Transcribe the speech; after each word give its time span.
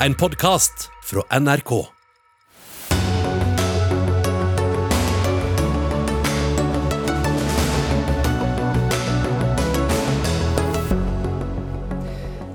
En 0.00 0.14
podkast 0.14 0.90
fra 1.04 1.22
NRK. 1.40 1.70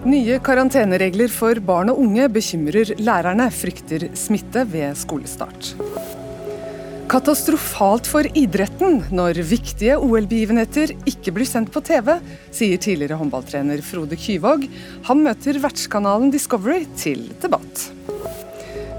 Nye 0.05 0.37
karanteneregler 0.45 1.33
for 1.33 1.57
barn 1.65 1.89
og 1.89 2.03
unge 2.03 2.29
bekymrer 2.29 2.93
lærerne, 3.01 3.49
frykter 3.49 4.11
smitte 4.13 4.67
ved 4.69 4.93
skolestart. 5.01 5.73
Katastrofalt 7.11 8.07
for 8.07 8.23
idretten 8.39 9.01
når 9.11 9.41
viktige 9.43 9.97
OL-begivenheter 9.99 10.93
ikke 11.09 11.33
blir 11.35 11.49
sendt 11.49 11.67
på 11.73 11.81
TV, 11.83 12.13
sier 12.55 12.79
tidligere 12.79 13.17
håndballtrener 13.19 13.81
Frode 13.83 14.15
Kyvåg. 14.15 14.63
Han 15.09 15.25
møter 15.25 15.59
vertskanalen 15.59 16.31
Discovery 16.31 16.85
til 16.95 17.25
debatt. 17.43 17.83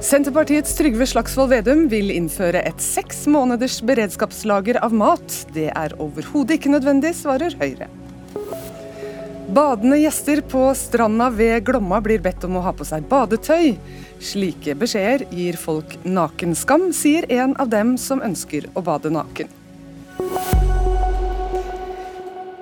Senterpartiets 0.04 0.76
Trygve 0.76 1.08
Slagsvold 1.08 1.54
Vedum 1.54 1.86
vil 1.88 2.12
innføre 2.12 2.60
et 2.68 2.84
seks 2.84 3.24
måneders 3.32 3.78
beredskapslager 3.80 4.82
av 4.84 4.92
mat. 4.92 5.38
Det 5.56 5.70
er 5.72 5.96
overhodet 5.96 6.58
ikke 6.58 6.74
nødvendig, 6.76 7.14
svarer 7.16 7.56
Høyre. 7.64 7.88
Badende 9.52 9.98
gjester 9.98 10.40
på 10.40 10.74
stranda 10.74 11.30
ved 11.30 11.64
Glomma 11.64 11.98
blir 12.00 12.22
bedt 12.24 12.44
om 12.48 12.54
å 12.56 12.62
ha 12.64 12.70
på 12.72 12.86
seg 12.88 13.04
badetøy. 13.04 13.74
Slike 14.16 14.72
beskjeder 14.80 15.26
gir 15.28 15.58
folk 15.60 15.98
nakenskam, 16.08 16.86
sier 16.96 17.26
en 17.28 17.52
av 17.60 17.68
dem 17.68 17.98
som 18.00 18.22
ønsker 18.24 18.70
å 18.72 18.80
bade 18.86 19.12
naken. 19.12 19.50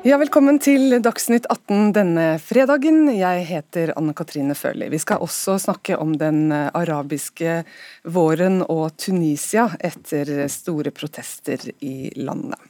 Ja, 0.02 0.18
Velkommen 0.18 0.58
til 0.58 0.96
Dagsnytt 1.04 1.46
18 1.46 1.92
denne 1.94 2.26
fredagen. 2.42 3.04
Jeg 3.14 3.46
heter 3.52 3.94
Anne 3.94 4.16
Katrine 4.18 4.58
Førli. 4.58 4.90
Vi 4.90 4.98
skal 4.98 5.22
også 5.22 5.60
snakke 5.62 6.00
om 6.00 6.16
den 6.18 6.50
arabiske 6.50 7.60
våren 8.02 8.64
og 8.66 8.98
Tunisia 8.98 9.68
etter 9.78 10.48
store 10.50 10.90
protester 10.90 11.70
i 11.78 12.10
landet. 12.18 12.69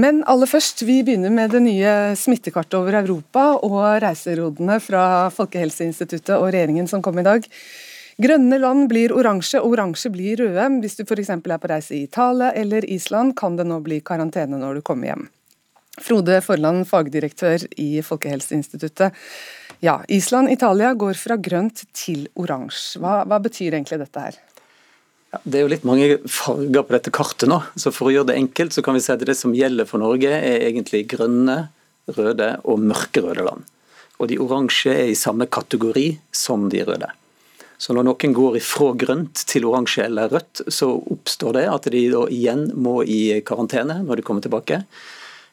Men 0.00 0.22
aller 0.30 0.48
først, 0.48 0.80
vi 0.86 1.00
begynner 1.04 1.32
med 1.34 1.52
det 1.52 1.60
nye 1.64 1.92
smittekartet 2.16 2.76
over 2.78 2.96
Europa 3.02 3.42
og 3.66 3.80
reiserådene 4.00 4.78
fra 4.80 5.02
Folkehelseinstituttet 5.34 6.36
og 6.38 6.46
regjeringen 6.54 6.88
som 6.88 7.02
kom 7.04 7.18
i 7.20 7.26
dag. 7.26 7.44
Grønne 8.20 8.58
land 8.60 8.86
blir 8.88 9.12
oransje, 9.16 9.60
og 9.60 9.74
oransje 9.74 10.12
blir 10.12 10.40
røde. 10.40 10.68
Hvis 10.80 10.96
du 10.98 11.04
f.eks. 11.04 11.32
er 11.34 11.60
på 11.60 11.70
reise 11.72 11.96
i 11.96 12.04
Italia 12.06 12.52
eller 12.56 12.84
Island, 12.84 13.34
kan 13.36 13.56
det 13.56 13.66
nå 13.68 13.80
bli 13.84 14.00
karantene 14.04 14.60
når 14.60 14.80
du 14.80 14.84
kommer 14.86 15.10
hjem. 15.10 15.26
Frode 16.00 16.38
Forland, 16.44 16.86
fagdirektør 16.88 17.66
i 17.80 17.90
Folkehelseinstituttet. 18.04 19.16
Ja, 19.84 19.98
Island, 20.08 20.52
Italia 20.52 20.94
går 20.94 21.16
fra 21.16 21.36
grønt 21.40 21.84
til 21.96 22.28
oransje. 22.40 23.00
Hva, 23.00 23.22
hva 23.28 23.40
betyr 23.42 23.74
egentlig 23.74 24.00
dette 24.04 24.28
her? 24.28 24.40
Det 25.30 25.60
er 25.60 25.62
jo 25.62 25.70
litt 25.70 25.86
mange 25.86 26.16
farger 26.26 26.82
på 26.82 26.94
dette 26.96 27.12
kartet 27.14 27.46
nå, 27.50 27.60
så 27.78 27.92
for 27.94 28.08
å 28.08 28.14
gjøre 28.14 28.32
det 28.32 28.40
enkelt, 28.40 28.74
så 28.74 28.82
kan 28.82 28.96
vi 28.96 29.02
si 29.04 29.12
at 29.14 29.22
det 29.22 29.36
som 29.38 29.54
gjelder 29.54 29.86
for 29.86 30.02
Norge 30.02 30.32
er 30.34 30.64
egentlig 30.66 31.04
grønne, 31.12 31.68
røde 32.10 32.56
og 32.66 32.82
mørkerøde 32.82 33.44
land. 33.46 33.68
Og 34.18 34.26
de 34.32 34.40
oransje 34.42 34.90
er 34.90 35.12
i 35.12 35.18
samme 35.18 35.46
kategori 35.46 36.08
som 36.34 36.66
de 36.72 36.82
røde. 36.88 37.12
Så 37.80 37.94
når 37.94 38.08
noen 38.10 38.34
går 38.36 38.58
ifra 38.58 38.90
grønt 38.98 39.44
til 39.48 39.68
oransje 39.70 40.08
eller 40.08 40.34
rødt, 40.34 40.64
så 40.66 40.90
oppstår 40.98 41.60
det 41.60 41.64
at 41.70 41.86
de 41.94 42.02
da 42.12 42.26
igjen 42.34 42.66
må 42.74 42.98
i 43.06 43.38
karantene 43.46 44.00
når 44.02 44.18
de 44.18 44.26
kommer 44.26 44.44
tilbake. 44.44 44.82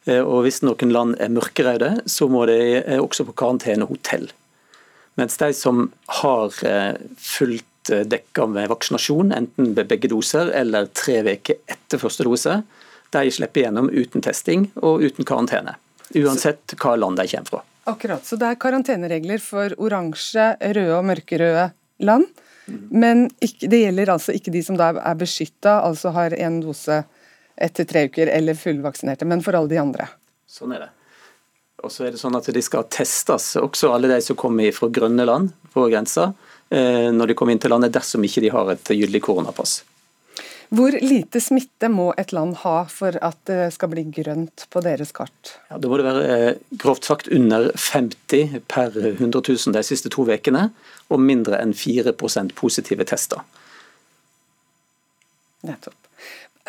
Eh, 0.10 0.20
og 0.20 0.42
hvis 0.48 0.64
noen 0.66 0.92
land 0.92 1.16
er 1.22 1.32
mørkerøde, 1.32 1.94
så 2.10 2.28
må 2.34 2.48
de 2.50 2.82
også 2.98 3.30
på 3.30 3.38
karantenehotell. 3.38 4.28
Mens 5.22 5.38
de 5.40 5.54
som 5.56 5.88
har 6.18 6.58
eh, 6.66 6.98
fulgt 7.22 7.70
Eh, 7.77 7.77
dekka 7.90 8.48
med 8.52 8.70
vaksinasjon, 8.72 9.32
enten 9.36 9.74
ved 9.78 9.88
begge 9.90 10.10
doser 10.12 10.52
eller 10.56 10.90
tre 10.94 11.22
uker 11.24 11.60
etter 11.68 12.02
første 12.02 12.26
dose. 12.28 12.62
De 13.16 13.32
slipper 13.32 13.66
gjennom 13.66 13.90
uten 13.90 14.24
testing 14.24 14.68
og 14.82 15.04
uten 15.06 15.28
karantene. 15.28 15.78
Uansett 16.16 16.76
hva 16.80 16.96
land 17.00 17.20
de 17.20 17.28
kommer 17.32 17.52
fra. 17.52 17.64
Akkurat, 17.88 18.26
så 18.26 18.36
Det 18.36 18.48
er 18.48 18.60
karanteneregler 18.60 19.40
for 19.40 19.72
oransje, 19.80 20.58
røde 20.60 20.98
og 20.98 21.06
mørkerøde 21.08 21.70
land. 22.04 22.28
Men 22.68 23.30
ikke, 23.40 23.70
det 23.72 23.80
gjelder 23.80 24.12
altså 24.12 24.36
ikke 24.36 24.52
de 24.52 24.62
som 24.64 24.76
da 24.80 24.92
er 24.92 25.16
beskytta, 25.16 25.80
altså 25.88 26.12
har 26.16 26.36
én 26.36 26.60
dose 26.64 27.06
etter 27.56 27.88
tre 27.88 28.06
uker 28.12 28.28
eller 28.28 28.60
fullvaksinerte, 28.60 29.26
men 29.26 29.42
for 29.42 29.56
alle 29.56 29.72
de 29.72 29.80
andre. 29.82 30.10
Sånn 30.52 30.76
er 30.76 30.84
det. 30.84 30.90
Og 31.86 31.94
så 31.94 32.08
er 32.08 32.14
det 32.14 32.20
sånn 32.20 32.36
at 32.36 32.50
De 32.52 32.62
skal 32.66 32.88
testes, 32.92 33.56
også 33.56 33.92
alle 33.94 34.10
de 34.12 34.20
som 34.26 34.38
kommer 34.40 34.72
fra 34.76 34.90
grønne 34.90 35.26
land 35.30 35.54
på 35.74 35.88
grensa. 35.92 36.32
Eh, 36.70 37.12
når 37.14 37.32
de 37.32 37.38
kommer 37.38 37.56
inn 37.56 37.62
til 37.64 37.72
landet, 37.72 37.94
dersom 37.96 38.26
ikke 38.28 38.44
de 38.44 38.52
har 38.52 38.74
et 38.74 38.92
gyldig 38.92 39.22
koronapass. 39.24 39.82
Hvor 40.68 40.92
lite 41.00 41.40
smitte 41.40 41.88
må 41.88 42.10
et 42.20 42.34
land 42.36 42.58
ha 42.66 42.82
for 42.92 43.16
at 43.24 43.38
det 43.48 43.70
skal 43.72 43.94
bli 43.94 44.04
grønt 44.12 44.66
på 44.74 44.82
deres 44.84 45.14
kart? 45.16 45.54
Ja, 45.70 45.78
da 45.80 45.88
må 45.88 46.00
det 46.00 46.08
være 46.10 46.26
eh, 46.34 46.58
grovt 46.82 47.08
sagt 47.08 47.30
under 47.32 47.70
50 47.72 48.60
per 48.68 48.92
100 48.92 49.32
000 49.48 49.78
de 49.78 49.86
siste 49.88 50.12
to 50.12 50.28
ukene, 50.28 50.68
og 51.08 51.24
mindre 51.24 51.62
enn 51.64 51.72
4% 51.72 52.52
positive 52.60 53.08
tester. 53.08 53.46
Nettopp. 55.68 55.96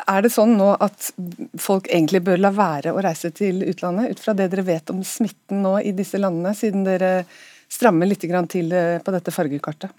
Er 0.07 0.23
det 0.23 0.31
sånn 0.31 0.55
nå 0.61 0.71
at 0.79 1.11
folk 1.59 1.89
egentlig 1.91 2.23
bør 2.29 2.39
la 2.39 2.53
være 2.55 2.95
å 2.95 3.03
reise 3.03 3.33
til 3.35 3.65
utlandet, 3.67 4.15
ut 4.15 4.23
fra 4.23 4.35
det 4.39 4.47
dere 4.53 4.63
vet 4.69 4.93
om 4.95 5.03
smitten 5.03 5.65
nå 5.65 5.81
i 5.83 5.91
disse 5.97 6.21
landene, 6.23 6.55
siden 6.55 6.87
dere 6.87 7.25
stramme 7.73 8.09
litt 8.09 8.25
til 8.51 8.73
eh, 8.73 8.99
på 9.05 9.15
dette 9.15 9.35
fargekartet? 9.35 9.93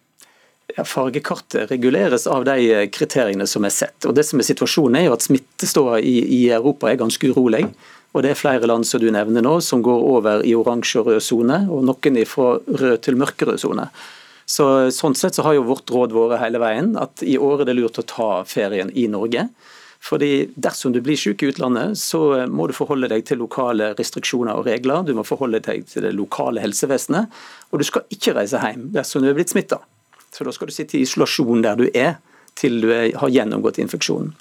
Ja, 0.75 0.83
Fargekartet 0.85 1.71
reguleres 1.71 2.27
av 2.27 2.45
de 2.45 2.57
eh, 2.73 2.87
kriteriene 2.93 3.47
som 3.47 3.65
er 3.65 3.73
sett. 3.73 4.05
Og 4.05 4.13
det 4.13 4.25
som 4.27 4.41
er 4.41 4.45
Situasjonen 4.45 4.99
er 4.99 5.07
jo 5.07 5.15
at 5.15 5.25
smitteståa 5.25 5.97
i, 5.99 6.19
i, 6.21 6.41
Europa 6.53 6.91
er 6.91 6.99
ganske 7.01 7.31
urolig. 7.31 7.63
Og 8.13 8.23
Det 8.23 8.31
er 8.31 8.37
flere 8.37 8.69
land 8.69 8.87
som 8.89 9.01
du 9.01 9.09
nevner 9.13 9.45
nå 9.45 9.59
som 9.65 9.81
går 9.85 10.05
over 10.11 10.45
i 10.45 10.55
oransje 10.57 11.01
og 11.01 11.11
rød 11.11 11.21
sone, 11.25 11.59
og 11.69 11.85
noen 11.85 12.21
fra 12.25 12.55
rød 12.65 13.01
til 13.05 13.17
mørkerød 13.21 13.61
sone. 13.61 13.89
Så, 14.49 14.65
sånn 14.93 15.13
sett 15.13 15.37
så 15.37 15.45
har 15.45 15.59
jo 15.59 15.67
vårt 15.67 15.91
råd 15.93 16.13
vært 16.15 16.41
hele 16.41 16.61
veien 16.61 16.95
at 16.97 17.21
i 17.21 17.35
år 17.37 17.61
er 17.61 17.69
det 17.69 17.75
lurt 17.77 18.01
å 18.01 18.05
ta 18.09 18.29
ferien 18.49 18.89
i 18.97 19.05
Norge. 19.11 19.45
Fordi 19.99 20.49
Dersom 20.55 20.93
du 20.95 21.01
blir 21.03 21.19
syk 21.19 21.43
i 21.43 21.49
utlandet, 21.51 21.97
så 21.99 22.47
må 22.47 22.69
du 22.69 22.73
forholde 22.73 23.09
deg 23.11 23.25
til 23.27 23.41
lokale 23.43 23.91
restriksjoner 23.99 24.55
og 24.55 24.65
regler. 24.69 25.03
Du 25.05 25.13
må 25.17 25.25
forholde 25.27 25.59
deg 25.65 25.85
til 25.91 26.05
det 26.07 26.13
lokale 26.15 26.63
helsevesenet, 26.63 27.27
og 27.69 27.81
du 27.81 27.85
skal 27.87 28.07
ikke 28.13 28.37
reise 28.37 28.61
hjem 28.63 28.89
dersom 28.95 29.23
du 29.23 29.29
er 29.29 29.37
blitt 29.37 29.51
smitta. 29.51 29.81
Så 30.31 30.45
da 30.47 30.53
skal 30.55 30.69
du 30.69 30.75
sitte 30.75 30.97
i 30.97 31.03
isolasjon 31.03 31.63
der 31.65 31.79
du 31.79 31.87
er, 31.91 32.17
til 32.59 32.81
du 32.83 32.89
har 32.91 33.31
gjennomgått 33.31 33.79
infeksjonen. 33.81 34.33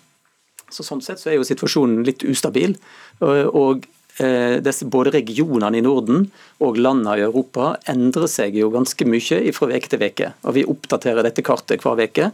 Så 0.71 0.85
Sånn 0.85 1.03
sett 1.05 1.21
så 1.21 1.33
er 1.33 1.39
jo 1.39 1.47
situasjonen 1.47 2.03
litt 2.07 2.25
ustabil. 2.29 2.77
og 3.21 3.87
eh, 4.19 4.83
både 4.85 5.15
regionene 5.15 5.79
i 5.79 5.85
Norden 5.85 6.31
og 6.61 6.79
landene 6.79 7.17
i 7.19 7.25
Europa 7.25 7.77
endrer 7.87 8.29
seg 8.29 8.59
jo 8.59 8.71
ganske 8.71 9.05
mye 9.07 9.53
fra 9.53 9.71
uke 9.71 9.89
til 9.89 10.03
uke. 10.05 10.33
Vi 10.53 10.65
oppdaterer 10.65 11.23
dette 11.23 11.43
kartet 11.43 11.83
hver 11.83 12.03
uke. 12.05 12.33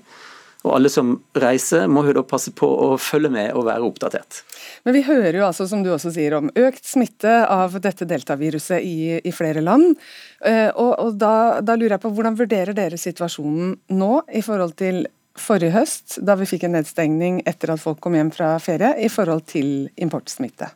Og 0.65 0.73
alle 0.79 0.89
som 0.89 1.13
reiser 1.37 1.89
må 1.93 2.07
jo 2.07 2.15
da 2.17 2.23
passe 2.25 2.53
på 2.57 2.67
å 2.67 2.95
følge 3.01 3.31
med 3.33 3.53
og 3.53 3.67
være 3.69 3.85
oppdatert. 3.85 4.41
Men 4.87 4.97
vi 4.97 5.03
hører 5.05 5.37
jo 5.37 5.47
altså, 5.47 5.67
som 5.69 5.83
du 5.85 5.91
også 5.93 6.15
sier, 6.15 6.39
om 6.39 6.49
økt 6.49 6.87
smitte 6.89 7.35
av 7.53 7.77
dette 7.85 8.09
deltaviruset 8.09 8.81
i, 8.81 9.19
i 9.21 9.33
flere 9.35 9.61
land. 9.65 9.93
Eh, 10.41 10.71
og, 10.71 10.95
og 11.03 11.19
da, 11.21 11.61
da, 11.61 11.77
lurer 11.77 11.99
jeg 11.99 12.05
på, 12.07 12.15
hvordan 12.17 12.39
vurderer 12.41 12.77
dere 12.77 13.01
situasjonen 13.01 13.77
nå 13.93 14.15
i 14.33 14.45
forhold 14.45 14.73
til 14.81 15.05
forrige 15.37 15.75
høst, 15.75 16.17
da 16.25 16.37
vi 16.39 16.49
fikk 16.49 16.65
en 16.69 16.77
nedstengning 16.79 17.43
etter 17.49 17.75
at 17.75 17.83
folk 17.83 18.01
kom 18.01 18.17
hjem 18.17 18.33
fra 18.33 18.55
ferie, 18.63 18.95
i 19.05 19.11
forhold 19.13 19.45
til 19.51 19.91
importsmitte? 20.01 20.71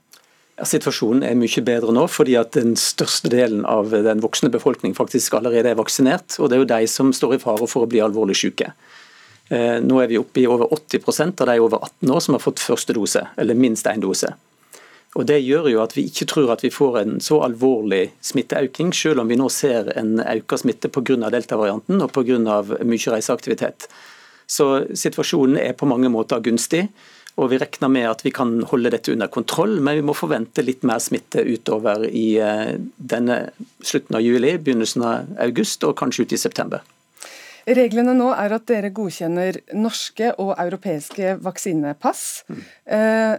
Ja, 0.58 0.66
situasjonen 0.66 1.22
er 1.22 1.36
mye 1.38 1.62
bedre 1.62 1.92
nå, 1.94 2.08
fordi 2.10 2.34
at 2.36 2.56
den 2.56 2.72
største 2.76 3.30
delen 3.30 3.62
av 3.68 3.92
den 3.94 4.20
voksne 4.24 4.50
befolkning 4.50 4.96
faktisk 4.98 5.36
allerede 5.38 5.70
er 5.70 5.78
vaksinert. 5.78 6.34
og 6.42 6.50
Det 6.50 6.56
er 6.56 6.64
jo 6.64 6.72
de 6.72 6.88
som 6.90 7.12
står 7.14 7.36
i 7.36 7.42
fare 7.44 7.68
for 7.70 7.86
å 7.86 7.90
bli 7.90 8.02
alvorlig 8.02 8.34
syke. 8.40 8.72
Eh, 9.48 9.78
nå 9.80 10.02
er 10.02 10.10
vi 10.10 10.18
oppe 10.20 10.42
i 10.42 10.48
over 10.50 10.68
80% 10.74 11.40
av 11.40 11.48
de 11.48 11.56
over 11.62 11.80
18 11.80 12.12
år 12.12 12.20
som 12.20 12.36
har 12.36 12.44
fått 12.44 12.60
første 12.60 12.96
dose, 12.96 13.24
eller 13.36 13.56
minst 13.56 13.88
én 13.88 14.02
dose. 14.04 14.34
Og 15.16 15.26
Det 15.26 15.40
gjør 15.40 15.70
jo 15.72 15.82
at 15.82 15.96
vi 15.96 16.04
ikke 16.06 16.28
tror 16.28 16.52
at 16.52 16.62
vi 16.62 16.70
får 16.70 16.98
en 17.00 17.20
så 17.24 17.40
alvorlig 17.42 18.10
smitteøkning, 18.22 18.92
selv 18.92 19.22
om 19.22 19.28
vi 19.28 19.38
nå 19.40 19.48
ser 19.50 19.88
en 19.96 20.20
økt 20.20 20.60
smitte 20.60 20.92
pga. 20.92 21.30
delta-varianten 21.30 22.02
og 22.02 22.12
pga. 22.12 22.62
mye 22.84 23.14
reiseaktivitet. 23.14 23.88
Så 24.46 24.86
situasjonen 24.94 25.58
er 25.58 25.72
på 25.72 25.88
mange 25.88 26.08
måter 26.08 26.40
gunstig. 26.40 26.88
Og 27.38 27.50
Vi 27.50 27.58
regner 27.58 27.88
med 27.88 28.10
at 28.10 28.24
vi 28.24 28.30
kan 28.30 28.62
holde 28.62 28.90
dette 28.90 29.12
under 29.12 29.28
kontroll, 29.28 29.80
men 29.80 29.94
vi 29.96 30.02
må 30.02 30.14
forvente 30.14 30.64
litt 30.64 30.82
mer 30.82 30.98
smitte 30.98 31.44
utover 31.46 32.04
i 32.10 32.36
eh, 32.36 32.74
denne 32.98 33.52
slutten 33.80 34.16
av 34.16 34.22
juli, 34.22 34.58
begynnelsen 34.58 35.02
av 35.02 35.26
august 35.38 35.84
og 35.84 35.96
kanskje 35.96 36.26
ut 36.26 36.32
i 36.32 36.36
september. 36.36 36.82
Reglene 37.68 38.14
nå 38.16 38.30
er 38.32 38.54
at 38.56 38.64
dere 38.70 38.88
godkjenner 38.96 39.58
norske 39.76 40.30
og 40.40 40.54
europeiske 40.56 41.34
vaksinepass. 41.44 42.22
Mm. 42.48 42.62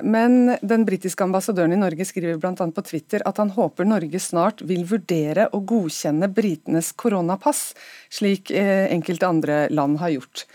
Men 0.06 0.36
den 0.62 0.86
britiske 0.86 1.26
ambassadøren 1.26 1.74
i 1.74 1.80
Norge 1.80 2.06
skriver 2.06 2.38
bl.a. 2.38 2.54
på 2.54 2.84
Twitter 2.86 3.26
at 3.26 3.42
han 3.42 3.54
håper 3.56 3.90
Norge 3.90 4.22
snart 4.22 4.62
vil 4.70 4.84
vurdere 4.90 5.48
å 5.50 5.64
godkjenne 5.66 6.30
britenes 6.30 6.92
koronapass, 6.94 7.72
slik 8.14 8.54
eh, 8.54 8.86
enkelte 8.94 9.30
andre 9.30 9.62
land 9.74 9.98
har 10.04 10.14
gjort. 10.20 10.46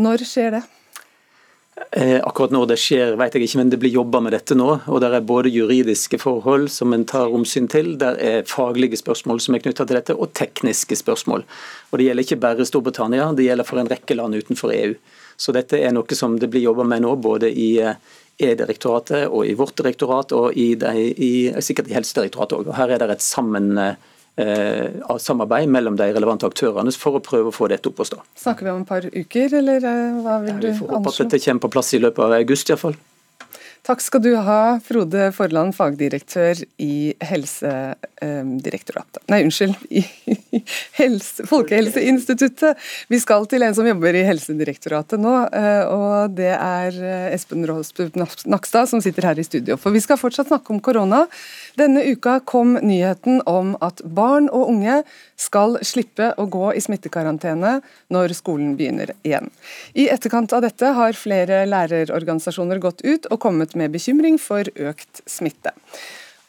Når 0.00 0.26
skjer 0.28 0.54
det? 0.58 0.62
Eh, 1.92 2.20
akkurat 2.22 2.52
når 2.54 2.66
det 2.70 2.76
skjer, 2.78 3.14
vet 3.18 3.34
jeg 3.34 3.46
ikke, 3.46 3.58
men 3.58 3.70
det 3.72 3.78
blir 3.80 3.94
jobba 3.94 4.20
med 4.22 4.34
dette 4.36 4.54
nå. 4.54 4.68
og 4.86 5.00
Det 5.00 5.08
er 5.10 5.24
både 5.26 5.50
juridiske 5.50 6.20
forhold 6.20 6.68
som 6.70 6.92
en 6.92 7.06
tar 7.08 7.32
omsyn 7.32 7.66
til, 7.72 7.94
det 7.98 8.10
er 8.20 8.46
faglige 8.46 9.00
spørsmål 9.00 9.40
som 9.40 9.56
er 9.56 9.64
knytta 9.64 9.86
til 9.88 9.98
dette, 9.98 10.14
og 10.14 10.34
tekniske 10.36 11.00
spørsmål. 11.00 11.46
Og 11.90 11.98
Det 11.98 12.06
gjelder 12.06 12.26
ikke 12.26 12.42
bare 12.44 12.68
Storbritannia, 12.68 13.32
det 13.34 13.48
gjelder 13.48 13.66
for 13.66 13.80
en 13.80 13.90
rekke 13.90 14.14
land 14.14 14.36
utenfor 14.36 14.74
EU. 14.76 14.94
Så 15.40 15.56
dette 15.56 15.80
er 15.80 15.94
noe 15.96 16.14
som 16.14 16.36
det 16.38 16.50
blir 16.52 16.68
jobba 16.68 16.84
med 16.84 17.02
nå, 17.02 17.16
både 17.16 17.50
i 17.50 17.80
eh, 17.80 17.96
E-direktoratet 18.40 19.26
og 19.28 19.48
i 19.48 19.56
vårt 19.56 19.76
direktorat, 19.76 20.32
og 20.32 20.54
i, 20.56 20.72
i, 20.76 21.32
sikkert 21.60 21.90
i 21.90 21.96
Helsedirektoratet 21.96 22.60
òg. 22.60 22.74
Her 22.76 22.94
er 22.94 23.02
det 23.02 23.16
et 23.16 23.24
sammen 23.24 23.74
Eh, 24.38 25.16
samarbeid 25.18 25.68
mellom 25.68 25.96
de 25.98 26.06
relevante 26.14 26.46
aktørene 26.48 26.92
for 26.96 27.18
å 27.18 27.22
prøve 27.24 27.50
å 27.50 27.54
få 27.54 27.66
dette 27.68 27.90
opp 27.90 28.00
å 28.00 28.06
stå. 28.06 28.20
Snakker 28.38 28.68
vi 28.68 28.72
om 28.72 28.84
et 28.84 28.88
par 28.88 29.04
uker, 29.04 29.56
eller 29.58 29.84
eh, 29.84 30.20
hva 30.22 30.38
vil 30.44 30.54
du 30.54 30.68
anslå? 30.70 30.70
Vi 30.70 30.78
får 30.78 30.92
håpe 30.94 31.12
at 31.12 31.22
dette 31.24 31.40
kommer 31.44 31.64
på 31.66 31.72
plass 31.74 31.94
i 31.98 32.00
løpet 32.00 32.24
av 32.24 32.36
august 32.38 32.70
iallfall. 32.70 32.96
Takk 33.90 34.02
skal 34.04 34.22
du 34.22 34.36
ha, 34.38 34.78
Frode 34.86 35.32
Forland, 35.34 35.72
fagdirektør 35.74 36.60
i 36.78 37.10
Helsedirektoratet. 37.26 39.18
Nei, 39.32 39.40
unnskyld, 39.48 39.74
i 39.90 40.04
Helse, 40.94 41.46
Folkehelseinstituttet. 41.50 42.78
Vi 43.10 43.18
skal 43.18 43.48
til 43.50 43.64
en 43.66 43.74
som 43.74 43.88
jobber 43.88 44.14
i 44.14 44.22
Helsedirektoratet 44.28 45.18
nå, 45.18 45.32
eh, 45.48 45.82
og 45.90 46.36
det 46.38 46.52
er 46.54 47.00
eh, 47.00 47.34
Espen 47.34 47.66
Råsbud 47.66 48.14
Nakstad 48.20 48.86
som 48.92 49.02
sitter 49.02 49.26
her 49.26 49.40
i 49.42 49.46
studio. 49.48 49.74
For 49.80 49.90
vi 49.90 50.04
skal 50.04 50.20
fortsatt 50.20 50.52
snakke 50.52 50.70
om 50.70 50.78
korona. 50.78 51.24
Denne 51.80 52.04
uka 52.12 52.38
kom 52.46 52.78
nyheten 52.78 53.42
om 53.50 53.74
at 53.82 54.04
barn 54.04 54.46
og 54.52 54.70
unge 54.70 55.02
skal 55.40 55.80
slippe 55.82 56.30
å 56.38 56.46
gå 56.52 56.76
i 56.76 56.84
smittekarantene 56.84 57.80
når 58.14 58.38
skolen 58.38 58.76
begynner 58.78 59.10
igjen. 59.26 59.50
I 59.98 60.06
etterkant 60.14 60.54
av 60.54 60.62
dette 60.68 60.94
har 60.94 61.18
flere 61.18 61.64
lærerorganisasjoner 61.66 62.78
gått 62.86 63.02
ut 63.02 63.26
og 63.32 63.40
kommet 63.40 63.70
kommet 63.70 63.74
med 63.80 63.94
bekymring 63.96 64.38
for 64.40 64.68
økt 64.76 65.24
smitte. 65.28 65.74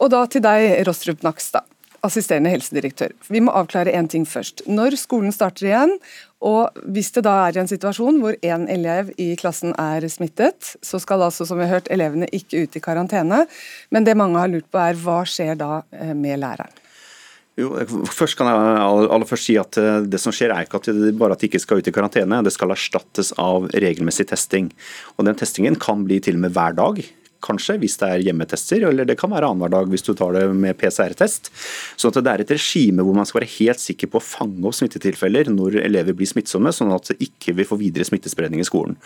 Og 0.02 0.10
da 0.12 0.24
til 0.26 0.42
deg, 0.44 0.82
Rostrup 0.88 1.22
Nakstad, 1.24 1.66
assisterende 2.02 2.50
helsedirektør. 2.50 3.12
Vi 3.30 3.40
må 3.44 3.52
avklare 3.54 3.92
én 3.94 4.08
ting 4.10 4.24
først. 4.26 4.64
Når 4.66 4.96
skolen 4.98 5.34
starter 5.34 5.68
igjen, 5.68 5.96
og 6.42 6.82
hvis 6.90 7.12
det 7.14 7.22
da 7.28 7.36
er 7.44 7.56
i 7.56 7.62
en 7.62 7.70
situasjon 7.70 8.18
hvor 8.22 8.34
én 8.42 8.66
elev 8.72 9.12
i 9.22 9.32
klassen 9.38 9.76
er 9.78 10.02
smittet, 10.10 10.74
så 10.82 10.98
skal 11.02 11.22
altså, 11.28 11.46
som 11.46 11.60
vi 11.60 11.68
har 11.68 11.76
hørt, 11.78 11.90
elevene 11.94 12.26
ikke 12.34 12.64
ut 12.64 12.78
i 12.78 12.82
karantene. 12.82 13.44
Men 13.94 14.08
det 14.08 14.18
mange 14.18 14.42
har 14.42 14.50
lurt 14.50 14.66
på 14.72 14.82
er 14.82 14.98
hva 14.98 15.22
skjer 15.28 15.54
da 15.60 15.84
eh, 15.94 16.14
med 16.18 16.42
læreren? 16.42 16.80
Jo, 17.60 17.68
først 18.08 18.38
kan 18.38 18.48
jeg 18.48 18.76
aller 19.12 19.28
først 19.28 19.44
si 19.44 19.58
at 19.60 19.76
eh, 19.76 20.06
Det 20.08 20.16
som 20.18 20.32
skjer 20.32 20.54
er 20.54 20.64
ikke 20.64 20.78
at 20.80 20.86
det 20.96 21.10
bare 21.20 21.36
at 21.36 21.42
de 21.42 21.50
ikke 21.50 21.60
skal 21.60 21.82
ut 21.82 21.88
i 21.88 21.92
karantene, 21.94 22.40
det 22.42 22.54
skal 22.54 22.72
erstattes 22.72 23.34
av 23.38 23.68
regelmessig 23.70 24.26
testing. 24.32 24.72
Og 25.18 25.28
Den 25.28 25.38
testingen 25.38 25.76
kan 25.78 26.02
bli 26.08 26.18
til 26.24 26.40
og 26.40 26.46
med 26.48 26.56
hver 26.56 26.74
dag 26.80 27.04
kanskje, 27.42 27.78
hvis 27.82 27.98
det 28.00 28.08
er 28.08 28.24
hjemmetester, 28.28 28.86
eller 28.88 29.08
det 29.08 29.18
kan 29.20 29.32
være 29.32 29.50
annenhver 29.50 29.72
dag 29.74 29.90
hvis 29.90 30.06
du 30.06 30.12
tar 30.18 30.36
det 30.36 30.46
med 30.54 30.78
PCR-test. 30.80 31.50
Så 31.98 32.12
det 32.14 32.24
er 32.30 32.44
et 32.44 32.54
regime 32.54 33.04
hvor 33.04 33.16
man 33.16 33.28
skal 33.28 33.42
være 33.42 33.52
helt 33.58 33.82
sikker 33.82 34.10
på 34.12 34.20
å 34.20 34.24
fange 34.24 34.62
opp 34.68 34.76
smittetilfeller 34.78 35.50
når 35.52 35.80
elever 35.82 36.16
blir 36.16 36.30
smittsomme, 36.30 36.72
sånn 36.74 36.92
at 36.94 37.12
ikke 37.18 37.56
vil 37.58 37.68
får 37.72 37.80
videre 37.80 38.06
smittespredning 38.06 38.62
i 38.62 38.68
skolen. 38.68 38.98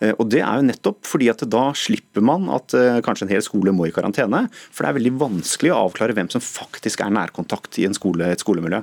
Eh, 0.00 0.14
og 0.16 0.28
Det 0.32 0.42
er 0.42 0.60
jo 0.60 0.68
nettopp 0.70 1.06
fordi 1.06 1.30
at 1.32 1.44
da 1.50 1.68
slipper 1.76 2.24
man 2.24 2.48
at 2.52 2.74
eh, 2.76 3.00
kanskje 3.04 3.26
en 3.26 3.34
hel 3.34 3.44
skole 3.44 3.74
må 3.76 3.88
i 3.88 3.94
karantene. 3.94 4.46
For 4.70 4.84
det 4.84 4.90
er 4.90 4.98
veldig 5.00 5.14
vanskelig 5.20 5.72
å 5.74 5.80
avklare 5.86 6.16
hvem 6.16 6.30
som 6.32 6.44
faktisk 6.44 7.04
er 7.04 7.14
nærkontakt 7.14 7.80
i 7.82 7.88
skole, 7.96 8.32
et 8.32 8.42
skolemiljø. 8.42 8.82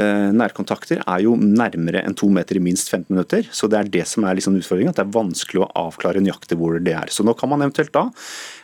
Eh, 0.00 0.30
nærkontakter 0.36 1.02
er 1.04 1.24
jo 1.24 1.36
nærmere 1.40 2.04
enn 2.06 2.16
to 2.18 2.30
meter 2.32 2.58
i 2.58 2.64
minst 2.64 2.90
15 2.90 3.10
minutter, 3.12 3.48
så 3.52 3.68
det 3.70 3.80
er 3.80 3.92
det 3.98 4.06
som 4.08 4.26
er 4.26 4.38
liksom 4.38 4.58
utfordringen. 4.60 4.94
At 4.94 5.00
det 5.00 5.06
er 5.08 5.18
vanskelig 5.18 5.64
å 5.64 5.70
avklare 5.86 6.22
nøyaktig 6.24 6.58
hvor 6.60 6.78
det 6.80 6.96
er. 6.96 7.12
Så 7.12 7.26
nå 7.26 7.36
kan 7.38 7.50
man 7.52 7.64
eventuelt 7.64 7.92
da 7.94 8.08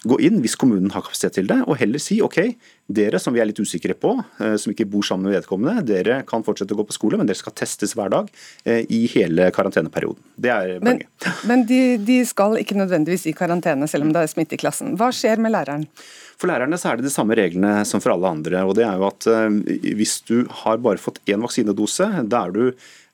gå 0.07 0.19
inn 0.27 0.41
hvis 0.45 0.57
kommunen 0.59 0.93
har 0.95 1.05
kapasitet 1.05 1.39
til 1.39 1.51
det, 1.51 1.59
og 1.67 1.79
heller 1.81 2.03
si 2.03 2.19
ok, 2.25 2.41
dere 2.87 3.19
som 3.23 3.35
vi 3.35 3.41
er 3.43 3.49
litt 3.49 3.59
usikre 3.59 3.97
på, 3.99 4.13
eh, 4.43 4.55
som 4.61 4.73
ikke 4.73 4.87
bor 4.91 5.07
sammen 5.07 5.29
med 5.29 5.41
vedkommende, 5.41 5.85
dere 5.89 6.21
kan 6.29 6.45
fortsette 6.47 6.77
å 6.77 6.81
gå 6.81 6.87
på 6.87 6.97
skole, 6.97 7.19
men 7.19 7.29
dere 7.29 7.41
skal 7.41 7.55
testes 7.59 7.97
hver 7.99 8.13
dag 8.13 8.31
eh, 8.65 8.85
i 8.93 9.05
hele 9.15 9.49
karanteneperioden. 9.55 10.23
Det 10.37 10.53
er 10.53 10.77
poenget. 10.79 11.09
Men, 11.25 11.41
men 11.51 11.65
de, 11.71 11.81
de, 12.07 12.21
skal 12.27 12.59
ikke 12.61 12.79
nødvendigvis 12.79 13.27
i 13.31 13.35
karantene 13.37 13.89
selv 13.91 14.07
om 14.07 14.15
det 14.15 14.23
er 14.23 14.31
smitte 14.31 14.59
i 14.59 14.63
klassen. 14.63 14.95
Hva 15.01 15.11
skjer 15.15 15.43
med 15.43 15.55
læreren? 15.57 15.89
For 16.37 16.51
lærerne 16.51 16.79
så 16.79 16.93
er 16.93 17.01
det 17.01 17.09
de 17.09 17.15
samme 17.15 17.37
reglene 17.39 17.81
som 17.89 18.03
for 18.05 18.13
alle 18.13 18.29
andre. 18.29 18.63
og 18.69 18.77
det 18.77 18.85
er 18.85 19.01
jo 19.01 19.09
at 19.09 19.27
eh, 19.33 19.91
Hvis 19.97 20.21
du 20.29 20.39
har 20.63 20.79
bare 20.85 21.03
fått 21.03 21.23
én 21.27 21.43
vaksinedose, 21.43 22.13
da 22.29 22.47
er 22.47 22.55
du 22.55 22.65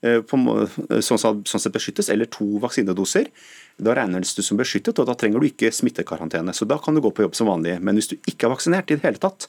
på, 0.03 0.39
sånn, 0.99 1.21
sånn 1.23 1.47
sett 1.47 1.75
beskyttes, 1.75 2.11
eller 2.13 2.31
to 2.31 2.47
vaksinedoser, 2.63 3.31
da 3.83 3.95
regnes 3.97 4.35
du 4.37 4.43
som 4.45 4.59
beskyttet, 4.61 4.99
og 4.99 5.09
da 5.09 5.15
trenger 5.19 5.41
du 5.41 5.49
ikke 5.49 5.73
smittekarantene. 5.75 6.55
Så 6.55 6.67
da 6.69 6.79
kan 6.83 6.95
du 6.95 7.03
gå 7.05 7.13
på 7.15 7.25
jobb 7.25 7.37
som 7.39 7.51
vanlig. 7.51 7.79
Men 7.81 7.99
hvis 7.99 8.11
du 8.13 8.17
ikke 8.19 8.49
er 8.49 8.55
vaksinert 8.55 8.91
i 8.91 8.99
det 8.99 9.07
hele 9.07 9.23
tatt, 9.23 9.49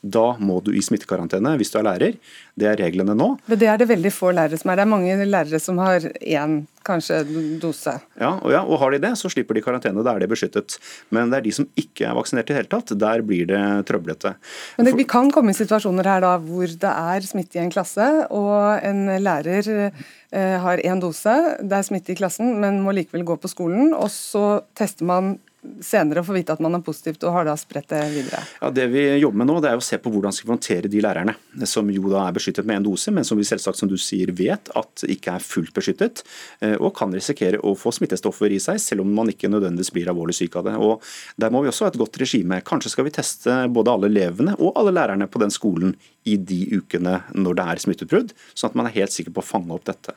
da 0.00 0.32
må 0.40 0.60
du 0.64 0.70
i 0.72 0.80
smittekarantene 0.84 1.52
hvis 1.60 1.72
du 1.72 1.78
er 1.80 1.84
lærer. 1.84 2.18
Det 2.56 2.68
er 2.68 2.78
reglene 2.80 3.14
nå. 3.16 3.34
Men 3.46 3.58
Det 3.60 3.68
er 3.68 3.80
det 3.80 3.88
veldig 3.90 4.12
få 4.14 4.32
lærere 4.32 4.58
som 4.60 4.72
er. 4.72 4.80
Det 4.80 4.84
er 4.86 4.94
mange 4.94 5.26
lærere 5.28 5.60
som 5.60 5.80
har 5.80 6.06
én 6.20 6.62
kanskje 6.86 7.18
dose. 7.60 7.92
Ja 8.16 8.30
og, 8.38 8.48
ja, 8.54 8.62
og 8.64 8.80
har 8.80 8.94
de 8.94 9.00
det, 9.02 9.10
så 9.20 9.28
slipper 9.28 9.58
de 9.58 9.62
karantene. 9.64 10.04
Da 10.04 10.14
er 10.14 10.24
de 10.24 10.30
beskyttet. 10.30 10.78
Men 11.12 11.28
det 11.32 11.40
er 11.40 11.44
de 11.44 11.52
som 11.52 11.68
ikke 11.76 12.08
er 12.08 12.16
vaksinert 12.16 12.48
i 12.48 12.54
det 12.54 12.58
hele 12.62 12.72
tatt. 12.72 12.94
Der 12.96 13.24
blir 13.26 13.44
det 13.50 13.60
trøblete. 13.90 14.34
Men 14.78 14.88
det, 14.88 14.96
Vi 14.96 15.08
kan 15.08 15.28
komme 15.34 15.52
i 15.52 15.58
situasjoner 15.58 16.08
her 16.08 16.24
da 16.24 16.32
hvor 16.40 16.64
det 16.64 16.94
er 16.94 17.28
smitte 17.28 17.60
i 17.60 17.62
en 17.64 17.72
klasse, 17.72 18.08
og 18.32 18.80
en 18.86 19.04
lærer 19.20 19.68
eh, 19.68 20.56
har 20.64 20.80
én 20.80 21.00
dose, 21.02 21.36
det 21.60 21.76
er 21.76 21.86
smitte 21.86 22.14
i 22.14 22.18
klassen, 22.18 22.56
men 22.62 22.80
må 22.84 22.96
likevel 22.96 23.26
gå 23.28 23.36
på 23.36 23.52
skolen. 23.52 23.92
Og 23.92 24.08
så 24.14 24.62
tester 24.78 25.04
man 25.04 25.36
senere 25.84 26.22
få 26.24 26.34
vite 26.34 26.54
at 26.54 26.62
man 26.64 26.78
er 26.78 26.84
positivt, 26.84 27.24
og 27.26 27.34
har 27.34 27.46
da 27.48 27.54
spredt 27.58 27.90
det 27.92 28.00
videre? 28.14 28.40
Ja, 28.60 28.70
Det 28.70 28.86
vi 28.92 29.02
jobber 29.20 29.42
med 29.42 29.50
nå, 29.50 29.58
det 29.60 29.70
er 29.70 29.80
å 29.80 29.84
se 29.84 29.98
på 30.00 30.12
hvordan 30.12 30.32
vi 30.32 30.40
skal 30.40 30.54
håndtere 30.54 30.90
de 30.90 31.02
lærerne 31.04 31.34
som 31.68 31.90
jo 31.92 32.12
da 32.12 32.24
er 32.26 32.36
beskyttet 32.36 32.68
med 32.68 32.80
én 32.80 32.86
dose, 32.86 33.12
men 33.12 33.26
som 33.28 33.38
vi 33.38 33.44
selvsagt 33.44 33.80
som 33.80 33.90
du 33.90 33.96
sier 34.00 34.32
vet 34.36 34.70
at 34.78 35.04
ikke 35.04 35.36
er 35.36 35.44
fullt 35.44 35.74
beskyttet, 35.76 36.22
eh, 36.64 36.76
og 36.78 36.94
kan 36.96 37.12
risikere 37.12 37.60
å 37.60 37.74
få 37.76 37.92
smittestoffer 37.92 38.52
i 38.52 38.60
seg, 38.62 38.80
selv 38.80 39.04
om 39.04 39.12
man 39.20 39.32
ikke 39.32 39.50
nødvendigvis 39.52 39.92
blir 39.92 40.08
alvorlig 40.12 40.38
syk 40.38 40.56
av 40.60 40.70
det. 40.70 40.76
Og 40.80 41.04
Der 41.40 41.50
må 41.50 41.62
vi 41.62 41.68
også 41.68 41.86
ha 41.86 41.90
et 41.90 41.98
godt 42.00 42.18
regime. 42.20 42.60
Kanskje 42.64 42.90
skal 42.92 43.04
vi 43.04 43.14
teste 43.14 43.68
både 43.72 43.92
alle 43.92 44.08
elevene 44.10 44.56
og 44.58 44.76
alle 44.76 44.92
lærerne 44.92 45.28
på 45.30 45.40
den 45.40 45.52
skolen 45.52 45.94
i 46.28 46.36
de 46.36 46.66
ukene 46.76 47.20
når 47.32 47.56
det 47.56 47.64
er 47.64 47.82
smitteutbrudd, 47.84 48.34
sånn 48.52 48.70
at 48.70 48.76
man 48.76 48.88
er 48.88 48.96
helt 48.98 49.14
sikker 49.14 49.32
på 49.32 49.40
å 49.40 49.46
fange 49.46 49.72
opp 49.72 49.86
dette. 49.88 50.14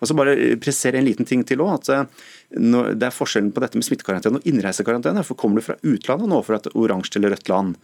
Og 0.00 0.10
så 0.10 0.16
bare 0.18 0.56
presisere 0.58 0.98
en 0.98 1.06
liten 1.06 1.28
ting 1.28 1.44
til 1.46 1.62
også, 1.62 1.74
at 1.74 1.92
eh, 1.94 2.32
Det 2.54 3.06
er 3.06 3.14
forskjellen 3.14 3.50
på 3.54 3.62
dette 3.64 3.78
med 3.78 3.86
smittekarantene 3.86 4.38
og 4.38 4.46
innreisekarantene. 4.46 5.24
for 5.26 5.38
Kommer 5.38 5.58
du 5.58 5.66
fra 5.66 5.78
utlandet 5.82 6.30
nå, 6.30 6.38
fra 6.46 6.60
et 6.60 6.68
oransje 6.74 7.18
eller 7.18 7.34
rødt 7.34 7.50
land, 7.50 7.74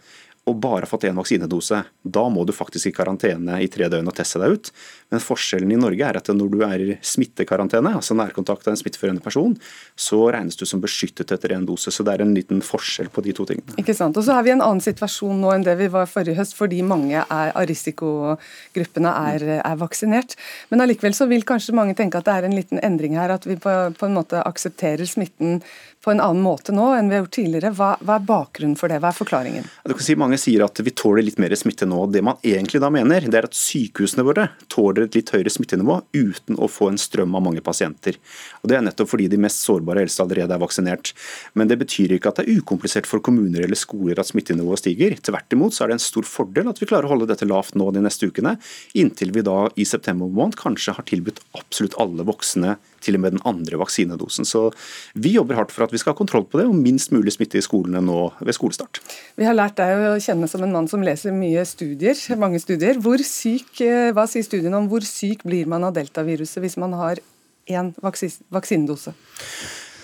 og 0.49 0.57
bare 0.57 0.87
fått 0.89 1.05
én 1.05 1.17
vaksinedose, 1.17 1.83
da 2.01 2.23
må 2.33 2.41
du 2.49 2.53
faktisk 2.55 2.89
i 2.89 2.93
karantene 2.95 3.59
i 3.61 3.67
tre 3.69 3.85
døgn 3.91 4.09
og 4.09 4.15
teste 4.17 4.39
deg 4.41 4.55
ut. 4.55 4.71
Men 5.13 5.21
forskjellen 5.21 5.69
i 5.75 5.77
Norge 5.77 6.07
er 6.07 6.17
at 6.17 6.31
når 6.33 6.49
du 6.49 6.63
er 6.65 6.81
i 6.81 6.95
smittekarantene, 7.05 7.91
altså 7.99 8.17
nærkontakt 8.17 8.65
av 8.65 8.73
en 8.73 8.79
smitteførende 8.79 9.21
person, 9.21 9.53
så 9.93 10.23
regnes 10.33 10.57
du 10.57 10.65
som 10.65 10.81
beskyttet 10.81 11.29
etter 11.35 11.53
én 11.53 11.67
dose. 11.67 11.93
Så 11.93 12.05
det 12.07 12.15
er 12.15 12.23
en 12.25 12.33
liten 12.33 12.63
forskjell 12.65 13.11
på 13.13 13.21
de 13.27 13.35
to 13.37 13.45
tingene. 13.51 13.77
Ikke 13.77 13.93
sant. 13.97 14.17
Og 14.17 14.25
så 14.25 14.33
har 14.37 14.47
vi 14.47 14.55
en 14.55 14.65
annen 14.65 14.81
situasjon 14.81 15.43
nå 15.43 15.53
enn 15.53 15.67
det 15.67 15.77
vi 15.77 15.91
var 15.93 16.09
forrige 16.09 16.39
høst, 16.39 16.57
fordi 16.57 16.81
mange 16.81 17.21
er, 17.21 17.53
av 17.53 17.69
risikogruppene 17.69 19.13
er, 19.35 19.47
er, 19.59 19.77
vaksinert. 19.81 20.33
Men 20.73 20.81
allikevel 20.87 21.13
så 21.17 21.29
vil 21.29 21.45
kanskje 21.45 21.77
mange 21.77 21.93
tenke 21.99 22.17
at 22.17 22.25
det 22.25 22.39
er 22.39 22.49
en 22.49 22.57
liten 22.57 22.81
endring 22.81 23.19
her, 23.19 23.37
at 23.37 23.45
vi 23.45 23.59
på, 23.61 23.77
på 23.93 24.09
en 24.09 24.17
måte 24.17 24.41
aksepterer 24.41 25.05
smitten 25.05 25.61
på 26.01 26.11
en 26.11 26.21
annen 26.21 26.41
måte 26.41 26.73
nå 26.73 26.87
enn 26.97 27.09
vi 27.09 27.15
har 27.15 27.23
gjort 27.23 27.35
tidligere. 27.35 27.71
Hva, 27.77 27.91
hva 28.01 28.17
er 28.17 28.25
bakgrunnen 28.25 28.77
for 28.79 28.89
det, 28.89 28.97
hva 29.03 29.11
er 29.11 29.17
forklaringen? 29.17 29.67
Kan 29.85 30.01
si 30.01 30.15
Mange 30.17 30.39
sier 30.41 30.63
at 30.65 30.79
vi 30.81 30.93
tåler 30.97 31.25
litt 31.25 31.37
mer 31.41 31.53
smitte 31.57 31.85
nå. 31.89 31.99
Det 32.09 32.23
man 32.25 32.39
egentlig 32.45 32.81
da 32.81 32.89
mener, 32.93 33.27
det 33.29 33.37
er 33.37 33.47
at 33.47 33.57
sykehusene 33.57 34.25
våre 34.25 34.47
tåler 34.71 35.05
et 35.05 35.17
litt 35.17 35.29
høyere 35.33 35.53
smittenivå 35.53 35.99
uten 36.17 36.57
å 36.57 36.69
få 36.71 36.89
en 36.91 36.99
strøm 37.01 37.37
av 37.37 37.45
mange 37.45 37.61
pasienter. 37.65 38.17
Og 38.61 38.71
Det 38.71 38.77
er 38.77 38.85
nettopp 38.85 39.11
fordi 39.13 39.29
de 39.29 39.41
mest 39.41 39.61
sårbare 39.65 40.05
eldste 40.05 40.25
allerede 40.25 40.57
er 40.57 40.63
vaksinert. 40.63 41.13
Men 41.53 41.69
det 41.69 41.77
betyr 41.83 42.15
ikke 42.17 42.31
at 42.31 42.41
det 42.41 42.47
er 42.47 42.61
ukomplisert 42.61 43.09
for 43.09 43.21
kommuner 43.21 43.65
eller 43.65 43.77
skoler 43.77 44.21
at 44.21 44.31
smittenivået 44.31 44.81
stiger. 44.81 45.17
Tvert 45.21 45.53
imot 45.53 45.77
så 45.77 45.85
er 45.85 45.91
det 45.91 45.99
en 45.99 46.05
stor 46.07 46.25
fordel 46.25 46.71
at 46.71 46.81
vi 46.81 46.89
klarer 46.89 47.09
å 47.09 47.13
holde 47.13 47.29
dette 47.29 47.49
lavt 47.49 47.77
nå 47.77 47.91
de 47.93 48.01
neste 48.01 48.29
ukene, 48.31 48.57
inntil 48.97 49.33
vi 49.35 49.45
da 49.45 49.67
i 49.77 49.85
september 49.85 50.31
måned 50.31 50.57
kanskje 50.57 50.95
har 50.97 51.05
tilbudt 51.05 51.43
absolutt 51.57 51.97
alle 52.01 52.25
voksne 52.25 52.77
til 53.03 53.17
og 53.17 53.23
med 53.23 53.35
den 53.35 53.43
andre 53.47 53.79
vaksinedosen. 53.81 54.47
Så 54.47 54.69
vi 55.13 55.35
jobber 55.35 55.59
hardt 55.59 55.73
for 55.73 55.85
at 55.85 55.93
vi 55.93 56.01
skal 56.01 56.13
ha 56.13 56.19
kontroll 56.19 56.45
på 56.47 56.61
det, 56.61 56.67
og 56.69 56.77
minst 56.77 57.13
mulig 57.15 57.35
smitte 57.35 57.59
i 57.59 57.65
skolene 57.65 58.03
nå 58.05 58.19
ved 58.39 58.57
skolestart. 58.57 59.01
Vi 59.39 59.47
har 59.47 59.57
lært 59.57 59.79
deg 59.81 60.05
å 60.11 60.15
kjenne 60.21 60.49
som 60.51 60.65
en 60.65 60.75
mann 60.75 60.89
som 60.91 61.03
leser 61.05 61.35
mye 61.35 61.65
studier, 61.67 62.17
mange 62.39 62.61
studier. 62.61 62.99
Syk, 63.21 63.81
eh, 63.81 64.11
hva 64.15 64.25
sier 64.29 64.45
studiene 64.45 64.77
om 64.77 64.89
hvor 64.91 65.03
syk 65.05 65.43
blir 65.47 65.69
man 65.69 65.83
av 65.87 65.95
deltaviruset 65.97 66.61
hvis 66.63 66.77
man 66.81 66.93
har 66.97 67.21
én 67.69 67.93
vaksinedose? 68.01 69.13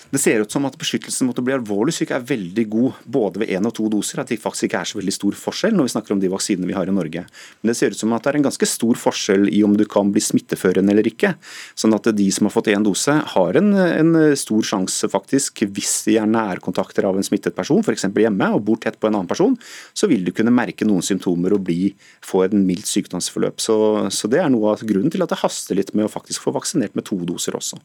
Det 0.07 0.21
ser 0.23 0.39
ut 0.39 0.51
som 0.51 0.63
at 0.67 0.77
beskyttelsen 0.79 1.27
mot 1.27 1.39
å 1.39 1.43
bli 1.43 1.51
alvorlig 1.51 1.91
syk 1.97 2.13
er 2.15 2.23
veldig 2.23 2.63
god 2.71 2.99
både 3.17 3.41
ved 3.41 3.49
én 3.57 3.67
og 3.67 3.73
to 3.75 3.89
doser. 3.91 4.21
At 4.21 4.31
det 4.31 4.39
faktisk 4.39 4.69
ikke 4.69 4.79
er 4.79 4.89
så 4.91 4.99
veldig 4.99 5.15
stor 5.15 5.35
forskjell 5.35 5.75
når 5.75 5.89
vi 5.89 5.93
snakker 5.93 6.15
om 6.15 6.21
de 6.21 6.29
vaksinene 6.31 6.69
vi 6.69 6.77
har 6.77 6.87
i 6.87 6.95
Norge. 6.95 7.25
Men 7.59 7.71
det 7.71 7.75
ser 7.79 7.91
ut 7.91 7.99
som 7.99 8.15
at 8.15 8.23
det 8.23 8.31
er 8.31 8.39
en 8.39 8.47
ganske 8.47 8.69
stor 8.71 8.99
forskjell 9.01 9.49
i 9.51 9.63
om 9.67 9.75
du 9.75 9.83
kan 9.89 10.13
bli 10.15 10.23
smitteførende 10.23 10.95
eller 10.95 11.09
ikke. 11.11 11.33
Sånn 11.75 11.95
at 11.97 12.07
de 12.15 12.29
som 12.31 12.47
har 12.47 12.55
fått 12.55 12.71
én 12.71 12.87
dose, 12.87 13.17
har 13.33 13.59
en, 13.59 13.73
en 13.75 14.15
stor 14.39 14.63
sjanse 14.71 15.11
faktisk, 15.11 15.65
hvis 15.75 15.97
de 16.07 16.17
er 16.21 16.31
nærkontakter 16.31 17.09
av 17.09 17.19
en 17.19 17.27
smittet 17.27 17.57
person, 17.57 17.83
f.eks. 17.83 18.07
hjemme, 18.07 18.51
og 18.55 18.63
bor 18.69 18.79
tett 18.79 18.99
på 19.01 19.11
en 19.11 19.19
annen 19.19 19.29
person, 19.29 19.59
så 19.97 20.07
vil 20.07 20.23
du 20.23 20.31
kunne 20.35 20.55
merke 20.55 20.87
noen 20.87 21.03
symptomer 21.03 21.57
og 21.57 21.65
bli, 21.67 21.91
få 22.23 22.45
en 22.47 22.63
mildt 22.67 22.87
sykdomsforløp. 22.87 23.59
Så, 23.63 23.77
så 24.13 24.31
det 24.31 24.39
er 24.43 24.51
noe 24.53 24.71
av 24.77 24.87
grunnen 24.87 25.11
til 25.11 25.25
at 25.25 25.35
det 25.35 25.43
haster 25.43 25.75
litt 25.75 25.91
med 25.97 26.07
å 26.07 26.11
faktisk 26.15 26.47
få 26.47 26.55
vaksinert 26.55 26.95
med 26.95 27.07
to 27.11 27.19
doser 27.27 27.59
også. 27.59 27.81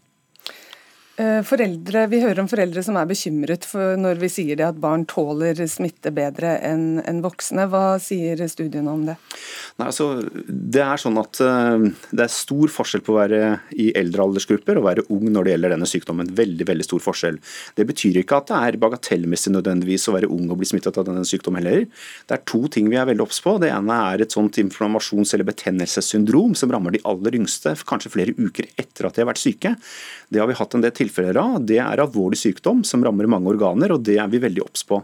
Eh, 1.21 1.42
foreldre, 1.45 2.07
Vi 2.09 2.23
hører 2.23 2.40
om 2.40 2.49
foreldre 2.49 2.81
som 2.81 2.97
er 2.97 3.04
bekymret 3.04 3.66
når 4.00 4.16
vi 4.16 4.31
sier 4.33 4.61
at 4.64 4.78
barn 4.81 5.02
tåler 5.04 5.59
smitte 5.69 6.09
bedre 6.14 6.54
enn 6.64 7.02
en 7.04 7.19
voksne. 7.21 7.66
Hva 7.69 7.99
sier 8.00 8.40
studiene 8.49 8.88
om 8.88 9.02
det? 9.04 9.19
Nei, 9.76 9.90
altså, 9.90 10.07
det 10.49 10.81
er 10.81 11.00
sånn 11.00 11.21
at 11.21 11.40
uh, 11.45 11.85
det 12.12 12.25
er 12.25 12.33
stor 12.33 12.73
forskjell 12.73 13.04
på 13.04 13.12
å 13.12 13.19
være 13.19 13.42
i 13.76 13.90
eldre 13.99 14.25
aldersgrupper 14.25 14.81
og 14.81 14.87
være 14.87 15.04
ung 15.12 15.26
når 15.28 15.45
det 15.45 15.52
gjelder 15.52 15.75
denne 15.75 15.90
sykdommen. 15.90 16.33
Veldig 16.38 16.69
veldig 16.71 16.87
stor 16.88 17.04
forskjell. 17.04 17.38
Det 17.76 17.87
betyr 17.92 18.23
ikke 18.23 18.40
at 18.40 18.49
det 18.49 18.62
er 18.62 18.81
bagatellmessig 18.81 19.52
nødvendigvis 19.52 20.09
å 20.09 20.16
være 20.16 20.33
ung 20.33 20.49
og 20.49 20.62
bli 20.62 20.71
smittet 20.73 20.97
av 20.97 21.09
denne 21.11 21.26
sykdommen 21.28 21.61
heller. 21.61 21.85
Det 22.25 22.38
er 22.38 22.45
to 22.49 22.62
ting 22.73 22.88
vi 22.88 22.97
er 23.00 23.09
veldig 23.12 23.26
obs 23.26 23.42
på. 23.45 23.59
Det 23.61 23.69
ene 23.75 24.00
er 24.14 24.25
et 24.25 24.33
sånt 24.33 24.57
inflammasjons- 24.64 25.37
eller 25.37 25.50
betennelsessyndrom 25.52 26.57
som 26.57 26.73
rammer 26.73 26.97
de 26.97 27.04
aller 27.09 27.37
yngste, 27.42 27.76
kanskje 27.85 28.16
flere 28.16 28.37
uker 28.40 28.73
etter 28.81 29.09
at 29.09 29.16
de 29.16 29.26
har 29.26 29.33
vært 29.35 29.45
syke. 29.45 29.76
Det 30.33 30.40
har 30.40 30.49
vi 30.49 30.57
hatt 30.57 30.73
en 30.76 30.85
del 30.85 30.95
tilfeller 31.02 31.38
av. 31.42 31.61
Det 31.68 31.78
er 31.82 32.02
alvorlig 32.02 32.40
sykdom 32.40 32.82
som 32.87 33.04
rammer 33.04 33.28
mange 33.30 33.50
organer, 33.52 33.92
og 33.92 34.04
det 34.06 34.16
er 34.23 34.30
vi 34.32 34.40
veldig 34.42 34.64
obs 34.64 34.87
på. 34.88 35.02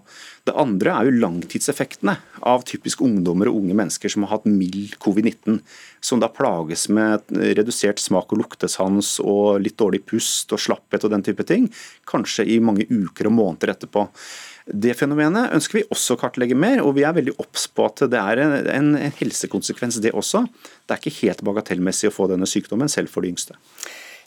Det 0.49 0.57
andre 0.57 0.95
er 0.95 1.09
jo 1.09 1.19
langtidseffektene 1.21 2.15
av 2.49 2.65
typisk 2.69 3.03
ungdommer 3.05 3.51
og 3.51 3.61
unge 3.61 3.77
mennesker 3.77 4.13
som 4.13 4.25
har 4.25 4.37
hatt 4.37 4.49
mild 4.49 4.95
covid-19, 5.03 5.61
som 6.01 6.23
da 6.23 6.31
plages 6.33 6.87
med 6.89 7.27
redusert 7.59 8.01
smak- 8.01 8.33
og 8.33 8.45
luktesans 8.45 9.19
og 9.21 9.59
litt 9.65 9.77
dårlig 9.81 10.05
pust 10.09 10.55
og 10.57 10.63
slapphet 10.63 11.05
og 11.05 11.13
den 11.13 11.27
type 11.27 11.45
ting, 11.49 11.69
kanskje 12.09 12.47
i 12.49 12.61
mange 12.65 12.89
uker 12.89 13.29
og 13.29 13.37
måneder 13.37 13.75
etterpå. 13.75 14.09
Det 14.69 14.93
fenomenet 14.99 15.55
ønsker 15.57 15.79
vi 15.79 15.87
også 15.89 16.15
å 16.15 16.21
kartlegge 16.21 16.57
mer, 16.59 16.83
og 16.85 16.95
vi 16.99 17.05
er 17.09 17.17
veldig 17.17 17.39
obs 17.41 17.65
på 17.73 17.87
at 17.89 18.05
det 18.13 18.21
er 18.21 18.43
en, 18.45 18.57
en 18.69 18.91
helsekonsekvens 19.21 20.01
det 20.05 20.13
også. 20.13 20.45
Det 20.85 20.95
er 20.95 21.01
ikke 21.01 21.21
helt 21.23 21.45
bagatellmessig 21.47 22.11
å 22.11 22.15
få 22.15 22.29
denne 22.29 22.49
sykdommen, 22.49 22.91
selv 22.93 23.13
for 23.13 23.25
de 23.25 23.33
yngste. 23.33 23.57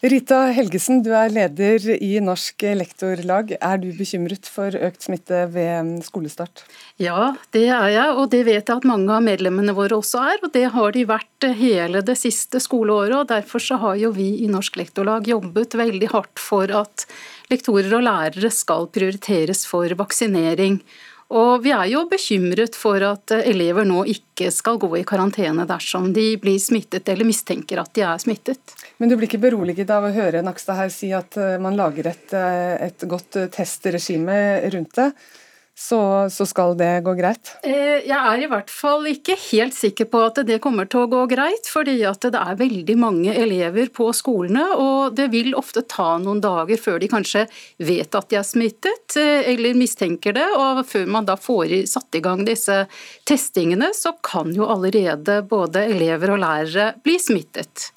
Rita 0.02 0.48
Helgesen, 0.50 1.04
du 1.06 1.12
er 1.14 1.30
leder 1.30 1.84
i 2.02 2.16
Norsk 2.26 2.64
lektorlag. 2.74 3.52
Er 3.62 3.78
du 3.78 3.92
bekymret 3.94 4.48
for 4.50 4.74
økt 4.74 5.06
smitte 5.06 5.44
ved 5.54 5.92
skolestart? 6.02 6.64
Ja, 6.98 7.36
det 7.54 7.68
er 7.68 7.86
jeg, 7.94 8.16
og 8.18 8.32
det 8.34 8.40
vet 8.48 8.66
jeg 8.66 8.80
at 8.80 8.88
mange 8.90 9.14
av 9.14 9.22
medlemmene 9.22 9.76
våre 9.78 10.00
også 10.00 10.24
er. 10.32 10.42
og 10.42 10.56
Det 10.58 10.66
har 10.74 10.96
de 10.96 11.06
vært 11.06 11.48
hele 11.60 12.02
det 12.02 12.18
siste 12.18 12.58
skoleåret. 12.66 13.14
og 13.20 13.30
Derfor 13.30 13.62
så 13.62 13.78
har 13.84 14.02
jo 14.02 14.10
vi 14.16 14.32
i 14.42 14.50
Norsk 14.50 14.82
lektorlag 14.82 15.30
jobbet 15.30 15.78
veldig 15.78 16.10
hardt 16.16 16.42
for 16.42 16.74
at 16.82 17.06
lektorer 17.54 17.94
og 17.94 18.02
lærere 18.10 18.50
skal 18.50 18.90
prioriteres 18.90 19.68
for 19.70 19.86
vaksinering. 20.02 20.82
Og 21.32 21.62
vi 21.64 21.72
er 21.72 21.86
jo 21.94 22.04
bekymret 22.12 22.76
for 22.76 23.00
at 23.08 23.32
elever 23.38 23.86
nå 23.88 24.04
ikke 24.12 24.50
skal 24.52 24.80
gå 24.82 24.90
i 25.00 25.06
karantene 25.08 25.64
dersom 25.70 26.10
de 26.16 26.34
blir 26.42 26.60
smittet 26.60 27.08
eller 27.12 27.28
mistenker 27.28 27.80
at 27.80 27.94
de 27.96 28.04
er 28.04 28.20
smittet. 28.20 28.76
Men 29.00 29.12
du 29.12 29.16
blir 29.16 29.30
ikke 29.30 29.40
beroliget 29.46 29.94
av 29.96 30.10
å 30.10 30.12
høre 30.16 30.44
Nakstad 30.44 30.80
her 30.82 30.92
si 30.92 31.14
at 31.16 31.38
eh, 31.40 31.56
man 31.62 31.80
lager 31.80 32.12
et, 32.12 32.34
eh, 32.36 32.76
et 32.90 33.08
godt 33.08 33.40
testregime 33.56 34.36
rundt 34.74 35.00
det? 35.00 35.08
Så, 35.82 36.30
så, 36.30 36.46
skal 36.46 36.76
det 36.78 36.90
gå 37.06 37.14
greit? 37.18 37.54
Eh, 37.66 38.04
jeg 38.06 38.18
er 38.18 38.44
i 38.44 38.48
hvert 38.50 38.70
fall 38.72 39.08
ikke 39.10 39.36
helt 39.50 39.76
sikker 39.76 40.08
på 40.12 40.22
at 40.28 40.42
det 40.46 40.60
kommer 40.64 40.88
til 40.90 41.06
å 41.06 41.10
gå 41.10 41.24
greit, 41.32 41.68
fordi 41.70 41.96
at 42.08 42.22
det 42.22 42.38
er 42.38 42.60
veldig 42.60 42.96
mange 43.02 43.34
elever 43.34 43.90
på 43.94 44.12
skolene, 44.16 44.64
og 44.78 45.16
det 45.18 45.30
vil 45.34 45.56
ofte 45.58 45.84
ta 45.90 46.14
noen 46.22 46.42
dager 46.44 46.80
før 46.82 47.00
de 47.02 47.10
kanskje 47.12 47.48
vet 47.82 48.18
at 48.18 48.30
de 48.30 48.38
er 48.40 48.46
smittet, 48.48 49.18
eh, 49.20 49.50
eller 49.54 49.80
mistenker 49.80 50.38
det, 50.38 50.46
og 50.58 50.84
før 50.88 51.10
man 51.18 51.30
da 51.30 51.38
får 51.40 51.74
satt 51.90 52.20
i 52.20 52.24
gang 52.24 52.46
disse 52.46 52.84
testingene, 53.28 53.90
så 53.98 54.14
kan 54.24 54.54
jo 54.54 54.70
allerede 54.70 55.42
både 55.50 55.88
elever 55.96 56.36
og 56.36 56.44
lærere 56.44 56.92
bli 57.02 57.18
smittet. 57.22 57.90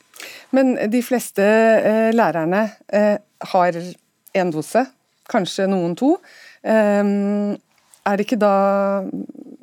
Men 0.56 0.76
de 0.88 1.04
fleste 1.04 1.44
eh, 1.44 2.08
lærerne 2.16 2.64
har 3.52 3.76
én 4.34 4.50
dose, 4.54 4.86
kanskje 5.28 5.68
noen 5.68 5.94
to. 5.98 6.14
Er 8.04 8.18
det 8.18 8.26
ikke 8.26 8.40
da 8.40 8.54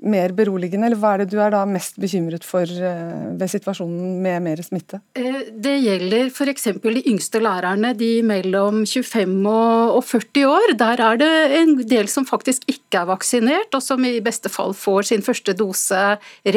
mer 0.01 0.33
beroligende, 0.33 0.87
eller 0.87 0.97
hva 0.97 1.11
er 1.13 1.21
det 1.21 1.29
du 1.29 1.37
er 1.41 1.51
da 1.53 1.61
mest 1.69 1.99
bekymret 2.01 2.45
for 2.45 2.65
eh, 2.65 3.27
ved 3.37 3.51
situasjonen 3.51 4.15
med 4.23 4.41
mer 4.47 4.61
smitte? 4.65 4.97
Eh, 5.13 5.51
det 5.61 5.75
gjelder 5.83 6.31
f.eks. 6.31 6.65
de 6.81 7.03
yngste 7.11 7.41
lærerne, 7.43 7.93
de 7.97 8.09
mellom 8.25 8.81
25 8.89 9.45
og 9.45 10.01
40 10.09 10.47
år. 10.49 10.73
Der 10.79 11.05
er 11.05 11.21
det 11.21 11.31
en 11.59 11.75
del 11.85 12.09
som 12.09 12.25
faktisk 12.25 12.65
ikke 12.71 13.03
er 13.03 13.11
vaksinert, 13.11 13.77
og 13.77 13.85
som 13.85 14.01
i 14.07 14.17
beste 14.25 14.49
fall 14.49 14.73
får 14.77 15.11
sin 15.11 15.25
første 15.25 15.53
dose 15.57 16.01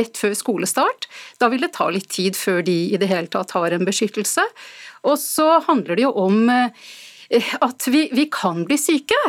rett 0.01 0.21
før 0.21 0.37
skolestart. 0.41 1.09
Da 1.37 1.53
vil 1.53 1.67
det 1.67 1.75
ta 1.77 1.91
litt 1.93 2.09
tid 2.17 2.39
før 2.39 2.65
de 2.65 2.79
i 2.95 3.01
det 3.01 3.13
hele 3.13 3.29
tatt 3.29 3.53
har 3.59 3.77
en 3.77 3.85
beskyttelse. 3.85 4.47
Og 5.05 5.21
så 5.21 5.59
handler 5.69 6.01
det 6.01 6.09
jo 6.09 6.17
om 6.25 6.49
eh, 6.49 6.89
at 7.61 7.93
vi, 7.93 8.09
vi 8.17 8.29
kan 8.33 8.65
bli 8.65 8.81
syke. 8.81 9.21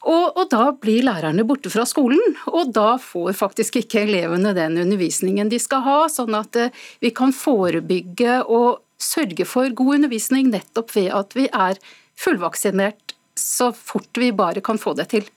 Og, 0.00 0.30
og, 0.32 0.46
da 0.48 0.70
blir 0.72 1.04
lærerne 1.04 1.44
borte 1.44 1.68
fra 1.72 1.84
skolen, 1.88 2.36
og 2.48 2.72
da 2.72 2.94
får 3.02 3.34
faktisk 3.36 3.82
ikke 3.82 4.06
elevene 4.06 4.54
den 4.56 4.78
undervisningen 4.80 5.50
de 5.52 5.58
skal 5.60 5.84
ha, 5.84 5.98
sånn 6.08 6.36
at 6.38 6.56
eh, 6.56 6.72
vi 7.04 7.12
kan 7.12 7.34
forebygge 7.36 8.38
og 8.48 8.80
sørge 9.00 9.44
for 9.48 9.68
god 9.76 9.98
undervisning 9.98 10.48
nettopp 10.52 10.94
ved 10.96 11.10
at 11.16 11.36
vi 11.36 11.46
er 11.52 11.80
fullvaksinert 12.20 13.14
så 13.40 13.70
fort 13.76 14.16
vi 14.20 14.32
bare 14.36 14.64
kan 14.64 14.80
få 14.80 14.94
det 14.96 15.10
til. 15.12 15.28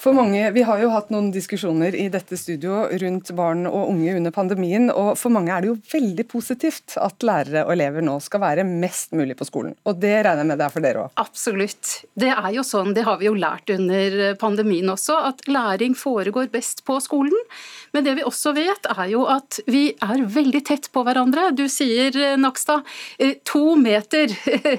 For 0.00 0.16
mange, 0.16 0.50
Vi 0.52 0.62
har 0.66 0.80
jo 0.82 0.90
hatt 0.90 1.10
noen 1.10 1.30
diskusjoner 1.32 1.94
i 1.94 2.08
dette 2.12 2.36
studio 2.36 2.86
rundt 3.02 3.30
barn 3.36 3.66
og 3.68 3.90
unge 3.92 4.16
under 4.16 4.30
pandemien. 4.34 4.90
og 4.90 5.16
For 5.18 5.30
mange 5.30 5.52
er 5.54 5.62
det 5.62 5.70
jo 5.70 5.78
veldig 5.92 6.26
positivt 6.28 6.96
at 6.96 7.22
lærere 7.26 7.64
og 7.66 7.72
elever 7.72 8.02
nå 8.02 8.16
skal 8.22 8.40
være 8.40 8.64
mest 8.66 9.12
mulig 9.12 9.36
på 9.38 9.46
skolen. 9.48 9.76
Og 9.86 10.00
Det 10.00 10.24
regner 10.24 10.42
jeg 10.42 10.46
med 10.46 10.58
det 10.58 10.66
er 10.66 10.74
for 10.74 10.80
dere 10.84 11.04
òg? 11.04 11.10
Absolutt. 11.20 12.04
Det 12.18 12.30
er 12.32 12.50
jo 12.54 12.64
sånn, 12.66 12.94
det 12.94 13.04
har 13.04 13.18
vi 13.20 13.28
jo 13.28 13.34
lært 13.34 13.70
under 13.70 14.34
pandemien 14.40 14.88
også, 14.90 15.18
at 15.30 15.44
læring 15.46 15.94
foregår 15.94 16.50
best 16.50 16.84
på 16.84 16.98
skolen. 17.00 17.36
Men 17.92 18.04
det 18.06 18.16
vi 18.18 18.26
også 18.26 18.54
vet, 18.56 18.86
er 18.90 19.06
jo 19.12 19.24
at 19.30 19.60
vi 19.70 19.90
er 20.02 20.24
veldig 20.24 20.62
tett 20.66 20.90
på 20.94 21.04
hverandre. 21.06 21.50
Du 21.56 21.66
sier, 21.68 22.14
Nakstad, 22.40 22.86
eh, 23.18 23.36
to 23.44 23.76
meter 23.76 24.32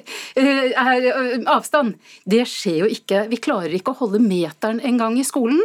er 0.35 1.07
avstand. 1.51 1.97
Det 2.25 2.43
skjer 2.49 2.83
jo 2.83 2.91
ikke. 2.91 3.25
Vi 3.31 3.41
klarer 3.43 3.75
ikke 3.75 3.93
å 3.93 4.01
holde 4.03 4.21
meteren 4.23 4.80
en 4.87 5.01
gang 5.01 5.19
i 5.19 5.27
skolen. 5.27 5.61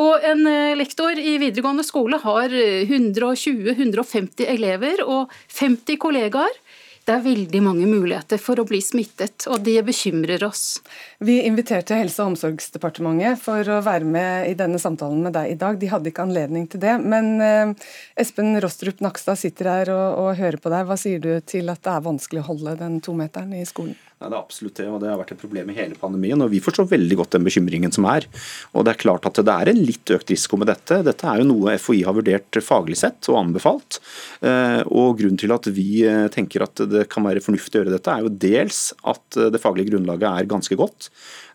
Og 0.00 0.22
en 0.24 0.46
eh, 0.46 0.76
lektor 0.78 1.18
i 1.18 1.38
videregående 1.42 1.84
skole 1.86 2.20
har 2.22 2.54
120-150 2.54 4.46
elever 4.48 5.02
og 5.06 5.32
50 5.56 5.98
kollegaer. 6.00 6.62
Det 7.10 7.14
er 7.16 7.22
veldig 7.24 7.60
mange 7.64 7.86
muligheter 7.88 8.38
for 8.38 8.60
å 8.60 8.64
bli 8.68 8.78
smittet, 8.84 9.46
og 9.50 9.64
det 9.66 9.80
bekymrer 9.86 10.44
oss. 10.46 10.78
Vi 11.18 11.40
inviterte 11.48 11.96
Helse- 11.96 12.20
og 12.22 12.34
omsorgsdepartementet 12.34 13.40
for 13.40 13.66
å 13.66 13.80
være 13.82 14.06
med 14.06 14.50
i 14.50 14.54
denne 14.58 14.78
samtalen 14.78 15.24
med 15.24 15.34
deg 15.34 15.54
i 15.54 15.56
dag. 15.58 15.80
De 15.80 15.88
hadde 15.90 16.12
ikke 16.12 16.28
anledning 16.28 16.68
til 16.70 16.84
det. 16.84 16.98
Men 17.00 17.32
eh, 17.42 17.88
Espen 18.20 18.52
Rostrup 18.62 19.00
Nakstad 19.02 19.40
sitter 19.40 19.72
her 19.72 19.94
og, 19.96 20.20
og 20.22 20.38
hører 20.38 20.60
på 20.60 20.70
deg. 20.70 20.86
Hva 20.86 21.00
sier 21.00 21.24
du 21.24 21.32
til 21.40 21.72
at 21.72 21.82
det 21.82 21.96
er 21.96 22.06
vanskelig 22.06 22.44
å 22.44 22.48
holde 22.52 22.76
den 22.84 23.00
tometeren 23.02 23.58
i 23.58 23.64
skolen? 23.66 23.98
Ja, 24.20 24.28
det 24.28 24.36
er 24.36 24.42
absolutt 24.42 24.76
det, 24.76 24.84
og 24.92 24.98
det 25.00 25.08
har 25.08 25.16
vært 25.16 25.30
et 25.32 25.40
problem 25.40 25.70
i 25.72 25.74
hele 25.78 25.96
pandemien. 25.96 26.42
og 26.44 26.50
Vi 26.52 26.58
forstår 26.60 26.90
veldig 26.90 27.16
godt 27.22 27.38
den 27.38 27.46
bekymringen 27.46 27.94
som 27.94 28.04
er. 28.04 28.26
Og 28.76 28.84
Det 28.84 28.92
er 28.92 29.00
klart 29.00 29.24
at 29.24 29.40
det 29.40 29.54
er 29.54 29.70
en 29.72 29.80
litt 29.80 30.12
økt 30.12 30.28
risiko 30.28 30.58
med 30.60 30.68
dette. 30.68 30.98
Dette 31.06 31.24
er 31.24 31.40
jo 31.40 31.46
noe 31.48 31.78
FHI 31.80 32.02
har 32.04 32.18
vurdert 32.18 32.60
faglig 32.60 32.98
sett 33.00 33.30
og 33.32 33.38
anbefalt. 33.40 33.96
Eh, 34.44 34.82
og 34.92 35.16
Grunnen 35.22 35.40
til 35.40 35.56
at 35.56 35.64
vi 35.72 36.04
eh, 36.04 36.28
tenker 36.28 36.66
at 36.66 36.84
det 36.90 37.06
kan 37.08 37.24
være 37.24 37.40
fornuftig 37.40 37.80
å 37.80 37.80
gjøre 37.80 37.96
dette, 37.96 38.12
er 38.12 38.26
jo 38.26 38.34
dels 38.44 38.82
at 39.08 39.40
eh, 39.40 39.48
det 39.56 39.62
faglige 39.64 39.94
grunnlaget 39.94 40.28
er 40.28 40.52
ganske 40.52 40.76
godt. 40.76 41.08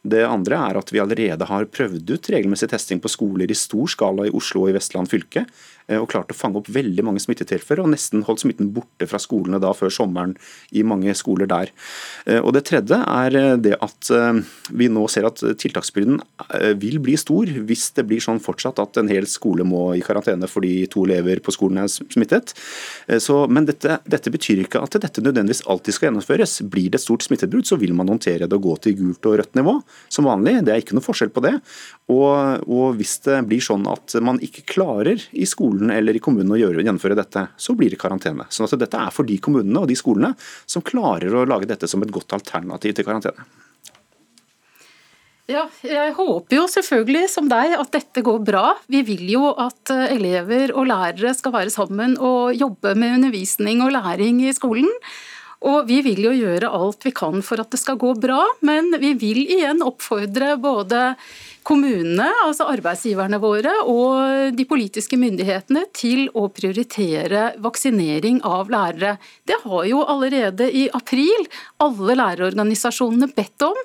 Det 0.05 0.21
andre 0.27 0.59
er 0.69 0.77
at 0.77 0.91
vi 0.93 1.01
allerede 1.01 1.47
har 1.50 1.65
prøvd 1.74 2.12
ut 2.13 2.29
regelmessig 2.29 2.69
testing 2.69 3.01
på 3.01 3.09
skoler 3.09 3.50
i 3.50 3.57
stor 3.57 3.89
skala 3.89 4.27
i 4.27 4.33
Oslo 4.38 4.65
og 4.65 4.74
i 4.74 4.75
Vestland 4.77 5.09
fylke. 5.09 5.45
Eh, 5.88 6.01
og 6.01 6.09
klart 6.12 6.31
å 6.33 6.38
fange 6.38 6.59
opp 6.59 6.69
veldig 6.74 7.05
mange 7.05 7.21
smittetilfeller, 7.21 7.83
og 7.83 7.91
nesten 7.93 8.25
holdt 8.25 8.43
smitten 8.43 8.71
borte 8.74 9.07
fra 9.09 9.19
skolene 9.21 9.59
da 9.62 9.71
før 9.77 9.93
sommeren 9.93 10.35
i 10.74 10.83
mange 10.88 11.13
skoler 11.17 11.50
der. 11.50 11.71
Eh, 12.25 12.39
og 12.41 12.53
Det 12.55 12.63
tredje 12.69 12.97
er 13.01 13.38
eh, 13.38 13.51
det 13.62 13.75
at 13.83 14.09
vi 14.75 14.88
nå 14.89 15.03
ser 15.12 15.27
at 15.27 15.41
tiltaksbyrden 15.59 16.19
vil 16.79 16.97
bli 17.03 17.15
stor 17.19 17.50
hvis 17.67 17.89
det 17.97 18.05
blir 18.07 18.21
sånn 18.24 18.39
fortsatt 18.41 18.79
at 18.81 18.97
en 19.00 19.09
hel 19.12 19.27
skole 19.29 19.65
må 19.67 19.81
i 19.97 20.03
karantene 20.05 20.47
fordi 20.50 20.85
to 20.91 21.03
elever 21.05 21.41
på 21.43 21.53
skolen 21.53 21.81
er 21.83 21.89
smittet. 21.89 22.53
Så, 23.21 23.38
men 23.51 23.67
dette, 23.67 24.00
dette, 24.07 24.31
betyr 24.33 24.63
ikke 24.63 24.81
at 24.85 24.97
dette 25.01 25.24
nødvendigvis 25.24 25.65
alltid 25.69 25.97
skal 25.97 26.09
gjennomføres. 26.09 26.57
Blir 26.71 26.91
det 26.93 27.01
et 27.01 27.05
stort 27.05 27.25
smittebrud, 27.25 27.67
så 27.67 27.79
vil 27.81 27.95
man 27.97 28.09
håndtere 28.12 28.50
det 28.50 28.57
og 28.57 28.65
gå 28.69 28.77
til 28.85 28.97
gult 29.01 29.29
og 29.29 29.39
rødt 29.41 29.59
nivå 29.59 29.77
som 30.12 30.28
vanlig. 30.30 30.58
Det 30.66 30.74
er 30.74 30.84
ikke 30.84 30.98
noe 30.98 31.06
forskjell 31.06 31.34
på 31.36 31.44
det. 31.46 31.54
Og, 32.14 32.66
og 32.70 32.98
hvis 33.00 33.18
det 33.25 33.42
blir 33.50 33.64
sånn 33.64 33.86
at 33.90 34.18
man 34.25 34.40
ikke 34.44 34.66
klarer 34.75 35.22
i 35.32 35.48
skolen 35.50 35.94
eller 35.94 36.18
i 36.18 36.24
kommunen 36.24 36.56
å 36.56 36.60
gjøre, 36.60 36.84
gjennomføre 36.86 37.18
dette, 37.20 37.48
så 37.58 37.75
blir 37.78 37.94
det 37.94 38.02
karantene. 38.02 38.48
Så 38.50 38.66
altså, 38.66 38.80
dette 38.80 39.02
er 39.02 39.14
for 39.16 39.28
de 39.28 39.40
kommunene 39.42 39.84
og 39.84 39.92
de 39.92 40.00
skolene 40.00 40.34
som 40.66 40.86
klarer 40.86 41.34
å 41.34 41.46
lage 41.50 41.70
dette 41.70 41.90
som 41.90 42.04
et 42.06 42.14
godt 42.14 42.38
alternativ 42.38 42.98
til 42.98 43.08
karantene. 43.08 43.48
Ja, 45.46 45.68
jeg 45.86 46.16
håper 46.18 46.58
jo 46.58 46.64
selvfølgelig 46.74 47.28
som 47.30 47.46
deg 47.52 47.75
at 47.78 47.92
dette 47.94 48.24
går 48.25 48.40
bra. 48.48 48.64
Vi 48.90 49.04
vil 49.06 49.28
jo 49.30 49.52
at 49.52 49.92
eh, 49.94 50.16
elever 50.16 50.74
og 50.74 50.88
lærere 50.90 51.36
skal 51.38 51.54
være 51.54 51.74
sammen 51.74 52.16
og 52.18 52.56
jobbe 52.58 52.96
med 52.98 53.20
undervisning 53.20 53.84
og 53.86 53.94
læring 53.94 54.42
i 54.42 54.54
skolen. 54.58 54.90
Og 55.65 55.88
vi 55.88 56.01
vil 56.05 56.19
jo 56.27 56.33
gjøre 56.35 56.69
alt 56.75 57.05
vi 57.07 57.13
kan 57.15 57.41
for 57.45 57.62
at 57.62 57.71
det 57.71 57.79
skal 57.81 58.00
gå 58.01 58.12
bra, 58.19 58.41
men 58.65 58.91
vi 59.01 59.13
vil 59.19 59.43
igjen 59.45 59.83
oppfordre 59.85 60.55
både 60.62 61.13
kommunene, 61.65 62.27
altså 62.45 62.67
arbeidsgiverne 62.69 63.39
våre, 63.41 63.71
og 63.89 64.53
de 64.55 64.65
politiske 64.69 65.17
myndighetene 65.17 65.88
til 65.95 66.27
å 66.38 66.45
prioritere 66.53 67.55
vaksinering 67.63 68.43
av 68.45 68.69
lærere. 68.74 69.15
Det 69.47 69.57
har 69.63 69.88
jo 69.89 70.03
allerede 70.05 70.69
i 70.69 70.85
april 70.93 71.47
alle 71.81 72.17
lærerorganisasjonene 72.19 73.31
bedt 73.33 73.65
om. 73.65 73.81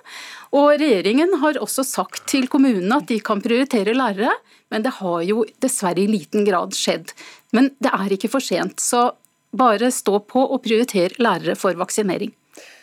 Og 0.58 0.74
regjeringen 0.82 1.38
har 1.40 1.60
også 1.62 1.86
sagt 1.86 2.26
til 2.28 2.50
kommunene 2.52 3.00
at 3.00 3.08
de 3.08 3.20
kan 3.24 3.40
prioritere 3.40 3.96
lærere, 3.96 4.34
men 4.70 4.84
det 4.84 4.98
har 5.00 5.22
jo 5.26 5.46
dessverre 5.62 6.02
i 6.02 6.10
liten 6.10 6.44
grad 6.46 6.76
skjedd. 6.76 7.14
Men 7.56 7.72
det 7.82 7.94
er 7.96 8.14
ikke 8.14 8.30
for 8.30 8.44
sent, 8.44 8.82
så 8.82 9.08
bare 9.52 9.90
stå 9.94 10.20
på 10.30 10.42
og 10.46 10.62
prioritere 10.64 11.18
lærere 11.22 11.56
for 11.58 11.78
vaksinering. 11.78 12.32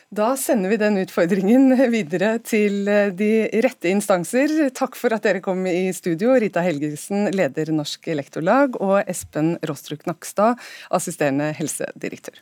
Da 0.07 0.29
sender 0.39 0.71
vi 0.71 0.77
den 0.79 1.01
utfordringen 1.01 1.73
videre 1.91 2.37
til 2.39 2.87
eh, 2.87 3.09
de 3.11 3.49
rette 3.65 3.89
instanser. 3.91 4.53
Takk 4.71 4.95
for 4.95 5.11
at 5.11 5.25
dere 5.27 5.41
kom 5.43 5.65
i 5.67 5.91
studio. 5.91 6.31
Rita 6.39 6.63
Helgesen, 6.63 7.27
leder 7.35 7.73
Norsk 7.75 8.07
Lektorlag, 8.15 8.79
og 8.79 9.01
Espen 9.03 9.57
Rostrup 9.67 10.07
Nakstad, 10.07 10.55
assisterende 10.95 11.51
helsedirektør. 11.59 12.39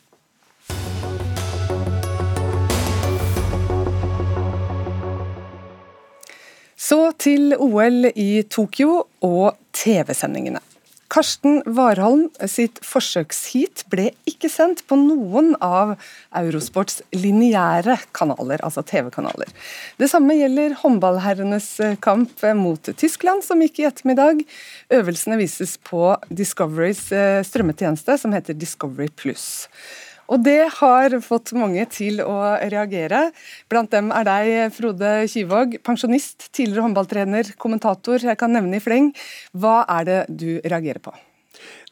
Så 6.77 7.01
til 7.17 7.55
OL 7.57 8.11
i 8.13 8.43
Tokyo 8.45 9.07
og 9.25 9.57
TV-sendingene. 9.73 10.61
Karsten 11.11 11.61
Warholm 11.69 12.27
sitt 12.49 12.79
forsøksheat 12.85 13.83
ble 13.91 14.07
ikke 14.29 14.49
sendt 14.51 14.81
på 14.89 14.97
noen 14.99 15.53
av 15.63 15.93
Eurosports 16.35 17.01
lineære 17.15 17.97
kanaler, 18.15 18.63
altså 18.65 18.81
TV-kanaler. 18.85 19.51
Det 20.01 20.09
samme 20.11 20.37
gjelder 20.39 20.77
håndballherrenes 20.81 21.69
kamp 22.03 22.41
mot 22.57 22.89
Tyskland, 22.97 23.45
som 23.45 23.61
gikk 23.61 23.83
i 23.83 23.87
ettermiddag. 23.89 24.41
Øvelsene 24.97 25.39
vises 25.41 25.77
på 25.85 26.15
Discoverys 26.33 27.07
eh, 27.13 27.43
strømmetjeneste, 27.45 28.17
som 28.21 28.33
heter 28.35 28.57
Discovery 28.57 29.11
Pluss. 29.13 29.67
Og 30.31 30.41
det 30.45 30.61
har 30.79 31.15
fått 31.21 31.53
mange 31.57 31.85
til 31.93 32.23
å 32.23 32.39
reagere. 32.71 33.27
Blant 33.69 33.93
dem 33.93 34.09
er 34.15 34.25
deg, 34.25 34.73
Frode 34.73 35.13
Kyvåg, 35.31 35.77
pensjonist, 35.85 36.49
tidligere 36.51 36.87
håndballtrener, 36.87 37.53
kommentator. 37.61 38.23
Jeg 38.25 38.41
kan 38.41 38.55
nevne 38.55 38.79
i 38.79 38.83
fleng. 38.83 39.13
Hva 39.53 39.83
er 39.99 40.09
det 40.09 40.19
du 40.29 40.49
reagerer 40.65 41.03
på? 41.03 41.13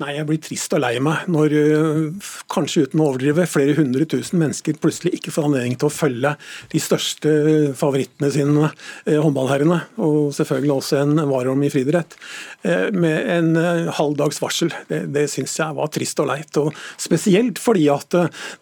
Nei, 0.01 0.15
jeg 0.17 0.25
blir 0.25 0.39
trist 0.41 0.73
og 0.73 0.81
lei 0.81 0.95
meg 1.03 1.27
når, 1.29 1.53
eh, 1.53 2.31
kanskje 2.51 2.87
uten 2.87 3.01
å 3.03 3.11
overdrive, 3.11 3.45
flere 3.49 3.75
hundre 3.77 4.07
tusen 4.09 4.41
mennesker 4.41 4.79
plutselig 4.81 5.19
ikke 5.19 5.33
får 5.35 5.47
anledning 5.47 5.77
til 5.77 5.89
å 5.89 5.93
følge 5.93 6.31
de 6.71 6.81
største 6.81 7.33
favorittene 7.77 8.31
sine, 8.33 8.71
eh, 9.05 9.19
håndballherrene, 9.21 9.79
og 10.01 10.33
selvfølgelig 10.33 10.73
også 10.73 10.99
en 11.03 11.23
Warholm 11.29 11.63
i 11.63 11.69
friidrett, 11.69 12.17
eh, 12.65 12.89
med 12.91 13.29
en 13.29 13.55
halv 13.93 14.17
dags 14.17 14.39
varsel. 14.41 14.73
Det, 14.89 15.13
det 15.13 15.29
syns 15.29 15.55
jeg 15.61 15.77
var 15.77 15.87
trist 15.93 16.19
og 16.19 16.27
leit. 16.27 16.57
og 16.57 16.73
Spesielt 16.97 17.61
fordi 17.61 17.87
at 17.93 18.09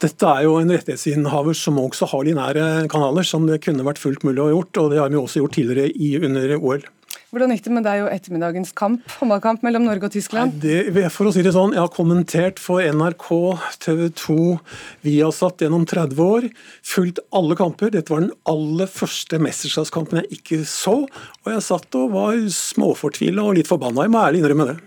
dette 0.03 0.27
er 0.27 0.43
jo 0.43 0.57
en 0.59 0.69
rettighetsinnehaver 0.69 1.55
som 1.55 1.79
også 1.79 2.11
har 2.11 2.27
linære 2.27 2.89
kanaler, 2.91 3.23
som 3.23 3.47
det 3.47 3.61
kunne 3.63 3.87
vært 3.87 4.01
fullt 4.03 4.23
mulig 4.27 4.41
å 4.41 4.49
ha 4.49 4.55
gjort, 4.57 4.77
og 4.83 4.91
det 4.91 4.99
har 4.99 5.09
vi 5.09 5.15
også 5.15 5.41
gjort 5.41 5.55
tidligere 5.55 5.95
i, 5.95 6.17
under 6.19 6.57
OL. 6.59 6.83
Hvordan 7.31 7.53
gikk 7.53 7.61
det 7.63 7.71
med 7.71 7.85
deg 7.87 8.01
og 8.03 8.09
ettermiddagens 8.11 8.73
kamp, 8.75 9.05
håndballkamp 9.21 9.61
mellom 9.63 9.85
Norge 9.87 10.09
og 10.09 10.11
Tyskland? 10.11 10.57
Det, 10.59 10.81
for 11.15 11.29
å 11.29 11.31
si 11.31 11.39
det 11.45 11.53
sånn, 11.55 11.71
Jeg 11.71 11.79
har 11.79 11.93
kommentert 11.95 12.59
for 12.59 12.83
NRK, 12.83 13.29
TV 13.79 14.09
2, 14.19 14.35
Viasat 15.07 15.63
gjennom 15.63 15.87
30 15.87 16.19
år. 16.19 16.49
Fulgt 16.83 17.23
alle 17.31 17.55
kamper. 17.55 17.95
Dette 17.95 18.11
var 18.11 18.25
den 18.25 18.35
aller 18.43 18.91
første 18.91 19.39
mesterskapskampen 19.39 20.25
jeg 20.25 20.41
ikke 20.41 20.59
så. 20.67 21.07
Og 21.07 21.53
jeg 21.55 21.63
satt 21.71 22.01
og 22.01 22.11
var 22.19 22.35
småfortvila 22.51 23.47
og 23.47 23.61
litt 23.61 23.71
forbanna. 23.71 24.03
Jeg 24.03 24.11
må 24.11 24.25
ærlig 24.27 24.43
innrømme 24.43 24.73
det. 24.73 24.79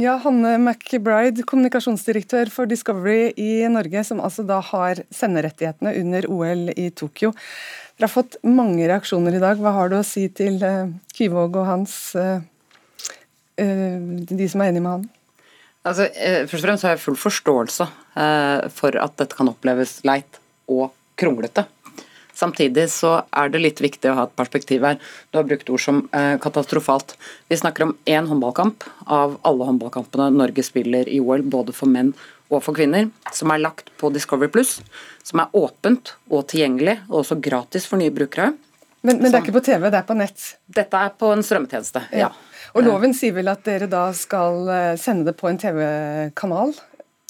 Ja, 0.00 0.14
Hanne 0.22 0.54
McBride, 0.56 1.42
kommunikasjonsdirektør 1.44 2.48
for 2.48 2.68
Discovery 2.68 3.34
i 3.36 3.66
Norge, 3.68 4.00
som 4.08 4.22
altså 4.24 4.40
da 4.48 4.56
har 4.64 5.02
senderettighetene 5.12 5.92
under 6.00 6.28
OL 6.32 6.70
i 6.72 6.86
Tokyo. 6.96 7.34
Dere 7.98 8.08
har 8.08 8.12
fått 8.14 8.38
mange 8.48 8.86
reaksjoner 8.88 9.36
i 9.36 9.42
dag. 9.42 9.60
Hva 9.60 9.74
har 9.76 9.92
du 9.92 9.98
å 9.98 10.06
si 10.06 10.24
til 10.32 10.56
uh, 10.64 10.88
Kyvåg 11.12 11.58
og 11.60 11.68
hans 11.68 11.96
uh, 12.16 12.40
uh, 13.60 13.98
de 14.32 14.48
som 14.48 14.64
er 14.64 14.72
enige 14.72 14.86
med 14.86 14.94
han? 14.94 15.04
Altså, 15.84 16.08
først 16.48 16.62
og 16.62 16.64
fremst 16.64 16.88
har 16.88 16.94
jeg 16.94 17.02
full 17.02 17.18
forståelse 17.18 17.88
for 18.70 18.96
at 19.02 19.16
dette 19.18 19.34
kan 19.34 19.48
oppleves 19.50 19.96
leit 20.06 20.38
og 20.70 20.92
kronglete. 21.18 21.64
Samtidig 22.42 22.88
så 22.90 23.14
er 23.30 23.52
det 23.52 23.62
litt 23.62 23.80
viktig 23.82 24.10
å 24.10 24.16
ha 24.18 24.26
et 24.26 24.36
perspektiv 24.38 24.82
her. 24.86 24.98
Du 25.30 25.38
har 25.38 25.46
brukt 25.46 25.68
ord 25.70 25.82
som 25.82 26.02
eh, 26.10 26.34
katastrofalt. 26.42 27.14
Vi 27.52 27.58
snakker 27.60 27.86
om 27.86 27.96
én 28.10 28.26
håndballkamp 28.26 28.86
av 29.06 29.36
alle 29.46 29.68
håndballkampene 29.68 30.32
Norge 30.34 30.64
spiller 30.66 31.06
i 31.06 31.20
OL, 31.22 31.46
både 31.46 31.74
for 31.76 31.90
menn 31.92 32.10
og 32.52 32.60
for 32.66 32.76
kvinner, 32.76 33.08
som 33.32 33.52
er 33.54 33.62
lagt 33.62 33.88
på 34.00 34.10
Discovery 34.12 34.50
Pluss, 34.52 34.80
som 35.24 35.40
er 35.40 35.54
åpent 35.56 36.16
og 36.28 36.48
tilgjengelig, 36.50 36.98
og 37.08 37.22
også 37.22 37.38
gratis 37.40 37.86
for 37.88 38.02
nye 38.02 38.12
brukere. 38.12 38.52
Men, 39.02 39.18
men 39.18 39.30
det 39.30 39.38
er 39.38 39.42
ikke 39.42 39.56
på 39.56 39.64
TV, 39.66 39.88
det 39.90 40.02
er 40.02 40.06
på 40.06 40.18
nett? 40.18 40.48
Dette 40.70 40.98
er 41.06 41.14
på 41.18 41.32
en 41.34 41.42
strømmetjeneste, 41.46 42.04
ja. 42.12 42.28
ja. 42.28 42.50
Og 42.72 42.86
loven 42.86 43.12
sier 43.16 43.34
vel 43.36 43.50
at 43.52 43.64
dere 43.66 43.88
da 43.90 44.06
skal 44.16 44.68
eh, 44.72 44.92
sende 45.00 45.30
det 45.30 45.36
på 45.40 45.48
en 45.50 45.58
TV-kanal? 45.60 46.72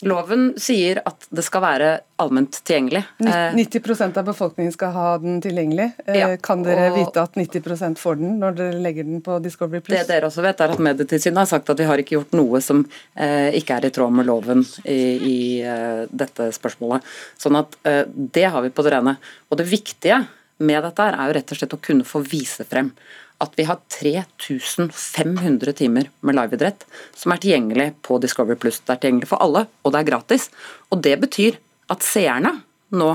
Loven 0.02 0.48
sier 0.58 0.98
at 1.06 1.28
det 1.30 1.44
skal 1.46 1.62
være 1.62 1.90
allment 2.22 2.56
tilgjengelig. 2.66 3.02
90 3.22 3.92
eh, 3.92 4.18
av 4.18 4.26
befolkningen 4.26 4.74
skal 4.74 4.90
ha 4.96 5.06
den 5.22 5.38
tilgjengelig. 5.44 5.88
Eh, 6.06 6.18
ja, 6.18 6.30
kan 6.42 6.64
dere 6.66 6.90
vite 6.96 7.22
at 7.22 7.38
90% 7.38 8.00
får 8.02 8.18
den 8.18 8.36
når 8.42 8.58
dere 8.58 8.82
legger 8.82 9.06
den 9.06 9.22
på 9.22 9.38
Discovery 9.44 9.80
Plus? 9.80 9.94
Det 9.94 10.10
dere 10.10 10.26
også 10.26 10.42
vet, 10.42 10.60
er 10.60 10.74
at 10.74 10.82
Medietilsynet 10.82 11.44
har 11.44 11.50
sagt 11.50 11.70
at 11.70 11.78
de 11.78 11.86
har 11.86 12.02
ikke 12.02 12.18
gjort 12.18 12.34
noe 12.34 12.62
som 12.64 12.84
eh, 13.14 13.54
ikke 13.58 13.78
er 13.78 13.88
i 13.88 13.94
tråd 13.94 14.18
med 14.18 14.26
loven 14.26 14.66
i, 14.82 15.00
i 15.32 15.38
dette 16.10 16.50
spørsmålet. 16.58 17.06
Sånn 17.38 17.58
at 17.62 17.78
det 17.82 18.46
har 18.50 18.62
vi 18.64 18.74
på 18.74 18.84
det 18.84 18.96
rene. 18.96 19.16
Og 19.50 19.60
det 19.60 19.70
viktige 19.70 20.22
med 20.62 20.84
dette 20.86 21.08
er 21.10 21.28
jo 21.28 21.36
rett 21.36 21.52
og 21.52 21.60
slett 21.60 21.76
å 21.76 21.82
kunne 21.82 22.06
få 22.06 22.22
vise 22.24 22.66
frem 22.68 22.92
at 23.42 23.56
vi 23.58 23.66
har 23.66 23.80
3500 23.90 25.72
timer 25.74 26.10
med 26.22 26.36
liveidrett 26.38 26.84
som 27.18 27.34
er 27.34 27.40
tilgjengelig 27.42 27.88
på 28.06 28.20
Discovery 28.22 28.58
Pluss. 28.60 28.78
Det 28.84 28.94
er 28.94 29.00
tilgjengelig 29.02 29.30
for 29.32 29.42
alle, 29.42 29.64
og 29.82 29.94
det 29.94 30.02
er 30.02 30.10
gratis. 30.12 30.46
Og 30.94 31.02
det 31.02 31.16
betyr 31.24 31.58
at 31.90 32.06
seerne 32.06 32.54
nå 32.94 33.10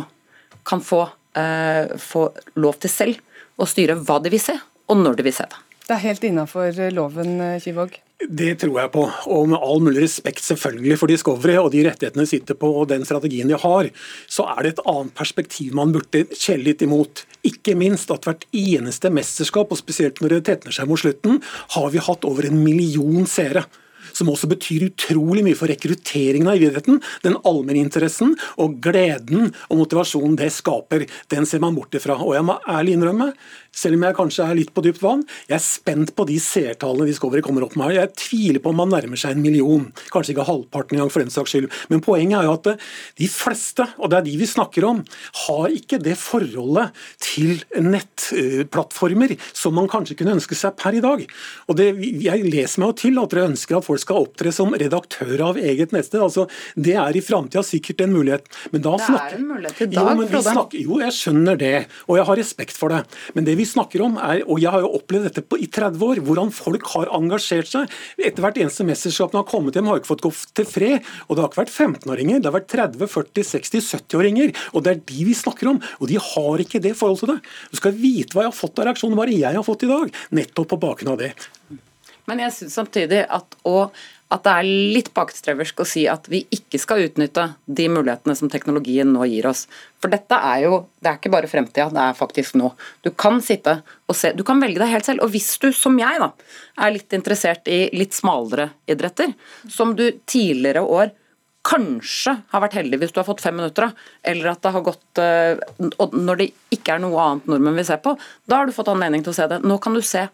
kan 0.67 0.83
få, 0.83 1.05
eh, 1.39 1.95
få 1.95 2.27
lov 2.59 2.79
til 2.83 2.91
selv 2.91 3.21
å 3.57 3.67
styre 3.69 3.95
hva 3.95 4.19
de 4.21 4.33
vil 4.33 4.43
se, 4.43 4.57
og 4.89 4.99
når 4.99 5.15
de 5.15 5.23
vil 5.23 5.37
se 5.37 5.47
det. 5.47 5.63
Det 5.87 5.95
er 5.95 6.03
helt 6.03 6.27
innafor 6.27 6.91
loven, 6.91 7.39
Kivåg? 7.63 7.95
Det 8.17 8.55
tror 8.57 8.79
jeg 8.79 8.89
på, 8.95 9.03
og 9.29 9.43
med 9.51 9.61
all 9.61 9.83
mulig 9.85 10.01
respekt 10.01 10.41
selvfølgelig 10.41 10.95
for 10.97 11.11
Discovery 11.11 11.53
og 11.61 11.69
de 11.75 11.83
rettighetene 11.85 12.23
de 12.25 12.31
sitter 12.31 12.57
på 12.57 12.71
og 12.79 12.87
den 12.89 13.05
strategien 13.05 13.51
de 13.51 13.59
har, 13.61 13.89
så 14.25 14.47
er 14.55 14.63
det 14.65 14.71
et 14.73 14.81
annet 14.89 15.13
perspektiv 15.13 15.75
man 15.77 15.93
burde 15.93 16.23
kjelle 16.33 16.65
litt 16.71 16.81
imot. 16.81 17.27
Ikke 17.45 17.75
minst 17.77 18.09
at 18.09 18.25
hvert 18.25 18.47
eneste 18.57 19.11
mesterskap, 19.13 19.69
og 19.69 19.77
spesielt 19.77 20.17
når 20.23 20.33
det 20.33 20.45
tetner 20.49 20.73
seg 20.73 20.89
mot 20.89 20.97
slutten, 20.97 21.43
har 21.75 21.93
vi 21.93 22.01
hatt 22.01 22.25
over 22.25 22.49
en 22.49 22.57
million 22.57 23.29
seere. 23.29 23.67
Som 24.17 24.31
også 24.33 24.49
betyr 24.51 24.87
utrolig 24.89 25.45
mye 25.45 25.57
for 25.57 25.71
rekrutteringen 25.71 26.49
av 26.51 26.59
idretten. 26.59 26.99
Den 27.25 27.37
allmenninteressen 27.47 28.35
og 28.57 28.79
gleden 28.83 29.51
og 29.69 29.83
motivasjonen 29.83 30.37
det 30.39 30.51
skaper, 30.55 31.07
den 31.31 31.47
ser 31.49 31.63
man 31.63 31.77
bort 31.77 31.95
ifra. 31.97 32.17
Og 32.23 32.35
jeg 32.37 32.47
må 32.47 32.57
ærlig 32.67 32.97
innrømme, 32.97 33.31
selv 33.77 33.97
om 33.97 34.05
jeg 34.07 34.17
kanskje 34.17 34.45
er 34.47 34.57
litt 34.57 34.73
på 34.73 34.81
dypt 34.85 35.03
vann, 35.03 35.21
jeg 35.45 35.57
er 35.59 35.63
spent 35.63 36.13
på 36.17 36.25
de 36.25 36.37
seertallene 36.41 37.05
Discovery 37.11 37.43
kommer 37.45 37.65
opp 37.67 37.75
med 37.77 37.91
her. 37.91 37.99
Jeg 38.01 38.15
tviler 38.23 38.63
på 38.63 38.71
om 38.73 38.79
man 38.81 38.89
nærmer 38.93 39.19
seg 39.19 39.35
en 39.35 39.43
million, 39.43 39.85
kanskje 40.13 40.33
ikke 40.33 40.47
halvparten 40.47 40.97
engang 40.97 41.11
for 41.13 41.21
den 41.21 41.33
saks 41.33 41.53
skyld. 41.53 41.69
Men 41.91 42.01
poenget 42.05 42.39
er 42.39 42.47
jo 42.47 42.55
at 42.57 42.71
de 43.21 43.29
fleste, 43.29 43.85
og 44.01 44.11
det 44.11 44.19
er 44.19 44.25
de 44.25 44.37
vi 44.41 44.49
snakker 44.49 44.87
om, 44.87 45.03
har 45.43 45.77
ikke 45.77 46.01
det 46.01 46.17
forholdet 46.17 46.95
til 47.21 47.61
nettplattformer 47.77 49.35
som 49.51 49.77
man 49.77 49.89
kanskje 49.91 50.17
kunne 50.17 50.37
ønske 50.39 50.57
seg 50.57 50.77
per 50.79 50.97
i 50.97 51.03
dag. 51.03 51.23
Og 51.67 51.77
det, 51.77 51.91
Jeg 51.97 52.49
leser 52.49 52.81
meg 52.81 52.91
jo 52.91 52.99
til 53.03 53.21
at 53.21 53.33
dere 53.33 53.49
ønsker 53.51 53.77
at 53.77 53.85
folk 53.85 54.01
skal 54.07 54.23
opptre 54.23 54.53
som 54.55 54.73
redaktør 54.77 55.43
av 55.49 55.59
eget 55.59 55.93
nettsted. 55.95 56.21
altså 56.23 56.47
Det 56.75 56.95
er 56.97 57.17
i 57.17 57.23
framtida 57.23 57.63
sikkert 57.65 58.05
en 58.05 58.15
mulighet. 58.15 58.47
Men 58.71 58.83
da 58.85 58.95
det 58.97 59.07
er 59.17 59.37
en 59.37 59.47
mulighet 59.51 59.81
i 59.83 59.89
dag, 59.91 59.97
jo, 59.97 60.15
men 60.21 60.31
vi 60.31 60.41
snakker, 60.47 60.81
jo, 60.81 60.99
jeg 61.03 61.15
skjønner 61.17 61.59
det, 61.59 61.73
og 62.07 62.19
jeg 62.19 62.27
har 62.29 62.39
respekt 62.39 62.77
for 62.77 62.93
det. 62.93 63.01
Men 63.35 63.47
det 63.47 63.57
vi 63.59 63.67
snakker 63.67 64.03
om 64.05 64.17
er, 64.21 64.43
og 64.47 64.61
jeg 64.63 64.73
har 64.73 64.85
jo 64.85 64.93
opplevd 64.99 65.29
dette 65.29 65.43
på, 65.43 65.59
i 65.59 65.67
30 65.67 66.05
år, 66.07 66.23
hvordan 66.27 66.53
folk 66.55 66.87
har 66.93 67.11
engasjert 67.17 67.71
seg. 67.71 67.97
Etter 68.17 68.45
hvert 68.45 68.59
eneste 68.61 68.87
mesterskap 68.87 69.35
har 69.37 69.47
kommet 69.49 69.77
hjem, 69.77 69.89
har 69.91 70.01
ikke 70.01 70.13
fått 70.13 70.25
gå 70.25 70.33
til 70.57 70.69
fred. 70.69 71.11
Og 71.27 71.35
det 71.35 71.43
har 71.43 71.51
ikke 71.51 71.63
vært 71.63 71.75
15-åringer, 71.75 72.41
det 72.41 72.51
har 72.51 72.57
vært 72.57 72.71
30, 72.73 73.11
40, 73.11 73.49
60, 73.51 73.91
70-åringer. 73.97 74.55
Og 74.73 74.85
det 74.85 74.95
er 74.95 75.03
de 75.11 75.27
vi 75.27 75.35
snakker 75.37 75.73
om. 75.73 75.81
Og 75.99 76.11
de 76.11 76.21
har 76.21 76.63
ikke 76.63 76.83
det 76.83 76.95
forholdet 76.97 77.25
til 77.25 77.33
det. 77.35 77.39
Du 77.73 77.81
skal 77.81 77.97
vite 77.97 78.37
hva 78.37 78.47
jeg 78.47 78.53
har 78.53 78.61
fått 78.61 78.79
av 78.79 78.89
reaksjoner, 78.89 79.19
hva 79.19 79.27
jeg 79.33 79.59
har 79.59 79.67
fått 79.67 79.87
i 79.87 79.91
dag. 79.91 80.23
Nettopp 80.37 80.73
på 80.73 80.81
bakgrunn 80.87 81.15
av 81.15 81.21
det. 81.25 81.33
Men 82.27 82.41
jeg 82.43 82.53
syns 82.57 82.73
samtidig 82.75 83.21
at, 83.31 83.55
å- 83.67 83.89
at 84.35 84.41
det 84.43 84.51
er 84.59 84.67
litt 84.97 85.09
bakstreversk 85.15 85.79
å 85.79 85.85
si 85.87 86.01
at 86.11 86.25
vi 86.27 86.41
ikke 86.51 86.79
skal 86.83 87.05
utnytte 87.05 87.45
de 87.71 87.85
mulighetene 87.87 88.35
som 88.35 88.49
teknologien 88.51 89.07
nå 89.15 89.23
gir 89.31 89.47
oss. 89.47 89.61
For 90.03 90.11
dette 90.11 90.35
er 90.35 90.65
jo 90.65 90.81
det 90.99 91.07
er 91.13 91.19
ikke 91.21 91.31
bare 91.31 91.47
fremtida, 91.47 91.85
det 91.95 92.01
er 92.03 92.17
faktisk 92.19 92.57
nå. 92.59 92.73
Du 93.05 93.11
kan 93.15 93.39
sitte 93.41 93.77
og 94.11 94.15
se, 94.19 94.33
du 94.35 94.43
kan 94.43 94.59
velge 94.59 94.81
deg 94.83 94.91
helt 94.91 95.07
selv. 95.07 95.23
Og 95.23 95.31
hvis 95.31 95.53
du, 95.63 95.69
som 95.71 95.95
jeg, 96.01 96.19
da, 96.19 96.31
er 96.83 96.91
litt 96.97 97.15
interessert 97.15 97.71
i 97.71 97.85
litt 97.95 98.17
smalere 98.17 98.73
idretter, 98.91 99.31
som 99.71 99.95
du 99.95 100.09
tidligere 100.27 100.83
år 100.83 101.15
kanskje 101.67 102.31
har 102.51 102.61
vært 102.63 102.77
heldig 102.79 102.99
hvis 103.01 103.11
du 103.11 103.17
har 103.19 103.25
fått 103.27 103.41
fem 103.43 103.55
minutter 103.59 103.89
eller 104.23 104.53
at 104.53 104.61
det 104.63 104.71
har 104.71 104.83
gått 104.85 105.19
eh, 105.19 105.57
Og 105.99 106.13
når 106.15 106.37
det 106.39 106.45
ikke 106.71 106.93
er 106.95 107.01
noe 107.03 107.19
annet 107.19 107.49
nordmenn 107.51 107.75
vil 107.75 107.87
se 107.89 107.97
på, 107.99 108.13
da 108.47 108.61
har 108.61 108.69
du 108.69 108.75
fått 108.75 108.87
anledning 108.93 109.23
til 109.25 109.33
å 109.33 109.35
se 109.35 109.47
det. 109.51 109.57
Nå 109.67 109.75
kan 109.83 109.95
du 109.97 109.99
se 110.05 110.27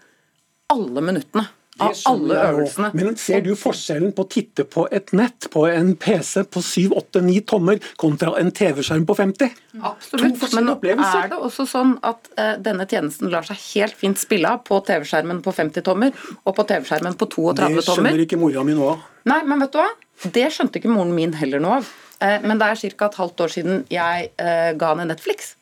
alle 0.74 1.02
minuttene 1.06 1.48
av 1.82 1.94
alle 2.10 2.38
øvelsene. 2.50 2.90
Men 2.94 3.16
ser 3.18 3.42
du 3.46 3.54
forskjellen 3.58 4.14
på 4.16 4.26
å 4.26 4.30
titte 4.30 4.66
på 4.70 4.86
et 4.94 5.14
nett, 5.16 5.48
på 5.54 5.66
en 5.70 5.94
PC 6.00 6.44
på 6.54 6.62
7-8-9 6.62 7.40
tommer, 7.50 7.80
kontra 8.02 8.36
en 8.40 8.52
TV-skjerm 8.54 9.06
på 9.10 9.16
50? 9.18 9.56
Absolutt, 9.82 10.44
men 10.54 10.70
er 10.74 11.32
det 11.32 11.40
også 11.40 11.66
sånn 11.70 11.96
at 12.06 12.30
uh, 12.38 12.54
denne 12.62 12.86
tjenesten 12.90 13.32
lar 13.34 13.48
seg 13.48 13.60
helt 13.72 13.98
fint 13.98 14.22
spille 14.22 14.54
av 14.54 14.62
på 14.68 14.80
TV-skjermen 14.86 15.42
på 15.46 15.56
50 15.56 15.86
tommer 15.88 16.14
og 16.44 16.54
på 16.58 16.68
TV-skjermen 16.70 17.18
på 17.18 17.30
32 17.32 17.58
tommer? 17.58 17.82
Det 17.82 17.88
tommer. 17.88 18.12
skjønner 18.12 18.26
ikke 18.28 18.42
mora 18.42 18.68
mi 18.68 18.78
nå 18.78 18.94
av. 18.94 19.10
Nei, 19.30 19.42
men 19.48 19.66
vet 19.66 19.74
du 19.74 19.82
hva? 19.82 19.90
Det 20.24 20.46
skjønte 20.54 20.80
ikke 20.80 20.94
moren 20.94 21.16
min 21.16 21.34
heller 21.40 21.64
noe 21.64 21.82
av. 21.82 21.92
Eh, 22.24 22.40
Men 22.44 22.60
det 22.62 22.70
er 22.70 22.96
ca. 22.96 23.10
et 23.10 23.20
halvt 23.20 23.44
år 23.44 23.52
siden 23.52 23.84
jeg 23.92 24.30
eh, 24.38 24.72
ga 24.78 24.94
henne 24.94 25.10
Netflix. 25.10 25.56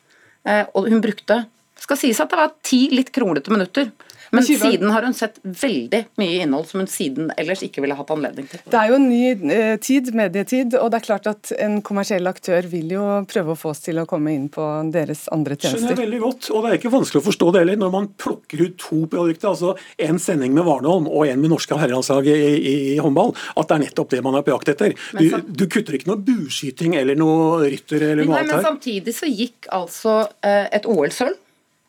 Og 0.74 0.88
hun 0.90 0.98
brukte 0.98 1.36
skal 1.82 1.98
sies 1.98 2.20
at 2.22 2.30
det 2.30 2.38
var 2.38 2.54
ti 2.66 2.88
litt 2.90 3.12
kronglete 3.14 3.52
minutter. 3.54 3.90
Men 4.32 4.46
siden 4.46 4.90
har 4.90 5.04
hun 5.04 5.14
sett 5.14 5.36
veldig 5.44 5.98
mye 6.16 6.38
innhold 6.40 6.70
som 6.70 6.80
hun 6.80 6.88
siden 6.88 7.28
ellers 7.36 7.60
ikke 7.66 7.82
ville 7.84 7.96
hatt 7.98 8.12
anledning 8.14 8.46
til. 8.48 8.62
Det 8.72 8.78
er 8.78 8.88
jo 8.88 8.96
en 8.96 9.08
ny 9.10 9.50
eh, 9.52 9.74
tid, 9.82 10.08
medietid, 10.16 10.76
og 10.78 10.88
det 10.92 11.02
er 11.02 11.04
klart 11.04 11.28
at 11.28 11.52
en 11.60 11.80
kommersiell 11.84 12.30
aktør 12.30 12.64
vil 12.72 12.94
jo 12.94 13.04
prøve 13.28 13.52
å 13.52 13.58
få 13.60 13.74
oss 13.74 13.84
til 13.84 14.00
å 14.00 14.06
komme 14.08 14.32
inn 14.32 14.46
på 14.52 14.64
deres 14.94 15.26
andre 15.36 15.58
tjenester. 15.58 15.82
skjønner 15.82 15.92
jeg 15.92 16.00
veldig 16.00 16.22
godt, 16.22 16.48
og 16.48 16.64
det 16.64 16.70
er 16.70 16.80
ikke 16.80 16.94
vanskelig 16.96 17.20
å 17.20 17.26
forstå 17.26 17.50
det 17.52 17.64
heller. 17.64 17.80
Når 17.84 17.92
man 17.92 18.08
plukker 18.24 18.64
ut 18.64 18.80
to 18.80 19.02
produkter, 19.12 19.52
altså 19.52 19.74
en 20.08 20.22
sending 20.22 20.56
med 20.56 20.64
Warnholm 20.68 21.12
og 21.12 21.28
en 21.28 21.44
med 21.44 21.52
norske 21.52 21.76
herrelandslaget 21.84 22.32
i, 22.32 22.56
i, 22.56 22.74
i 22.94 22.98
håndball, 23.04 23.36
at 23.52 23.68
det 23.68 23.76
er 23.76 23.84
nettopp 23.84 24.16
det 24.16 24.24
man 24.24 24.40
er 24.40 24.48
på 24.48 24.56
jakt 24.56 24.72
etter. 24.72 24.96
Du, 25.12 25.26
så, 25.28 25.44
du 25.44 25.68
kutter 25.68 26.00
ikke 26.00 26.08
noe 26.14 26.24
bueskyting 26.24 26.96
eller 27.02 27.20
noe 27.20 27.68
rytter 27.68 28.00
eller 28.00 28.24
noe 28.24 28.32
men 28.32 28.46
annet 28.46 28.56
her. 28.62 28.66
samtidig 28.70 29.16
så 29.18 29.28
gikk 29.28 29.68
altså 29.76 30.22
eh, 30.40 30.72
et 30.72 30.88
OL-sølv 30.88 31.36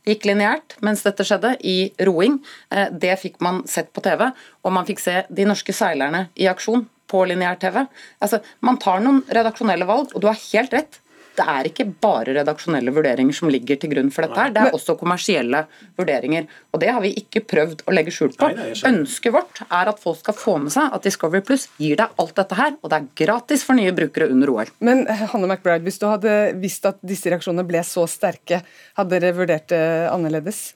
gikk 0.08 0.26
lineært 0.28 0.78
mens 0.84 1.04
dette 1.06 1.26
skjedde, 1.28 1.56
i 1.64 1.92
roing. 2.08 2.40
Eh, 2.72 2.90
Det 2.92 3.20
fikk 3.20 3.40
man 3.42 3.64
sett 3.68 3.94
på 3.94 4.04
TV, 4.04 4.32
og 4.64 4.72
man 4.76 4.86
fikk 4.86 5.00
se 5.00 5.24
de 5.30 5.46
norske 5.46 5.74
seilerne 5.74 6.28
i 6.36 6.48
aksjon 6.52 6.88
på 7.08 7.26
lineær-TV. 7.30 7.86
Altså, 8.22 8.42
man 8.62 8.78
tar 8.82 9.00
noen 9.04 9.24
redaksjonelle 9.30 9.86
valg, 9.86 10.14
og 10.16 10.22
du 10.22 10.28
har 10.28 10.40
helt 10.52 10.74
rett. 10.74 11.00
Det 11.34 11.46
er 11.50 11.68
ikke 11.70 11.86
bare 12.04 12.36
redaksjonelle 12.38 12.92
vurderinger 12.94 13.34
som 13.34 13.50
ligger 13.50 13.80
til 13.82 13.90
grunn 13.90 14.12
for 14.14 14.26
dette. 14.26 14.38
her, 14.38 14.52
Det 14.54 14.62
er 14.62 14.76
også 14.78 14.96
kommersielle 15.00 15.64
vurderinger. 15.98 16.46
Og 16.72 16.80
det 16.80 16.92
har 16.94 17.02
vi 17.02 17.14
ikke 17.18 17.42
prøvd 17.50 17.82
å 17.88 17.94
legge 17.96 18.14
skjul 18.14 18.36
på. 18.38 18.52
Ønsket 18.86 19.34
vårt 19.34 19.64
er 19.66 19.90
at 19.90 20.00
folk 20.00 20.20
skal 20.20 20.38
få 20.38 20.58
med 20.62 20.72
seg 20.76 20.94
at 20.94 21.02
Discovery 21.02 21.42
Plus 21.42 21.68
gir 21.82 21.98
deg 21.98 22.14
alt 22.22 22.36
dette 22.36 22.58
her, 22.60 22.76
og 22.82 22.92
det 22.92 23.00
er 23.00 23.26
gratis 23.26 23.66
for 23.66 23.74
nye 23.74 23.94
brukere 23.96 24.30
under 24.30 24.52
OL. 24.54 24.70
Men 24.80 25.08
eh, 25.08 25.26
Hanne 25.34 25.50
McBride, 25.50 25.84
hvis 25.88 25.98
du 26.02 26.06
hadde 26.06 26.54
visst 26.62 26.86
at 26.86 27.02
disse 27.02 27.32
reaksjonene 27.34 27.66
ble 27.66 27.82
så 27.88 28.06
sterke, 28.10 28.62
hadde 29.00 29.18
dere 29.18 29.34
vurdert 29.38 29.72
det 29.74 29.84
annerledes? 30.12 30.76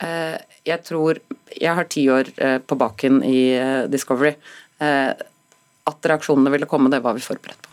Eh, 0.00 0.38
jeg 0.64 0.80
tror 0.86 1.18
Jeg 1.50 1.74
har 1.74 1.84
ti 1.90 2.06
år 2.08 2.30
eh, 2.38 2.58
på 2.62 2.78
baken 2.78 3.24
i 3.26 3.40
Discovery. 3.90 4.36
At 4.80 6.06
reaksjonene 6.06 6.52
ville 6.54 6.68
komme, 6.70 6.88
det 6.92 7.02
var 7.02 7.18
vi 7.18 7.24
forberedt 7.24 7.58
på. 7.58 7.69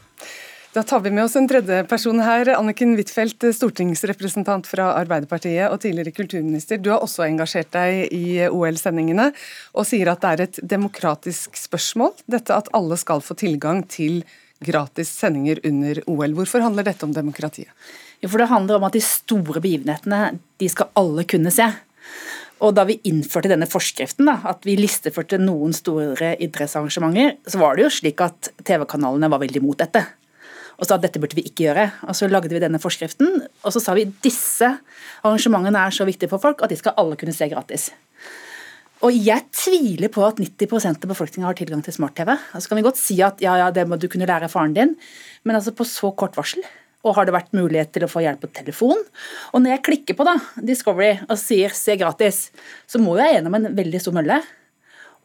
Da 0.77 0.83
tar 0.83 0.99
vi 0.99 1.09
med 1.11 1.23
oss 1.23 1.35
en 1.35 1.47
tredje 1.49 1.79
person 1.89 2.19
her. 2.21 2.51
Anniken 2.53 2.91
Huitfeldt, 2.99 3.41
stortingsrepresentant 3.57 4.67
fra 4.69 4.91
Arbeiderpartiet 4.99 5.71
og 5.73 5.79
tidligere 5.81 6.13
kulturminister. 6.13 6.77
Du 6.77 6.91
har 6.91 7.01
også 7.01 7.23
engasjert 7.25 7.71
deg 7.73 8.11
i 8.13 8.43
OL-sendingene, 8.45 9.31
og 9.73 9.87
sier 9.89 10.11
at 10.11 10.21
det 10.21 10.29
er 10.29 10.43
et 10.43 10.59
demokratisk 10.75 11.57
spørsmål, 11.57 12.11
dette 12.29 12.53
at 12.53 12.69
alle 12.77 12.99
skal 13.01 13.23
få 13.25 13.33
tilgang 13.41 13.81
til 13.89 14.19
gratis 14.67 15.09
sendinger 15.17 15.63
under 15.65 16.03
OL. 16.13 16.35
Hvorfor 16.43 16.61
handler 16.67 16.85
dette 16.85 17.09
om 17.09 17.17
demokratiet? 17.17 17.73
Jo, 18.21 18.29
For 18.29 18.37
det 18.37 18.51
handler 18.53 18.77
om 18.77 18.85
at 18.85 18.99
de 18.99 19.01
store 19.01 19.65
begivenhetene, 19.65 20.37
de 20.61 20.69
skal 20.69 20.93
alle 21.01 21.25
kunne 21.25 21.55
se. 21.57 21.71
Og 22.61 22.77
da 22.77 22.85
vi 22.85 22.99
innførte 23.09 23.49
denne 23.49 23.65
forskriften, 23.65 24.29
da, 24.29 24.37
at 24.53 24.61
vi 24.69 24.77
listeførte 24.77 25.41
noen 25.41 25.73
store 25.73 26.35
idrettsarrangementer, 26.37 27.41
så 27.49 27.65
var 27.65 27.73
det 27.73 27.87
jo 27.87 27.91
slik 27.97 28.21
at 28.29 28.53
TV-kanalene 28.61 29.33
var 29.33 29.41
veldig 29.41 29.65
imot 29.65 29.81
dette. 29.81 30.05
Og 30.77 30.85
sa 30.85 30.97
at 30.97 31.05
dette 31.05 31.21
burde 31.21 31.37
vi 31.37 31.45
ikke 31.49 31.67
gjøre. 31.67 31.87
Og 32.05 32.17
så 32.17 32.29
lagde 32.29 32.53
vi 32.53 32.61
denne 32.61 32.81
forskriften, 32.81 33.41
og 33.65 33.73
så 33.73 33.81
sa 33.81 33.95
vi 33.97 34.05
at 34.05 34.17
disse 34.25 34.69
arrangementene 35.25 35.81
er 35.81 35.95
så 35.95 36.05
viktige 36.05 36.29
for 36.29 36.43
folk 36.43 36.61
at 36.61 36.73
de 36.73 36.77
skal 36.79 36.97
alle 37.01 37.17
kunne 37.19 37.35
se 37.35 37.49
gratis. 37.49 37.89
Og 39.05 39.13
jeg 39.13 39.45
tviler 39.53 40.09
på 40.09 40.23
at 40.25 40.39
90% 40.41 41.05
av 41.05 41.11
befolkningen 41.11 41.45
har 41.45 41.57
tilgang 41.57 41.83
til 41.85 41.93
smart-TV. 41.93 42.31
Altså 42.33 42.69
kan 42.69 42.79
vi 42.79 42.85
godt 42.87 42.99
si 43.01 43.19
at 43.25 43.41
ja, 43.43 43.53
ja, 43.61 43.69
det 43.73 43.85
må 43.89 43.99
du 44.01 44.07
kunne 44.09 44.29
lære 44.29 44.49
faren 44.49 44.73
din, 44.73 44.95
men 45.45 45.57
altså 45.57 45.73
på 45.75 45.85
så 45.85 46.09
kort 46.17 46.37
varsel. 46.37 46.65
Og 47.05 47.13
har 47.15 47.27
det 47.27 47.35
vært 47.35 47.53
mulighet 47.55 47.91
til 47.93 48.07
å 48.07 48.09
få 48.09 48.23
hjelp 48.25 48.41
på 48.41 48.49
telefon? 48.57 49.03
Og 49.53 49.61
når 49.61 49.75
jeg 49.75 49.83
klikker 49.85 50.17
på 50.17 50.25
da, 50.25 50.33
Discovery 50.57 51.19
og 51.27 51.37
sier 51.37 51.69
'se 51.69 51.93
gratis', 51.93 52.49
så 52.87 52.97
må 52.97 53.17
jeg 53.17 53.37
gjennom 53.37 53.55
en 53.55 53.75
veldig 53.75 54.01
stor 54.01 54.17
mølle. 54.17 54.41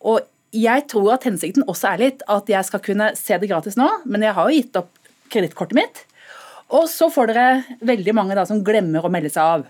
Og 0.04 0.20
jeg 0.52 0.86
tror 0.86 1.14
at 1.14 1.24
hensikten 1.24 1.64
også 1.64 1.94
er 1.94 1.98
litt 1.98 2.22
at 2.28 2.46
jeg 2.46 2.64
skal 2.64 2.80
kunne 2.80 3.16
se 3.16 3.38
det 3.38 3.48
gratis 3.48 3.76
nå, 3.80 3.88
men 4.04 4.20
jeg 4.20 4.34
har 4.36 4.50
jo 4.50 4.56
gitt 4.60 4.76
opp 4.76 4.90
kredittkortet 5.32 5.78
mitt. 5.78 6.02
Og 6.72 6.86
så 6.88 7.10
får 7.12 7.32
dere 7.32 7.78
veldig 7.84 8.14
mange 8.16 8.36
da 8.36 8.46
som 8.48 8.62
glemmer 8.64 9.04
å 9.04 9.10
melde 9.12 9.32
seg 9.32 9.56
av. 9.58 9.66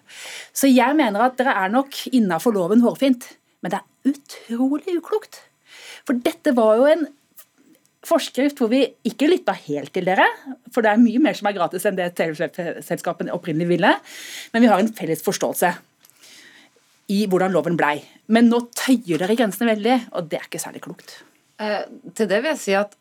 Så 0.54 0.70
jeg 0.70 0.98
mener 0.98 1.24
at 1.24 1.38
dere 1.38 1.56
er 1.64 1.72
nok 1.72 1.96
innafor 2.12 2.54
loven 2.54 2.84
hårfint, 2.84 3.26
men 3.62 3.74
det 3.74 3.80
er 3.80 4.12
utrolig 4.12 4.98
uklokt. 5.00 5.40
For 6.06 6.18
dette 6.18 6.54
var 6.54 6.78
jo 6.78 6.86
en 6.90 7.04
forskrift 8.06 8.58
hvor 8.58 8.70
vi 8.72 8.82
ikke 9.06 9.28
lytta 9.30 9.54
helt 9.66 9.92
til 9.94 10.06
dere, 10.06 10.26
for 10.74 10.82
det 10.82 10.92
er 10.92 11.02
mye 11.02 11.22
mer 11.22 11.38
som 11.38 11.48
er 11.48 11.56
gratis 11.56 11.86
enn 11.86 11.98
det 11.98 12.10
TV-selskapene 12.18 13.34
opprinnelig 13.34 13.70
ville, 13.76 13.92
men 14.54 14.64
vi 14.64 14.70
har 14.70 14.82
en 14.82 14.90
felles 14.94 15.22
forståelse 15.22 15.70
i 17.12 17.24
hvordan 17.30 17.54
loven 17.54 17.78
blei. 17.78 17.96
Men 18.32 18.50
nå 18.50 18.64
tøyer 18.78 19.22
dere 19.22 19.36
grensene 19.38 19.70
veldig, 19.70 19.98
og 20.18 20.30
det 20.30 20.40
er 20.40 20.48
ikke 20.48 20.62
særlig 20.62 20.82
klokt. 20.86 21.20
Eh, 21.62 21.82
til 22.16 22.30
det 22.30 22.42
vil 22.42 22.52
jeg 22.54 22.62
si 22.62 22.76
at 22.78 22.96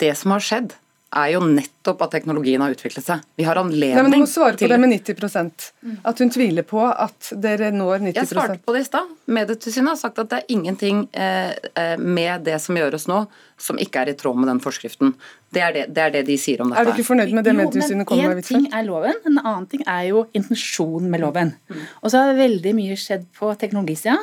det 0.00 0.14
som 0.16 0.32
har 0.32 0.44
skjedd, 0.44 0.76
er 1.16 1.30
jo 1.32 1.40
nettopp 1.40 2.02
at 2.04 2.12
teknologien 2.12 2.60
har 2.60 2.74
utviklet 2.74 3.04
seg. 3.04 3.22
Vi 3.38 3.46
har 3.48 3.56
anledning 3.56 3.96
Nei, 3.96 4.04
men 4.04 4.12
Du 4.12 4.18
må 4.24 4.28
svare 4.28 4.56
på 4.56 4.60
til 4.60 4.72
det 4.74 4.78
med 4.82 4.92
90% 4.92 5.68
At 6.10 6.20
hun 6.20 6.32
tviler 6.34 6.66
på 6.68 6.82
at 6.84 7.30
dere 7.32 7.70
når 7.72 8.02
90% 8.10 8.20
Jeg 8.20 8.30
svarte 8.32 8.58
på 8.60 8.74
det 8.76 8.82
i 8.84 8.88
stad. 8.88 9.14
Medietilsynet 9.38 9.92
har 9.94 9.98
sagt 10.00 10.20
at 10.20 10.28
det 10.28 10.42
er 10.42 10.52
ingenting 10.52 11.06
eh, 11.16 11.54
eh, 11.80 11.96
med 11.96 12.44
det 12.48 12.58
som 12.60 12.76
gjøres 12.76 13.08
nå, 13.08 13.22
som 13.56 13.80
ikke 13.80 14.04
er 14.04 14.12
i 14.12 14.16
tråd 14.20 14.36
med 14.42 14.52
den 14.52 14.60
forskriften. 14.64 15.14
Det 15.54 15.64
er 15.64 15.72
det, 15.72 15.84
det, 15.96 16.04
er 16.04 16.16
det 16.18 16.24
de 16.28 16.36
sier 16.40 16.60
om 16.60 16.72
dette. 16.72 16.82
Er 16.82 16.90
du 16.90 16.98
ikke 16.98 17.08
fornøyd 17.08 17.32
med 17.32 17.48
det 17.48 17.54
Jo, 17.54 17.60
Medietilsynet 17.62 18.02
men 18.04 18.08
kommer 18.10 18.34
med? 18.34 18.42
En 18.44 18.48
ting 18.50 18.68
er 18.68 18.84
loven, 18.88 19.20
en 19.24 19.40
annen 19.44 19.68
ting 19.72 19.84
er 19.88 20.10
jo 20.10 20.26
intensjonen 20.36 21.08
med 21.12 21.24
loven. 21.24 21.54
Og 22.02 22.12
så 22.12 22.26
har 22.26 22.36
veldig 22.36 22.74
mye 22.76 22.98
skjedd 23.00 23.24
på 23.38 23.54
teknologisida. 23.60 24.18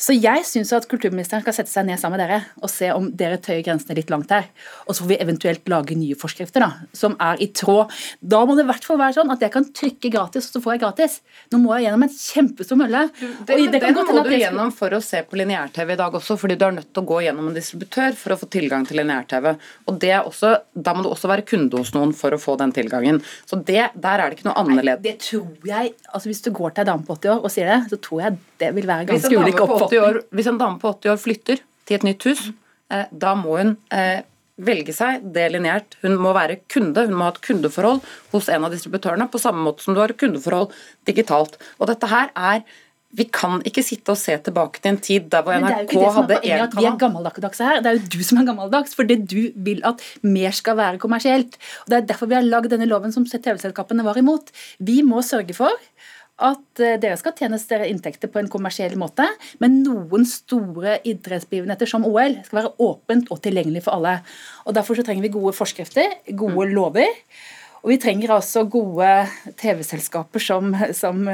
Så 0.00 0.14
jeg 0.16 0.44
syns 0.46 0.72
at 0.74 0.86
kulturministeren 0.90 1.44
skal 1.44 1.54
sette 1.56 1.72
seg 1.72 1.86
ned 1.88 2.00
sammen 2.00 2.18
med 2.18 2.24
dere 2.24 2.40
og 2.60 2.70
se 2.72 2.90
om 2.94 3.06
dere 3.14 3.38
tøyer 3.42 3.62
grensene 3.66 3.96
litt 3.98 4.10
langt 4.12 4.32
her. 4.34 4.48
Og 4.86 4.94
så 4.94 5.04
får 5.04 5.10
vi 5.12 5.18
eventuelt 5.22 5.70
lage 5.70 5.96
nye 5.98 6.16
forskrifter 6.18 6.64
da, 6.64 6.70
som 6.96 7.16
er 7.22 7.40
i 7.42 7.48
tråd. 7.54 7.92
Da 8.20 8.42
må 8.46 8.56
det 8.58 8.64
i 8.66 8.70
hvert 8.70 8.86
fall 8.86 9.00
være 9.00 9.16
sånn 9.18 9.32
at 9.34 9.44
jeg 9.44 9.54
kan 9.54 9.66
trykke 9.74 10.10
gratis, 10.14 10.48
og 10.48 10.58
så 10.58 10.64
får 10.64 10.74
jeg 10.74 10.82
gratis. 10.84 11.18
Nå 11.54 11.60
må 11.62 11.74
jeg 11.76 11.86
gjennom 11.86 12.06
en 12.06 12.14
kjempestor 12.14 12.80
mølle. 12.80 13.04
Det, 13.14 13.58
det, 13.72 13.80
det 13.80 13.92
må 13.96 14.24
du 14.24 14.34
gjennom 14.34 14.72
for 14.74 14.96
å 14.96 15.02
se 15.04 15.22
på 15.26 15.38
lineær-TV 15.40 15.94
i 15.94 16.00
dag 16.00 16.18
også, 16.18 16.38
fordi 16.40 16.58
du 16.60 16.66
er 16.68 16.76
nødt 16.78 16.90
til 16.92 17.04
å 17.04 17.08
gå 17.12 17.20
gjennom 17.26 17.50
en 17.50 17.56
distributør 17.56 18.18
for 18.18 18.34
å 18.34 18.40
få 18.40 18.50
tilgang 18.52 18.86
til 18.88 19.00
lineær-TV. 19.02 19.52
Og 19.90 20.00
det 20.02 20.12
er 20.18 20.28
også, 20.28 20.54
Da 20.74 20.94
må 20.96 21.04
du 21.04 21.10
også 21.10 21.30
være 21.30 21.46
kunde 21.48 21.78
hos 21.80 21.94
noen 21.94 22.12
for 22.16 22.34
å 22.34 22.40
få 22.40 22.56
den 22.60 22.74
tilgangen. 22.74 23.22
Så 23.46 23.60
det, 23.62 23.90
Der 23.94 24.20
er 24.20 24.30
det 24.30 24.38
ikke 24.38 24.48
noe 24.50 24.58
annerledes. 24.60 25.02
Nei, 25.02 25.12
Det 25.12 25.18
tror 25.28 25.68
jeg, 25.70 25.94
altså 26.12 26.28
Hvis 26.28 26.42
du 26.44 26.50
går 26.54 26.74
til 26.74 26.84
ei 26.84 26.90
dame 26.90 27.06
på 27.06 27.16
80 27.16 27.34
år 27.34 27.44
og 27.44 27.52
sier 27.52 27.70
det, 27.70 27.80
så 27.92 28.00
tror 28.00 28.24
jeg 28.24 28.38
det 28.62 28.70
vil 28.76 28.86
være 28.86 29.06
ganske 29.08 29.53
ulik 29.54 29.64
oppfatning. 29.64 30.04
År, 30.04 30.20
hvis 30.34 30.50
en 30.50 30.60
dame 30.60 30.80
på 30.82 30.92
80 30.92 31.14
år 31.14 31.24
flytter 31.24 31.64
til 31.88 31.98
et 31.98 32.06
nytt 32.06 32.28
hus, 32.28 32.46
eh, 32.92 33.10
da 33.10 33.34
må 33.38 33.58
hun 33.60 33.74
eh, 33.94 34.22
velge 34.56 34.94
seg 34.94 35.24
det 35.34 35.48
lineært. 35.54 35.98
Hun 36.04 36.16
må 36.22 36.34
være 36.36 36.60
kunde, 36.70 37.06
hun 37.08 37.18
må 37.18 37.28
ha 37.28 37.34
et 37.34 37.42
kundeforhold 37.44 38.04
hos 38.34 38.50
en 38.52 38.66
av 38.66 38.74
distributørene, 38.74 39.26
på 39.30 39.42
samme 39.42 39.64
måte 39.66 39.84
som 39.84 39.96
du 39.96 40.02
har 40.02 40.14
et 40.14 40.20
kundeforhold 40.20 40.74
digitalt. 41.08 41.58
Og 41.80 41.90
dette 41.90 42.10
her 42.10 42.30
er 42.34 42.64
vi 43.14 43.26
kan 43.30 43.60
ikke 43.66 43.82
sitte 43.86 44.10
og 44.10 44.18
se 44.18 44.34
tilbake 44.42 44.80
til 44.82 44.90
en 44.90 45.00
tid 45.02 45.26
der 45.30 45.44
hvor 45.46 45.54
NRK 45.62 45.92
hadde 46.16 46.38
én 46.40 46.64
kanal. 46.64 46.80
Vi 46.80 46.88
er 46.88 46.96
gammeldagse 46.98 47.66
her. 47.66 47.82
Det 47.82 47.90
er 47.90 47.98
jo 48.00 48.08
du 48.10 48.24
som 48.26 48.40
er 48.40 48.48
gammeldags, 48.48 48.96
fordi 48.98 49.16
du 49.22 49.52
vil 49.54 49.84
at 49.86 50.02
mer 50.26 50.54
skal 50.56 50.78
være 50.80 50.98
kommersielt. 51.02 51.54
Og 51.84 51.92
Det 51.92 51.98
er 52.00 52.08
derfor 52.08 52.30
vi 52.30 52.34
har 52.34 52.46
lagd 52.46 52.72
denne 52.72 52.88
loven 52.90 53.14
som 53.14 53.26
TV-selskapene 53.26 54.06
var 54.06 54.18
imot. 54.18 54.50
Vi 54.82 55.02
må 55.06 55.22
sørge 55.22 55.54
for 55.54 55.70
at 56.42 56.82
eh, 56.82 56.96
dere 56.98 57.18
skal 57.18 57.34
tjene 57.38 57.60
større 57.62 57.86
inntekter 57.90 58.30
på 58.32 58.40
en 58.40 58.50
kommersiell 58.50 58.96
måte, 58.98 59.26
men 59.62 59.82
noen 59.84 60.26
store 60.26 60.98
idrettsbegivenheter 61.06 61.90
som 61.90 62.06
OL 62.08 62.40
skal 62.46 62.60
være 62.62 62.72
åpent 62.82 63.30
og 63.30 63.42
tilgjengelig 63.44 63.84
for 63.86 63.98
alle. 63.98 64.16
Og 64.66 64.74
Derfor 64.74 64.98
så 64.98 65.04
trenger 65.06 65.26
vi 65.26 65.34
gode 65.36 65.54
forskrifter, 65.54 66.18
gode 66.32 66.66
mm. 66.66 66.74
lover. 66.74 67.20
Og 67.84 67.92
vi 67.92 67.98
trenger 68.00 68.32
altså 68.38 68.64
gode 68.64 69.08
TV-selskaper 69.60 70.40
som, 70.40 70.72
som, 70.96 71.26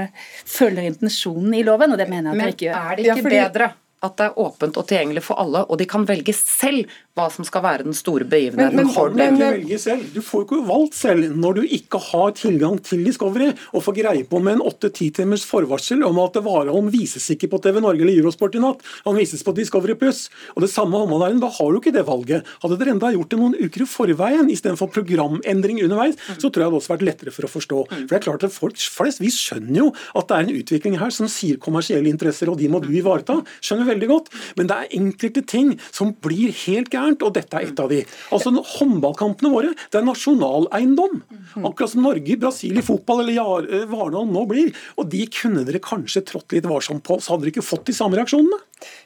følger 0.51 0.89
intensjonen 0.91 1.55
i 1.55 1.63
loven, 1.65 1.95
og 1.95 2.01
det 2.01 2.09
mener 2.11 2.33
jeg 2.33 2.35
at 2.35 2.37
Men 2.37 2.45
dere 2.45 2.57
ikke 2.57 2.67
gjør. 2.67 2.75
Men 2.75 2.91
Er 2.91 2.97
det 2.97 3.07
ikke 3.07 3.15
ja, 3.15 3.23
fordi... 3.23 3.39
bedre 3.39 3.71
at 4.01 4.17
det 4.17 4.27
er 4.31 4.39
åpent 4.41 4.79
og 4.81 4.87
tilgjengelig 4.89 5.23
for 5.27 5.41
alle, 5.43 5.65
og 5.69 5.81
de 5.81 5.87
kan 5.89 6.07
velge 6.09 6.33
selv 6.37 6.89
hva 7.19 7.27
som 7.33 7.45
skal 7.45 7.65
være 7.65 7.85
den 7.85 7.97
store 7.97 8.25
begivenheten. 8.29 8.77
Men, 8.79 8.87
men, 8.87 8.95
har 8.95 9.11
du 9.11 9.19
men, 9.19 9.39
velge 9.41 9.79
selv. 9.83 10.07
Du 10.15 10.23
får 10.25 10.43
jo 10.43 10.47
ikke 10.47 10.69
valgt 10.71 10.97
selv 10.97 11.37
når 11.37 11.59
du 11.59 11.75
ikke 11.77 12.01
har 12.07 12.33
tilgang 12.39 12.79
til 12.87 13.03
Discovery 13.05 13.51
og 13.75 13.85
får 13.85 13.97
greie 13.99 14.25
på 14.29 14.41
med 14.41 14.59
en 14.59 14.65
8-10 14.71 15.11
timers 15.21 15.45
forvarsel 15.49 16.05
om 16.07 16.21
at 16.23 16.39
Warholm 16.41 16.89
vises 16.93 17.27
ikke 17.35 17.51
på 17.53 17.61
TV 17.63 17.81
Norge 17.85 18.05
eller 18.07 18.23
Eurosport 18.23 18.57
i 18.57 18.63
natt, 18.63 18.81
han 19.05 19.19
vises 19.19 19.45
på 19.45 19.55
Discovery 19.57 19.99
Plus. 20.01 20.29
Og 20.55 20.65
det 20.65 20.71
samme 20.73 20.97
håndballæren, 20.97 21.43
da 21.43 21.51
har 21.53 21.71
du 21.71 21.81
ikke 21.81 21.95
det 21.95 22.07
valget. 22.09 22.49
Hadde 22.65 22.81
dere 22.81 22.95
enda 22.95 23.13
gjort 23.13 23.35
det 23.35 23.41
noen 23.43 23.59
uker 23.59 23.85
i 23.85 23.91
forveien 23.91 24.49
istedenfor 24.53 24.93
programendring 24.95 25.83
underveis, 25.85 26.17
så 26.39 26.49
tror 26.49 26.65
jeg 26.65 26.73
det 26.73 26.81
også 26.81 26.95
vært 26.95 27.07
lettere 27.11 27.35
for 27.35 27.49
å 27.49 27.53
forstå. 27.53 27.85
For 27.91 28.09
det 28.15 28.21
er 28.21 28.27
klart 28.31 28.47
at 28.47 28.57
Folk 28.61 28.77
flest 28.93 29.23
vi 29.23 29.31
skjønner 29.33 29.79
jo 29.79 29.87
at 30.19 30.29
det 30.29 30.37
er 30.37 30.47
en 30.47 30.59
utvikling 30.59 30.97
her 31.01 31.13
som 31.15 31.29
sier 31.31 31.61
kommersielle 31.63 32.11
interesser, 32.11 32.51
og 32.51 32.59
de 32.61 32.69
må 32.71 32.81
du 32.83 32.91
ivareta. 32.93 33.39
skjønner 33.65 33.90
veldig 33.91 34.11
godt, 34.11 34.31
Men 34.57 34.71
det 34.71 34.77
er 34.77 34.97
enkelte 34.99 35.43
ting 35.47 35.75
som 35.91 36.15
blir 36.25 36.55
helt 36.65 36.91
gærent, 36.93 37.23
og 37.27 37.35
dette 37.37 37.57
er 37.57 37.69
et 37.69 37.83
av 37.83 37.91
de. 37.91 38.03
Altså 38.31 38.51
Håndballkampene 38.51 39.53
våre 39.53 39.75
det 39.91 40.01
er 40.01 40.07
nasjonaleiendom. 40.07 41.23
Akkurat 41.65 41.93
som 41.93 42.05
Norge, 42.07 42.39
Brasil 42.41 42.79
i 42.79 42.85
fotball 42.85 43.25
eller 43.25 43.87
Varendal 43.91 44.29
nå 44.31 44.47
blir. 44.51 44.75
Og 45.01 45.09
de 45.11 45.25
kunne 45.35 45.65
dere 45.67 45.83
kanskje 45.83 46.25
trådt 46.27 46.57
litt 46.57 46.69
varsomt 46.71 47.05
på, 47.07 47.19
så 47.21 47.35
hadde 47.35 47.47
dere 47.47 47.57
ikke 47.57 47.67
fått 47.67 47.89
de 47.91 47.97
samme 47.97 48.19
reaksjonene. 48.19 48.61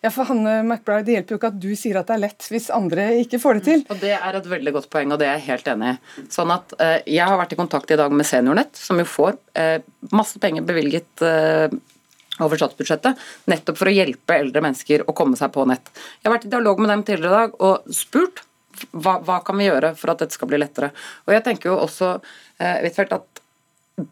Ja, 0.05 0.11
for 0.14 0.29
Hanne 0.29 0.61
McBride, 0.62 1.07
Det 1.07 1.16
hjelper 1.16 1.35
jo 1.35 1.38
ikke 1.40 1.51
at 1.51 1.61
du 1.62 1.70
sier 1.79 1.99
at 1.99 2.11
det 2.11 2.16
er 2.16 2.25
lett 2.27 2.49
hvis 2.53 2.68
andre 2.75 3.07
ikke 3.25 3.40
får 3.42 3.59
det 3.59 3.64
til. 3.68 3.85
Og 3.90 4.03
Det 4.03 4.12
er 4.16 4.38
et 4.38 4.51
veldig 4.51 4.75
godt 4.77 4.90
poeng, 4.92 5.14
og 5.14 5.20
det 5.20 5.29
er 5.29 5.38
jeg 5.38 5.49
helt 5.49 5.73
enig 5.75 5.94
i. 5.94 6.27
Sånn 6.35 6.53
at 6.55 6.77
eh, 6.79 7.01
Jeg 7.16 7.27
har 7.27 7.40
vært 7.40 7.57
i 7.57 7.61
kontakt 7.61 7.90
i 7.90 7.99
dag 7.99 8.14
med 8.14 8.29
Seniornett, 8.29 8.77
som 8.79 9.01
jo 9.01 9.09
får 9.09 9.38
eh, 9.59 9.81
masse 10.14 10.38
penger 10.42 10.66
bevilget 10.66 11.25
uh, 11.25 11.73
over 12.42 12.59
statsbudsjettet, 12.59 13.20
nettopp 13.51 13.79
for 13.79 13.90
å 13.90 13.94
hjelpe 13.94 14.38
eldre 14.40 14.62
mennesker 14.64 15.05
å 15.07 15.14
komme 15.16 15.38
seg 15.38 15.53
på 15.55 15.66
nett. 15.70 15.92
Jeg 16.18 16.29
har 16.29 16.35
vært 16.35 16.49
i 16.49 16.55
dialog 16.57 16.83
med 16.83 16.90
dem 16.90 17.05
tidligere 17.07 17.31
i 17.31 17.44
dag 17.44 17.62
og 17.62 17.94
spurt 17.94 18.42
hva, 18.90 19.20
hva 19.23 19.38
kan 19.47 19.59
vi 19.61 19.68
gjøre 19.68 19.92
for 19.99 20.11
at 20.11 20.25
dette 20.25 20.35
skal 20.35 20.51
bli 20.51 20.59
lettere. 20.59 20.90
Og 21.29 21.37
jeg 21.37 21.44
tenker 21.47 21.70
jo 21.70 21.79
også 21.85 22.16
eh, 22.59 22.90
at 23.05 23.42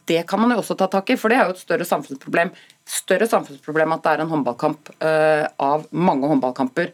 det 0.07 0.21
kan 0.31 0.39
man 0.39 0.53
jo 0.55 0.61
også 0.61 0.77
ta 0.79 0.87
tak 0.87 1.11
i, 1.11 1.17
for 1.19 1.33
det 1.33 1.41
er 1.41 1.49
jo 1.49 1.57
et 1.57 1.63
større 1.65 1.87
samfunnsproblem. 1.87 2.53
Større 2.87 3.27
samfunnsproblem 3.31 3.95
at 3.97 4.05
det 4.05 4.13
er 4.13 4.23
en 4.23 4.31
håndballkamp 4.31 4.93
uh, 5.03 5.47
av 5.59 5.89
mange 5.91 6.31
håndballkamper 6.31 6.93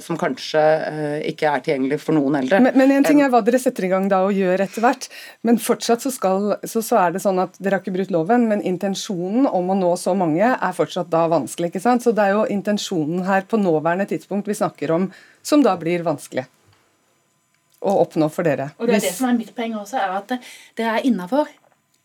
som 0.00 0.14
kanskje 0.14 0.60
uh, 0.62 1.16
ikke 1.26 1.48
er 1.50 1.62
tilgjengelig 1.64 1.98
for 1.98 2.14
noen 2.14 2.38
eldre. 2.38 2.60
Men, 2.62 2.76
men 2.78 2.92
en 2.94 3.06
ting 3.06 3.18
er 3.24 3.32
hva 3.32 3.40
dere 3.44 3.58
setter 3.58 3.88
i 3.88 3.90
gang 3.90 4.06
da 4.08 4.20
og 4.22 4.36
gjør 4.36 4.62
etter 4.62 4.84
hvert, 4.84 5.08
men 5.42 5.58
fortsatt 5.62 6.04
så, 6.04 6.12
skal, 6.14 6.52
så, 6.62 6.82
så, 6.86 7.00
er 7.02 7.16
det 7.16 7.24
sånn 7.24 7.42
at 7.42 7.58
dere 7.58 7.80
har 7.80 7.82
ikke 7.82 7.96
brutt 7.96 8.14
loven, 8.14 8.46
men 8.50 8.62
intensjonen 8.62 9.48
om 9.50 9.74
å 9.74 9.78
nå 9.78 9.90
så 9.98 10.14
mange 10.18 10.52
er 10.54 10.76
fortsatt 10.76 11.10
da 11.10 11.24
vanskelig. 11.32 11.72
ikke 11.72 11.82
sant? 11.82 12.06
Så 12.06 12.14
det 12.14 12.28
er 12.28 12.36
jo 12.36 12.46
intensjonen 12.54 13.26
her 13.26 13.42
på 13.50 13.58
nåværende 13.58 14.06
tidspunkt 14.14 14.46
vi 14.46 14.58
snakker 14.58 14.94
om, 14.94 15.10
som 15.42 15.66
da 15.66 15.74
blir 15.80 16.06
vanskelig 16.06 16.46
å 17.86 17.98
oppnå 18.02 18.30
for 18.32 18.46
dere. 18.46 18.70
Og 18.78 18.88
det 18.88 19.00
er 19.00 19.06
det 19.08 19.14
som 19.14 19.28
er 19.30 19.38
mitt 19.38 19.54
poeng 19.56 19.76
også, 19.78 20.00
er 20.00 20.18
at 20.20 20.36
dere 20.78 20.98
er 20.98 21.08
innafor. 21.08 21.50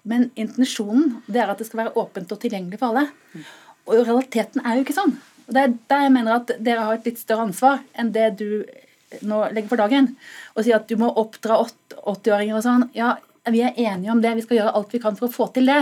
Men 0.08 0.32
intensjonen 0.40 1.20
det 1.30 1.44
er 1.44 1.52
at 1.54 1.62
det 1.62 1.68
skal 1.70 1.84
være 1.84 1.98
åpent 2.02 2.32
og 2.34 2.42
tilgjengelig 2.42 2.80
for 2.82 2.92
alle. 2.92 3.44
Og 3.90 4.02
realiteten 4.02 4.64
er 4.66 4.78
jo 4.78 4.86
ikke 4.86 4.98
sånn. 4.98 5.14
Og 5.48 5.56
Det 5.56 5.64
er 5.64 5.74
der 5.94 6.06
jeg 6.06 6.14
mener 6.18 6.38
at 6.40 6.54
dere 6.60 6.86
har 6.88 7.00
et 7.00 7.10
litt 7.10 7.20
større 7.22 7.48
ansvar 7.50 7.82
enn 7.98 8.14
det 8.16 8.30
du 8.42 8.64
nå 9.28 9.42
legger 9.52 9.74
for 9.74 9.82
dagen. 9.82 10.14
Og 10.56 10.64
sier 10.64 10.80
at 10.80 10.88
du 10.88 10.96
må 11.00 11.12
oppdra 11.20 11.60
80-åringer 11.66 12.58
og 12.58 12.66
sånn. 12.66 12.88
Ja, 12.96 13.18
vi 13.50 13.64
er 13.66 13.74
enige 13.74 14.12
om 14.14 14.22
det. 14.22 14.36
Vi 14.38 14.44
skal 14.46 14.60
gjøre 14.60 14.74
alt 14.78 14.94
vi 14.94 15.02
kan 15.02 15.18
for 15.18 15.28
å 15.28 15.34
få 15.34 15.48
til 15.56 15.70
det. 15.70 15.80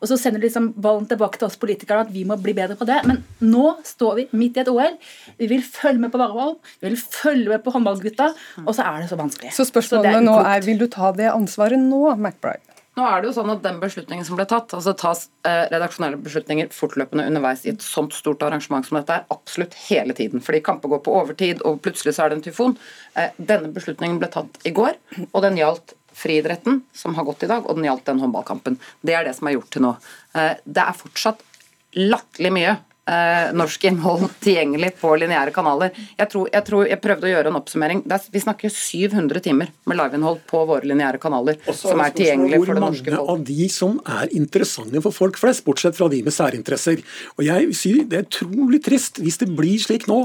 Og 0.00 0.08
så 0.08 0.16
sender 0.18 0.40
du 0.40 0.46
liksom 0.46 0.70
ballen 0.80 1.06
tilbake 1.10 1.38
til 1.38 1.50
oss 1.50 1.58
politikere 1.60 2.06
at 2.06 2.12
vi 2.12 2.24
må 2.28 2.38
bli 2.40 2.54
bedre 2.56 2.78
på 2.78 2.88
det. 2.88 3.02
Men 3.08 3.20
nå 3.44 3.76
står 3.86 4.18
vi 4.18 4.26
midt 4.40 4.56
i 4.56 4.64
et 4.64 4.72
OL. 4.72 4.96
Vi 5.38 5.50
vil 5.50 5.62
følge 5.66 6.00
med 6.02 6.12
på 6.14 6.20
Varevoll. 6.22 6.56
Vi 6.80 6.88
vil 6.88 6.98
følge 6.98 7.52
med 7.52 7.62
på 7.64 7.74
håndballgutta. 7.76 8.32
Og 8.64 8.72
så 8.74 8.88
er 8.88 9.02
det 9.02 9.12
så 9.12 9.20
vanskelig. 9.20 9.52
Så 9.54 9.68
spørsmålet 9.68 10.18
så 10.18 10.24
nå 10.24 10.38
er, 10.40 10.64
vil 10.66 10.80
du 10.80 10.88
ta 10.90 11.12
det 11.16 11.28
ansvaret 11.34 11.80
nå, 11.80 12.06
McBride? 12.16 12.71
Nå 12.98 13.04
er 13.08 13.22
det 13.22 13.30
jo 13.30 13.36
sånn 13.38 13.52
at 13.54 13.62
Den 13.64 13.78
beslutningen 13.80 14.26
som 14.28 14.36
ble 14.36 14.44
tatt, 14.48 14.74
altså 14.76 14.92
tas 14.98 15.24
eh, 15.48 15.64
redaksjonelle 15.72 16.18
beslutninger 16.20 16.68
fortløpende 16.76 17.24
underveis 17.30 17.64
i 17.64 17.72
et 17.72 17.84
sånt 17.84 18.12
stort 18.12 18.44
arrangement 18.44 18.84
som 18.84 18.98
dette 18.98 19.16
er, 19.16 19.24
absolutt 19.32 19.76
hele 19.86 20.16
tiden. 20.18 20.44
Fordi 20.44 20.60
kamper 20.64 20.92
går 20.92 21.02
på 21.06 21.14
overtid, 21.22 21.64
og 21.68 21.80
plutselig 21.84 22.16
så 22.16 22.26
er 22.26 22.32
det 22.32 22.40
en 22.40 22.46
tyfon. 22.50 22.76
Eh, 23.16 23.32
denne 23.38 23.72
beslutningen 23.72 24.20
ble 24.20 24.28
tatt 24.34 24.60
i 24.68 24.74
går, 24.76 25.00
og 25.30 25.40
den 25.46 25.56
gjaldt 25.60 25.96
friidretten, 26.12 26.82
som 26.92 27.16
har 27.16 27.24
gått 27.24 27.46
i 27.46 27.50
dag, 27.50 27.64
og 27.64 27.78
den 27.78 27.88
gjaldt 27.88 28.10
den 28.10 28.20
håndballkampen. 28.20 28.76
Det 29.00 29.16
er 29.16 29.24
det 29.24 29.38
som 29.38 29.48
er 29.48 29.56
gjort 29.56 29.72
til 29.72 29.86
nå. 29.86 29.96
Eh, 30.36 30.54
det 30.68 30.84
er 30.84 31.00
fortsatt 31.00 31.40
latterlig 31.96 32.52
mye 32.52 32.76
eh, 33.12 33.52
norsk 33.56 33.84
innhold 33.90 34.26
tilgjengelig 34.44 34.94
på 35.00 35.12
lineære 35.20 35.54
kanaler. 35.54 35.92
Jeg, 36.18 36.30
tror, 36.32 36.48
jeg, 36.52 36.64
tror, 36.68 36.86
jeg, 36.88 37.00
prøvde 37.02 37.28
å 37.28 37.32
gjøre 37.32 37.52
en 37.52 37.58
oppsummering. 37.60 38.04
Er, 38.08 38.24
vi 38.32 38.42
snakker 38.44 38.72
700 38.72 39.44
timer 39.44 39.72
med 39.88 40.00
liveinnhold 40.00 40.42
på 40.50 40.64
våre 40.68 40.88
lineære 40.88 41.20
kanaler 41.22 41.60
som 41.68 42.00
er 42.02 42.16
tilgjengelig 42.16 42.62
for 42.64 42.72
det 42.72 42.84
norske 42.86 43.06
folk. 43.06 43.18
Hvor 43.18 43.28
mange 43.28 43.36
av 43.36 43.46
de 43.52 43.68
som 43.72 44.00
er 44.20 44.34
interessante 44.38 45.04
for 45.04 45.18
folk 45.22 45.40
flest, 45.40 45.64
bortsett 45.66 45.98
fra 45.98 46.10
de 46.12 46.22
med 46.24 46.34
særinteresser. 46.34 47.04
Og 47.38 47.46
jeg 47.46 47.70
Det 48.12 48.18
er 48.18 48.26
utrolig 48.26 48.82
trist 48.84 49.20
hvis 49.22 49.38
det 49.42 49.48
blir 49.56 49.78
slik 49.82 50.08
nå 50.10 50.24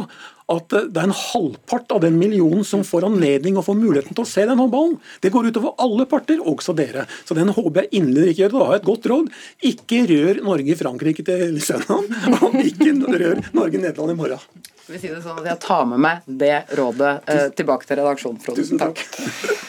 at 0.54 0.72
det 0.72 1.02
er 1.02 1.10
en 1.10 1.16
halvpart 1.16 1.92
av 1.96 2.04
den 2.06 2.16
millionen 2.20 2.64
som 2.68 2.86
får 2.88 3.08
anledning 3.10 3.58
og 3.60 3.66
får 3.68 3.80
muligheten 3.80 4.16
til 4.16 4.24
å 4.24 4.30
se 4.30 4.46
den 4.48 4.62
håndballen. 4.62 4.96
Det 5.24 5.32
går 5.34 5.50
utover 5.52 5.76
alle 5.84 6.08
parter, 6.10 6.40
også 6.40 6.76
dere. 6.78 7.04
Så 7.28 7.36
den 7.38 7.52
håper 7.52 7.84
jeg 7.84 8.02
inderlig 8.02 8.36
ikke 8.36 8.46
gjør. 8.46 8.56
Da 8.56 8.64
har 8.64 8.78
jeg 8.78 8.84
et 8.84 8.90
godt 8.92 9.12
råd. 9.12 9.30
Ikke 9.74 10.02
rør 10.14 10.42
Norge-Frankrike 10.48 11.28
til 11.28 11.60
søndag, 11.64 12.08
og 12.40 12.58
ikke 12.64 12.96
rør 13.04 13.44
Norge-Nederland 13.58 14.16
i 14.16 14.20
morgen. 14.24 14.68
Vi 14.88 15.00
si 15.02 15.10
det 15.12 15.20
sånn 15.24 15.42
at 15.42 15.48
Jeg 15.50 15.60
tar 15.66 15.86
med 15.90 16.00
meg 16.04 16.28
det 16.40 16.56
rådet 16.80 17.14
eh, 17.28 17.48
tilbake 17.58 17.88
til 17.88 18.00
redaksjonen. 18.00 18.40
Frode. 18.44 18.64
Tusen 18.64 18.82
takk. 18.82 19.04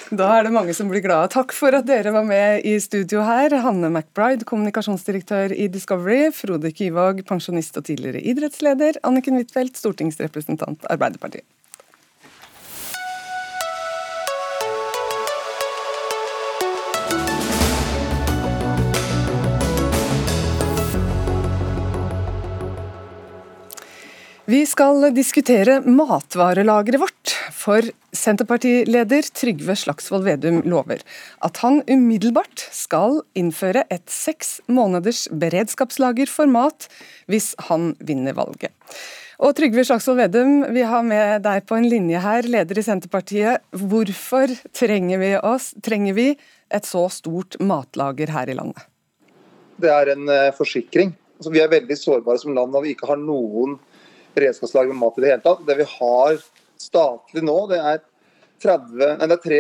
Da 0.09 0.25
er 0.39 0.47
det 0.47 0.55
mange 0.55 0.73
som 0.73 0.89
blir 0.89 1.03
glade. 1.05 1.29
Takk 1.35 1.53
for 1.53 1.75
at 1.77 1.85
dere 1.85 2.15
var 2.15 2.25
med 2.25 2.65
i 2.65 2.79
studio 2.81 3.21
her. 3.27 3.53
Hanne 3.61 3.91
McBride, 3.91 4.47
kommunikasjonsdirektør 4.49 5.53
i 5.53 5.67
Discovery. 5.69 6.31
Frode 6.33 6.73
Kyvåg, 6.73 7.21
pensjonist 7.29 7.77
og 7.77 7.85
tidligere 7.91 8.23
idrettsleder. 8.33 9.03
Anniken 9.05 9.37
Huitfeldt, 9.37 9.77
stortingsrepresentant 9.77 10.89
Arbeiderpartiet. 10.89 11.45
Vi 24.49 24.63
skal 24.65 25.03
diskutere 25.13 25.75
matvarelageret 25.85 27.03
vårt. 27.03 27.33
For 27.53 27.85
Senterpartileder 28.17 29.27
Trygve 29.37 29.75
Slagsvold 29.77 30.25
Vedum 30.25 30.63
lover 30.65 31.03
at 31.45 31.61
han 31.61 31.83
umiddelbart 31.85 32.63
skal 32.73 33.19
innføre 33.37 33.83
et 33.93 34.07
seks 34.09 34.55
måneders 34.73 35.27
beredskapslager 35.29 36.33
for 36.33 36.49
mat 36.49 36.87
hvis 37.29 37.51
han 37.69 37.91
vinner 38.01 38.39
valget. 38.39 38.73
Og 39.37 39.53
Trygve 39.59 39.85
Slagsvold 39.85 40.23
Vedum, 40.23 40.65
vi 40.73 40.87
har 40.95 41.05
med 41.05 41.45
deg 41.45 41.69
på 41.69 41.77
en 41.77 41.91
linje 41.93 42.25
her, 42.25 42.49
leder 42.49 42.81
i 42.81 42.87
Senterpartiet. 42.89 43.69
Hvorfor 43.77 44.57
trenger 44.73 45.21
vi, 45.21 45.35
oss, 45.45 45.75
trenger 45.85 46.17
vi 46.17 46.31
et 46.73 46.89
så 46.89 47.05
stort 47.13 47.61
matlager 47.61 48.33
her 48.33 48.49
i 48.49 48.57
landet? 48.57 48.89
Det 49.77 49.93
er 49.93 50.15
en 50.17 50.25
uh, 50.25 50.57
forsikring. 50.57 51.13
Altså, 51.37 51.53
vi 51.53 51.61
er 51.61 51.69
veldig 51.77 52.01
sårbare 52.01 52.41
som 52.41 52.57
land 52.57 52.73
når 52.73 52.87
vi 52.87 52.97
ikke 52.97 53.13
har 53.13 53.21
noen 53.21 53.77
beredskapslager 54.39 54.95
med 54.95 55.03
mat 55.03 55.19
i 55.19 55.25
det 55.25 55.33
hele 55.35 55.45
tatt. 55.45 55.67
Det 55.67 55.77
vi 55.83 55.89
har 55.99 56.39
statlig 56.79 57.45
nå, 57.45 57.59
det 57.73 57.81
er 57.83 58.01
30, 58.63 59.19
nei, 59.21 59.27
det 59.31 59.37
er 59.37 59.43
3, 59.43 59.59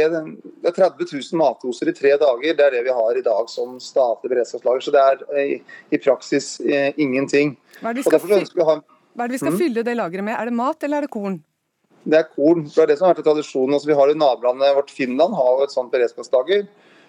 det 0.64 0.70
er 0.70 0.76
30 0.76 1.10
000 1.12 1.38
matdoser 1.38 1.90
i 1.90 1.94
tre 1.94 2.14
dager. 2.18 2.54
Det 2.58 2.64
er 2.64 2.74
det 2.74 2.84
vi 2.88 2.94
har 2.94 3.18
i 3.18 3.24
dag 3.26 3.50
som 3.50 3.76
statlig 3.82 4.32
beredskapslager. 4.32 4.84
Så 4.84 4.94
det 4.94 5.02
er 5.02 5.44
i, 5.44 5.58
i 5.94 6.00
praksis 6.02 6.56
eh, 6.64 6.90
ingenting. 6.98 7.54
Hva 7.78 7.92
er 7.92 7.98
det 7.98 8.02
vi 8.02 8.08
skal, 8.08 8.24
fylle, 8.24 8.66
ha, 8.66 8.78
vi 9.20 9.38
skal 9.38 9.54
mm. 9.54 9.60
fylle 9.60 9.86
det 9.86 9.94
lageret 9.98 10.26
med? 10.26 10.34
Er 10.34 10.50
det 10.50 10.56
mat 10.58 10.88
eller 10.88 10.98
er 10.98 11.06
det 11.06 11.14
korn? 11.14 11.38
Det 12.08 12.18
er 12.18 12.28
korn. 12.32 12.66
Det 12.66 12.82
er 12.82 12.90
det 12.90 12.98
som 12.98 13.06
har 13.06 13.14
vært 13.14 13.26
tradisjonen. 13.28 13.76
Altså, 13.76 13.90
vi 13.90 13.98
har 13.98 14.10
i 14.10 14.18
Nabolandet 14.18 14.76
vårt 14.80 14.94
Finland 14.94 15.36
har 15.38 15.54
jo 15.54 15.68
et 15.68 15.74
sånt 15.74 15.94
beredskapslager. 15.94 16.66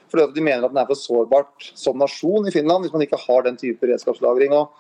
Fordi 0.10 0.26
De 0.34 0.44
mener 0.44 0.66
at 0.66 0.74
den 0.74 0.82
er 0.82 0.90
for 0.90 0.98
sårbart 0.98 1.72
som 1.78 1.98
nasjon 2.02 2.48
i 2.50 2.54
Finland 2.54 2.86
hvis 2.86 2.94
man 2.94 3.06
ikke 3.06 3.20
har 3.22 3.46
den 3.46 3.58
type 3.58 3.82
beredskapslagring. 3.82 4.54
Og 4.58 4.74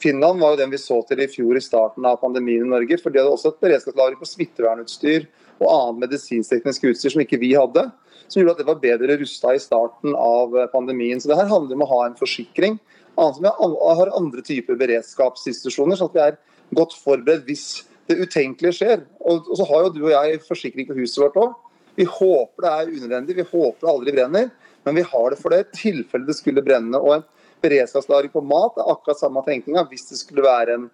Finland 0.00 0.40
var 0.40 0.54
jo 0.54 0.60
den 0.62 0.72
vi 0.72 0.80
så 0.80 1.00
til 1.04 1.20
i 1.20 1.28
fjor 1.28 1.58
i 1.58 1.62
starten 1.64 2.06
av 2.08 2.20
pandemien 2.22 2.64
i 2.64 2.70
Norge. 2.70 2.96
for 3.02 3.12
De 3.12 3.20
hadde 3.20 3.32
også 3.32 3.52
et 3.52 3.64
beredskapslager 3.64 4.16
på 4.20 4.28
smittevernutstyr 4.28 5.26
og 5.60 5.66
annet 5.68 6.06
medisinskteknisk 6.06 6.86
utstyr 6.88 7.12
som 7.12 7.24
ikke 7.24 7.40
vi 7.42 7.52
hadde. 7.52 7.90
Som 8.30 8.40
gjorde 8.40 8.56
at 8.56 8.62
det 8.62 8.68
var 8.70 8.80
bedre 8.80 9.18
rusta 9.20 9.52
i 9.54 9.60
starten 9.60 10.14
av 10.16 10.54
pandemien. 10.72 11.20
Så 11.20 11.28
det 11.28 11.36
her 11.40 11.50
handler 11.50 11.76
om 11.76 11.84
å 11.84 11.90
ha 11.90 12.00
en 12.06 12.16
forsikring. 12.16 12.78
Annet 13.18 13.36
som 13.36 13.44
vi 13.44 13.52
har 14.00 14.14
andre 14.16 14.44
typer 14.46 14.78
beredskapsinstitusjoner, 14.80 15.98
sånn 15.98 16.12
at 16.12 16.16
vi 16.16 16.24
er 16.28 16.38
godt 16.78 16.94
forberedt 16.96 17.44
hvis 17.48 17.66
det 18.08 18.20
utenkelige 18.22 18.78
skjer. 18.78 19.04
Og, 19.20 19.50
så 19.58 19.66
har 19.68 19.84
jo 19.84 19.92
du 19.94 20.00
og 20.06 20.14
jeg 20.14 20.40
forsikring 20.46 20.88
på 20.88 20.96
huset 21.02 21.20
vårt 21.26 21.38
òg. 21.42 21.58
Vi 21.98 22.06
håper 22.08 22.64
det 22.64 22.72
er 22.72 22.94
unødvendig, 22.94 23.36
vi 23.36 23.48
håper 23.50 23.82
det 23.82 23.92
aldri 23.92 24.16
brenner. 24.16 24.48
Men 24.86 24.96
vi 24.96 25.04
har 25.04 25.26
det 25.28 25.40
for 25.42 25.52
det 25.52 25.66
tilfellet 25.74 26.00
tilfelle 26.00 26.30
det 26.30 26.38
skulle 26.38 26.64
brenne. 26.64 26.96
og 26.96 27.18
en 27.18 27.26
beredskapslagring 27.62 28.32
på 28.32 28.42
mat 28.44 28.78
er 28.78 28.90
akkurat 28.92 29.20
samme 29.20 29.42
tenkninga 29.46 29.86
hvis 29.90 30.08
det 30.10 30.20
skulle 30.20 30.44
være 30.46 30.76
en 30.76 30.88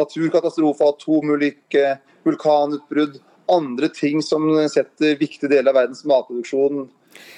naturkatastrofe, 0.00 0.88
atomulykke, 0.94 1.84
vulkanutbrudd, 2.26 3.20
andre 3.52 3.90
ting 3.92 4.22
som 4.24 4.46
setter 4.70 5.18
viktige 5.20 5.50
deler 5.52 5.72
av 5.72 5.82
verdens 5.82 6.04
matproduksjon 6.08 6.86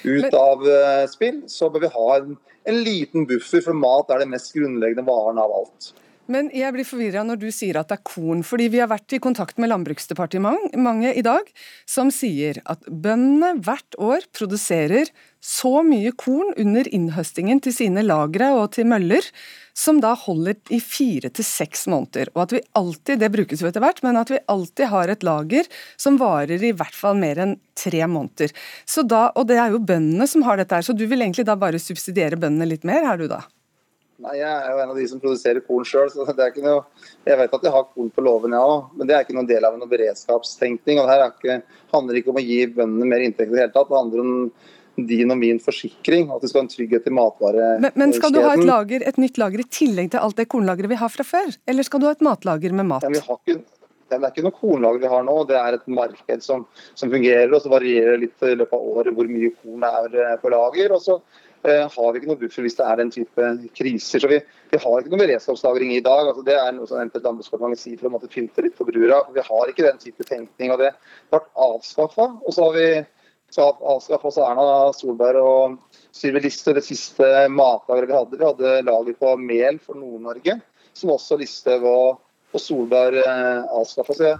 ut 0.05 0.37
av 0.37 0.63
uh, 0.63 1.03
spill, 1.11 1.41
så 1.51 1.67
bør 1.71 1.83
vi 1.83 1.93
ha 1.97 2.07
en, 2.19 2.37
en 2.69 2.81
liten 2.85 3.25
buffer, 3.27 3.63
for 3.65 3.75
mat 3.75 4.11
er 4.13 4.23
den 4.23 4.31
mest 4.31 4.53
grunnleggende 4.55 5.03
varen 5.07 5.41
av 5.41 5.51
alt. 5.51 5.91
Men 6.31 6.47
jeg 6.55 6.73
blir 6.73 6.87
forvirra 6.87 7.21
når 7.25 7.37
du 7.43 7.49
sier 7.53 7.77
at 7.77 7.91
det 7.91 7.99
er 7.99 8.07
korn, 8.07 8.41
fordi 8.45 8.65
vi 8.73 8.79
har 8.81 8.89
vært 8.89 9.13
i 9.13 9.21
kontakt 9.21 9.59
med 9.61 9.69
Landbruksdepartementet 9.69 11.19
i 11.19 11.23
dag, 11.25 11.45
som 11.85 12.09
sier 12.13 12.57
at 12.65 12.81
bøndene 12.89 13.59
hvert 13.65 13.97
år 14.01 14.25
produserer 14.33 15.11
så 15.45 15.83
mye 15.85 16.09
korn 16.17 16.55
under 16.57 16.87
innhøstingen 16.89 17.61
til 17.61 17.75
sine 17.75 18.01
lagre 18.01 18.49
og 18.57 18.71
til 18.73 18.89
møller, 18.89 19.27
som 19.77 19.99
da 20.01 20.15
holder 20.17 20.57
i 20.73 20.79
fire 20.81 21.29
til 21.29 21.45
seks 21.45 21.85
måneder. 21.91 22.31
Og 22.33 22.45
at 22.47 22.55
vi 22.55 22.63
alltid, 22.79 23.21
det 23.21 23.29
brukes 23.35 23.61
jo 23.61 23.69
etter 23.69 23.83
hvert, 23.83 24.01
men 24.01 24.17
at 24.17 24.33
vi 24.33 24.41
alltid 24.49 24.89
har 24.89 25.13
et 25.13 25.25
lager 25.27 25.69
som 26.01 26.17
varer 26.17 26.63
i 26.63 26.73
hvert 26.73 26.97
fall 26.97 27.19
mer 27.21 27.43
enn 27.43 27.57
tre 27.77 28.01
måneder. 28.09 28.55
Så 28.89 29.05
da, 29.05 29.27
og 29.35 29.45
det 29.51 29.59
er 29.61 29.75
jo 29.75 29.83
bøndene 29.83 30.25
som 30.31 30.47
har 30.47 30.57
dette 30.57 30.79
her, 30.79 30.87
så 30.87 30.97
du 30.97 31.05
vil 31.05 31.21
egentlig 31.21 31.45
da 31.45 31.57
bare 31.59 31.81
subsidiere 31.81 32.39
bøndene 32.39 32.71
litt 32.71 32.87
mer, 32.87 33.05
er 33.13 33.21
du 33.21 33.29
da? 33.29 33.43
Nei, 34.23 34.37
Jeg 34.39 34.47
er 34.47 34.69
jo 34.71 34.79
en 34.79 34.91
av 34.93 34.99
de 34.99 35.05
som 35.11 35.19
produserer 35.19 35.63
korn 35.65 35.87
sjøl, 35.87 36.07
så 36.11 36.23
det 36.29 36.39
er 36.39 36.53
ikke 36.53 36.63
noe 36.63 36.85
Jeg 37.27 37.39
vet 37.41 37.57
at 37.57 37.67
jeg 37.67 37.73
har 37.73 37.89
korn 37.89 38.13
på 38.15 38.23
låven, 38.23 38.55
jeg 38.55 38.63
ja, 38.63 38.77
òg, 38.77 38.95
men 38.95 39.09
det 39.09 39.17
er 39.17 39.25
ikke 39.25 39.35
noen 39.35 39.49
del 39.49 39.67
av 39.67 39.75
noen 39.75 39.91
beredskapstenkning. 39.91 41.01
og 41.01 41.09
Det 41.09 41.17
her 41.17 41.27
ikke, 41.27 41.59
handler 41.91 42.21
ikke 42.21 42.31
om 42.31 42.39
å 42.39 42.45
gi 42.45 42.61
bøndene 42.77 43.11
mer 43.11 43.25
inntekt 43.25 43.51
i 43.51 43.57
det 43.57 43.65
hele 43.65 43.75
tatt. 43.75 43.91
Det 43.91 43.99
handler 43.99 44.23
om 44.23 44.33
din 44.95 45.31
og 45.33 45.39
min 45.41 45.59
forsikring, 45.59 46.29
at 46.31 46.41
du 46.41 46.47
skal 46.47 46.61
ha 46.61 46.65
en 46.65 46.71
trygghet 46.71 47.07
i 47.09 47.15
matvarekjeden. 47.17 47.83
Men, 47.83 47.95
men, 47.99 48.13
skal 48.15 48.31
du 48.31 48.39
ha 48.39 48.53
et, 48.55 48.63
lager, 48.63 49.03
et, 49.03 49.17
nytt 49.19 49.39
lager 49.41 49.63
i 49.63 49.67
tillegg 49.67 50.13
til 50.13 50.23
alt 50.23 50.39
det 50.39 50.47
kornlageret 50.51 50.93
vi 50.93 50.99
har 51.01 51.11
fra 51.11 51.25
før? 51.27 51.51
Eller 51.67 51.87
skal 51.87 52.01
du 52.01 52.07
ha 52.07 52.13
et 52.15 52.23
matlager 52.23 52.75
med 52.75 52.87
mat? 52.93 53.03
Ja, 53.03 53.11
vi 53.11 53.23
har 53.25 53.41
ikke, 53.41 53.57
det 54.05 54.19
er 54.21 54.29
ikke 54.29 54.45
noe 54.45 54.55
kornlager 54.55 55.03
vi 55.03 55.11
har 55.11 55.25
nå, 55.27 55.35
det 55.49 55.57
er 55.59 55.75
et 55.75 55.87
marked 55.91 56.45
som, 56.45 56.63
som 56.93 57.11
fungerer. 57.11 57.51
og 57.51 57.59
Så 57.63 57.73
varierer 57.73 58.15
det 58.15 58.29
litt 58.29 58.47
i 58.47 58.55
løpet 58.55 58.77
av 58.77 58.93
året 58.93 59.17
hvor 59.17 59.31
mye 59.31 59.51
korn 59.57 59.83
er 59.89 60.19
eh, 60.23 60.37
på 60.39 60.53
lager. 60.53 60.95
og 60.95 61.03
så 61.03 61.19
har 61.65 62.11
vi 62.13 62.19
ikke 62.19 62.29
noe 62.29 62.39
buffer 62.39 62.65
hvis 62.65 62.77
det 62.77 62.85
er 62.85 62.99
den 63.01 63.11
type 63.13 63.49
kriser. 63.77 64.21
Så 64.23 64.29
vi, 64.31 64.39
vi 64.71 64.79
har 64.81 65.01
ikke 65.01 65.11
noe 65.13 65.21
beredskapslagring 65.21 65.93
i 65.95 66.03
dag. 66.05 66.29
Altså, 66.29 66.45
det 66.45 66.55
er 66.59 66.71
noe 66.75 66.89
som 66.89 67.01
Landbruksdepartementet 67.01 67.81
sier 67.81 67.99
for 67.99 68.09
å 68.09 68.15
måtte 68.15 68.31
pynte 68.31 68.65
litt 68.65 68.77
på 68.77 68.87
brura. 68.87 69.21
Vi 69.35 69.43
har 69.47 69.71
ikke 69.71 69.87
den 69.87 70.01
type 70.01 70.27
tenkning. 70.27 70.73
og 70.73 70.81
Det 70.83 70.91
ble 71.33 71.41
avskaffa. 71.67 72.29
Og 72.41 72.55
så 72.55 72.67
har 72.67 72.77
vi 72.77 72.89
så 73.55 73.69
avskaffa 73.71 74.29
også 74.31 74.45
Erna 74.45 74.93
Solberg 74.97 75.41
og 75.41 75.99
Sylvi 76.15 76.41
Listhaug 76.43 76.79
det 76.79 76.85
siste 76.87 77.27
matlageret 77.53 78.09
vi 78.09 78.17
hadde. 78.17 78.39
Vi 78.39 78.49
hadde 78.49 78.75
lager 78.87 79.19
på 79.21 79.35
mel 79.39 79.79
for 79.83 79.99
Nord-Norge, 79.99 80.57
som 80.97 81.13
også 81.15 81.37
Listhaug 81.39 81.85
og, 81.87 82.21
og, 82.51 82.59
Solberg 82.61 83.21
eh, 83.21 83.61
avskaffa. 83.79 84.35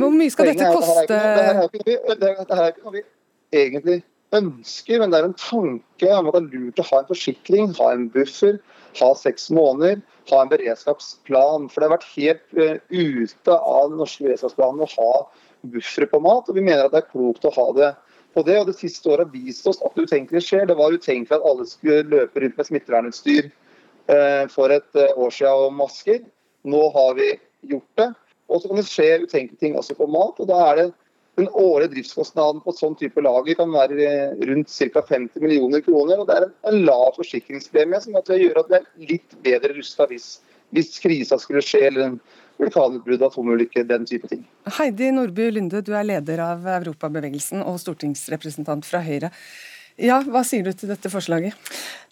Hvor 0.00 0.14
mye 0.14 0.32
skal 0.32 0.50
dette 0.50 0.70
koste? 0.72 1.06
Det 1.10 2.32
her 2.32 2.64
er 2.64 2.72
ikke 2.72 2.86
noe 2.86 2.96
vi 2.96 3.04
egentlig 3.52 4.00
ønsker, 4.36 5.00
men 5.00 5.10
det 5.10 5.18
er 5.18 5.28
en 5.28 5.38
tanke 5.38 6.10
om 6.14 6.28
at 6.30 6.36
det 6.36 6.40
er 6.42 6.52
lurt 6.54 6.82
å 6.82 6.86
ha 6.90 7.00
en 7.00 7.08
forsikring, 7.08 7.72
ha 7.78 7.88
en 7.94 8.06
buffer, 8.14 8.60
ha 9.00 9.10
seks 9.18 9.48
måneder, 9.54 10.00
ha 10.30 10.42
en 10.42 10.52
beredskapsplan. 10.52 11.68
For 11.70 11.80
det 11.80 11.88
har 11.88 11.96
vært 11.96 12.12
helt 12.14 12.44
uh, 12.58 12.76
ute 12.90 13.56
av 13.56 13.90
den 13.90 13.98
norske 14.00 14.26
beredskapsplanen 14.26 14.86
å 14.86 14.92
ha 14.94 15.10
buffere 15.74 16.08
på 16.10 16.22
mat. 16.22 16.48
og 16.48 16.56
Vi 16.56 16.64
mener 16.64 16.86
at 16.86 16.94
det 16.94 17.02
er 17.02 17.10
klokt 17.10 17.46
å 17.46 17.54
ha 17.56 17.66
det 17.76 17.90
på 18.36 18.44
det. 18.46 18.58
og 18.60 18.70
Det 18.70 18.78
siste 18.78 19.10
året 19.10 19.26
har 19.26 19.34
vist 19.34 19.66
oss 19.70 19.82
at 19.84 19.98
det 19.98 20.06
utenkelige 20.08 20.46
skjer. 20.46 20.66
Det 20.70 20.78
var 20.78 20.94
utenkelig 20.94 21.38
at 21.38 21.50
alle 21.50 21.68
skulle 21.68 22.06
løpe 22.14 22.44
rundt 22.44 22.58
med 22.60 22.70
smittevernutstyr 22.70 23.50
uh, 23.50 24.44
for 24.52 24.74
et 24.74 24.90
uh, 24.98 25.10
år 25.18 25.34
siden 25.34 25.68
og 25.68 25.78
masker. 25.82 26.22
Nå 26.70 26.86
har 26.94 27.14
vi 27.18 27.32
gjort 27.74 28.02
det. 28.02 28.10
Og 28.50 28.62
så 28.62 28.70
kan 28.70 28.80
det 28.80 28.90
skje 28.90 29.10
utenkelige 29.24 29.62
ting 29.62 29.78
også 29.78 29.94
på 29.98 30.10
mat. 30.10 30.38
og 30.38 30.50
da 30.50 30.64
er 30.70 30.80
det 30.80 30.90
den 31.40 31.50
årlige 31.56 31.94
driftskostnaden 31.94 32.60
på 32.64 32.74
et 32.74 32.82
sånn 32.82 32.96
type 33.00 33.24
lager 33.24 33.58
kan 33.58 33.72
være 33.72 34.10
rundt 34.50 34.70
ca. 34.70 35.02
50 35.08 35.42
millioner 35.42 35.82
kroner. 35.84 36.20
og 36.20 36.28
Det 36.28 36.36
er 36.36 36.46
en 36.70 36.84
lav 36.86 37.16
forsikringspremie 37.18 38.00
som 38.04 38.16
gjør 38.16 38.62
at 38.62 38.70
vi 38.70 38.78
er 38.78 38.86
litt 39.14 39.36
bedre 39.44 39.74
rusta 39.76 40.06
hvis, 40.10 40.28
hvis 40.76 40.98
krisa 41.02 41.38
skulle 41.40 41.64
skje, 41.64 41.86
eller 41.88 42.06
en 42.06 42.20
vulkanutbrudd, 42.60 43.24
atomulykke, 43.24 43.84
den 43.88 44.06
type 44.08 44.28
ting. 44.30 44.44
Heidi 44.78 45.10
Nordby 45.16 45.48
Lunde, 45.54 45.82
du 45.84 45.94
er 45.96 46.06
leder 46.06 46.42
av 46.44 46.66
Europabevegelsen 46.80 47.64
og 47.64 47.80
stortingsrepresentant 47.80 48.88
fra 48.88 49.02
Høyre. 49.04 49.32
Ja, 50.00 50.20
Hva 50.24 50.44
sier 50.46 50.64
du 50.64 50.72
til 50.76 50.92
dette 50.92 51.10
forslaget? 51.12 51.56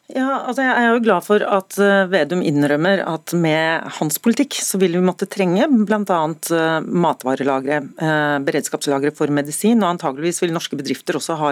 Ja, 0.09 0.39
altså 0.49 0.65
Jeg 0.65 0.73
er 0.73 0.95
jo 0.95 1.01
glad 1.05 1.25
for 1.27 1.43
at 1.45 1.75
eh, 1.85 2.07
Vedum 2.09 2.41
innrømmer 2.41 3.03
at 3.05 3.35
med 3.37 3.85
hans 3.99 4.17
politikk 4.25 4.55
så 4.65 4.79
vil 4.81 4.95
vi 4.97 5.03
måtte 5.05 5.27
trenge 5.29 5.67
bl.a. 5.69 6.21
Eh, 6.57 6.87
matvarelagre, 7.05 7.83
eh, 8.01 8.37
beredskapslagre 8.47 9.13
for 9.13 9.29
medisin, 9.29 9.83
og 9.83 9.91
antageligvis 9.91 10.41
vil 10.41 10.55
norske 10.57 10.79
bedrifter 10.81 11.19
også 11.21 11.37
ha, 11.37 11.51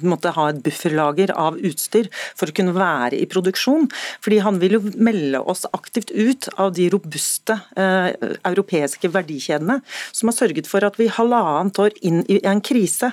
måtte 0.00 0.32
ha 0.32 0.46
et 0.48 0.62
bufferlager 0.64 1.34
av 1.36 1.60
utstyr 1.60 2.08
for 2.32 2.48
å 2.48 2.56
kunne 2.56 2.72
være 2.78 3.20
i 3.20 3.28
produksjon. 3.28 3.90
Fordi 4.24 4.40
han 4.46 4.62
vil 4.64 4.78
jo 4.78 4.82
melde 4.96 5.44
oss 5.44 5.68
aktivt 5.76 6.14
ut 6.16 6.48
av 6.56 6.72
de 6.80 6.88
robuste 6.94 7.58
eh, 7.76 8.16
europeiske 8.48 9.12
verdikjedene 9.12 9.82
som 10.16 10.32
har 10.32 10.38
sørget 10.38 10.72
for 10.72 10.88
at 10.88 10.96
vi 10.96 11.12
halvannet 11.12 11.84
år 11.84 12.00
inn 12.00 12.24
i 12.24 12.40
en 12.40 12.64
krise 12.64 13.12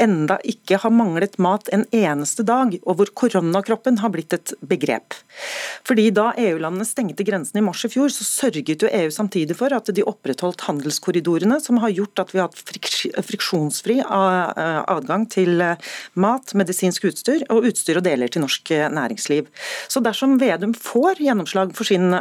enda 0.00 0.38
ikke 0.48 0.78
har 0.82 0.92
manglet 0.94 1.36
mat 1.42 1.68
en 1.74 1.84
eneste 1.94 2.44
dag, 2.46 2.74
og 2.84 2.98
hvor 2.98 3.10
koronakroppen 3.22 4.00
har 4.00 4.12
blitt 4.14 4.23
blitt 4.24 4.32
et 4.32 4.54
begrep. 4.64 5.14
Fordi 5.84 6.10
Da 6.14 6.32
EU-landene 6.38 6.86
stengte 6.86 7.24
grensene 7.24 7.60
i 7.60 7.64
mars 7.64 7.84
i 7.84 7.90
fjor, 7.90 8.08
så 8.08 8.24
sørget 8.24 8.82
jo 8.82 8.88
EU 8.88 9.10
samtidig 9.10 9.56
for 9.56 9.72
at 9.74 9.90
de 9.92 10.04
opprettholdt 10.04 10.64
handelskorridorene, 10.68 11.60
som 11.60 11.78
har 11.82 11.90
gjort 11.90 12.22
at 12.22 12.32
vi 12.32 12.40
har 12.40 12.48
hatt 12.48 13.24
friksjonsfri 13.26 13.98
eh, 14.00 14.80
adgang 14.88 15.26
til 15.28 15.60
eh, 15.60 15.76
mat, 16.14 16.54
medisinsk 16.54 17.04
utstyr 17.10 17.44
og 17.50 17.66
utstyr 17.68 17.98
og 17.98 18.06
deler 18.06 18.30
til 18.30 18.44
norsk 18.44 18.70
eh, 18.70 18.88
næringsliv. 18.88 19.50
Så 19.88 20.00
dersom 20.04 20.38
Vedum 20.40 20.74
får 20.74 21.20
gjennomslag 21.24 21.74
for 21.76 21.86
sin 21.88 22.14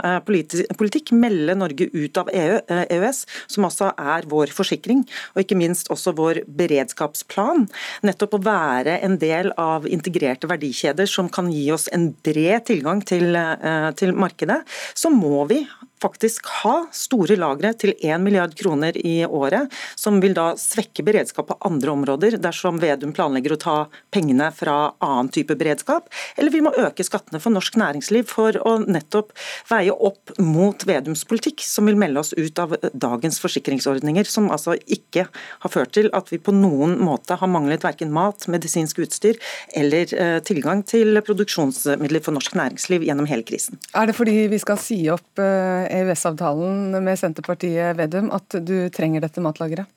politikk, 0.77 1.13
melde 1.15 1.55
Norge 1.57 1.87
ut 1.93 2.17
av 2.19 2.29
EU, 2.33 2.59
EØS, 2.83 3.23
som 3.51 3.67
altså 3.67 3.91
er 3.97 4.27
vår 4.29 4.53
forsikring, 4.53 5.03
og 5.33 5.43
ikke 5.43 5.57
minst 5.59 5.91
også 5.93 6.15
vår 6.17 6.43
beredskapsplan, 6.47 7.67
nettopp 8.05 8.37
å 8.37 8.43
være 8.43 8.99
en 9.05 9.17
del 9.21 9.53
av 9.59 9.87
integrerte 9.89 10.49
verdikjeder 10.49 11.09
som 11.09 11.29
kan 11.33 11.51
gi 11.53 11.65
oss 11.73 11.87
en 11.95 12.09
bred 12.25 12.65
tilgang 12.69 13.03
til, 13.05 13.35
eh, 13.35 13.89
til 13.97 14.13
markedet, 14.17 14.61
så 14.95 15.11
må 15.13 15.45
vi 15.49 15.63
faktisk 16.03 16.49
ha 16.61 16.75
store 16.93 17.37
lagre 17.39 17.73
til 17.79 17.93
1 17.95 18.21
milliard 18.23 18.53
kroner 18.59 18.97
i 18.99 19.23
året, 19.25 19.71
som 19.99 20.19
vil 20.23 20.35
da 20.37 20.51
svekke 20.59 21.05
beredskap 21.05 21.49
på 21.49 21.57
andre 21.67 21.93
områder 21.93 22.37
dersom 22.43 22.81
Vedum 22.83 23.13
planlegger 23.15 23.55
å 23.55 23.59
ta 23.61 23.75
pengene 24.13 24.49
fra 24.55 24.93
annen 25.03 25.31
type 25.33 25.55
beredskap, 25.59 26.09
eller 26.37 26.53
vi 26.53 26.63
må 26.65 26.73
øke 26.79 27.05
skattene 27.05 27.41
for 27.43 27.53
norsk 27.55 27.77
næringsliv 27.79 28.27
for 28.31 28.57
å 28.59 28.75
nettopp 28.83 29.33
veie 29.71 29.93
opp 29.93 30.33
mot 30.41 30.85
Vedums 30.87 31.23
politikk, 31.29 31.63
som 31.65 31.87
vil 31.89 31.99
melde 31.99 32.23
oss 32.23 32.33
ut 32.35 32.59
av 32.59 32.75
dagens 32.93 33.39
forsikringsordninger, 33.43 34.27
som 34.27 34.51
altså 34.53 34.75
ikke 34.85 35.27
har 35.31 35.73
ført 35.73 35.93
til 35.95 36.09
at 36.15 36.31
vi 36.33 36.41
på 36.41 36.53
noen 36.55 36.97
måte 37.03 37.37
har 37.39 37.51
manglet 37.51 37.85
verken 37.85 38.13
mat, 38.13 38.47
medisinsk 38.51 39.03
utstyr 39.05 39.39
eller 39.77 40.09
eh, 40.13 40.39
tilgang 40.45 40.83
til 40.87 41.19
produksjonsmidler 41.25 42.23
for 42.23 42.35
norsk 42.35 42.57
næringsliv 42.57 43.05
gjennom 43.07 43.27
hele 43.29 43.45
krisen. 43.47 43.79
Er 43.95 44.09
det 44.09 44.17
fordi 44.17 44.47
vi 44.51 44.59
skal 44.61 44.79
si 44.81 44.99
opp 45.13 45.41
eh, 45.41 45.92
EØS-avtalen 45.93 46.95
med 47.05 47.19
Senterpartiet 47.19 47.97
Vedum 47.99 48.31
at 48.33 48.57
du 48.65 48.89
trenger 48.93 49.23
dette 49.23 49.43
matlageret? 49.43 49.89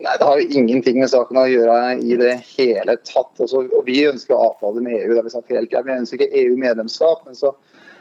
Nei, 0.00 0.14
Det 0.16 0.24
har 0.26 0.38
jo 0.40 0.60
ingenting 0.60 1.00
med 1.02 1.10
saken 1.12 1.36
å 1.36 1.48
gjøre 1.50 1.80
i 2.00 2.16
det 2.16 2.36
hele 2.54 2.96
tatt. 3.04 3.34
Altså, 3.36 3.66
og 3.68 3.84
Vi 3.84 3.98
ønsker 4.08 4.38
avtale 4.38 4.80
med 4.80 4.96
EU. 4.96 5.10
det 5.10 5.18
har 5.18 5.28
Vi 5.28 5.34
sagt 5.34 5.52
helt 5.52 5.70
greit. 5.70 5.84
Vi 5.84 5.98
ønsker 5.98 6.16
ikke 6.16 6.44
EU-medlemskap. 6.44 7.26
Men 7.26 7.36
så 7.36 7.52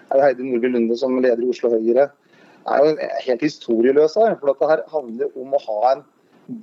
er 0.09 0.15
det 0.15 0.23
Heidi 0.23 0.47
Nordby 0.47 0.71
Lunde 0.71 0.97
som 0.97 1.17
leder 1.19 1.43
i 1.43 1.49
Oslo 1.49 1.73
Høyre. 1.73 2.07
Det 2.63 2.77
er 2.77 2.85
jo 2.85 3.09
helt 3.25 3.41
historieløs 3.43 4.15
her. 4.15 4.37
for 4.39 4.53
dette 4.53 4.89
handler 4.93 5.35
om 5.35 5.53
å 5.53 5.63
ha 5.65 5.91
en 5.91 6.03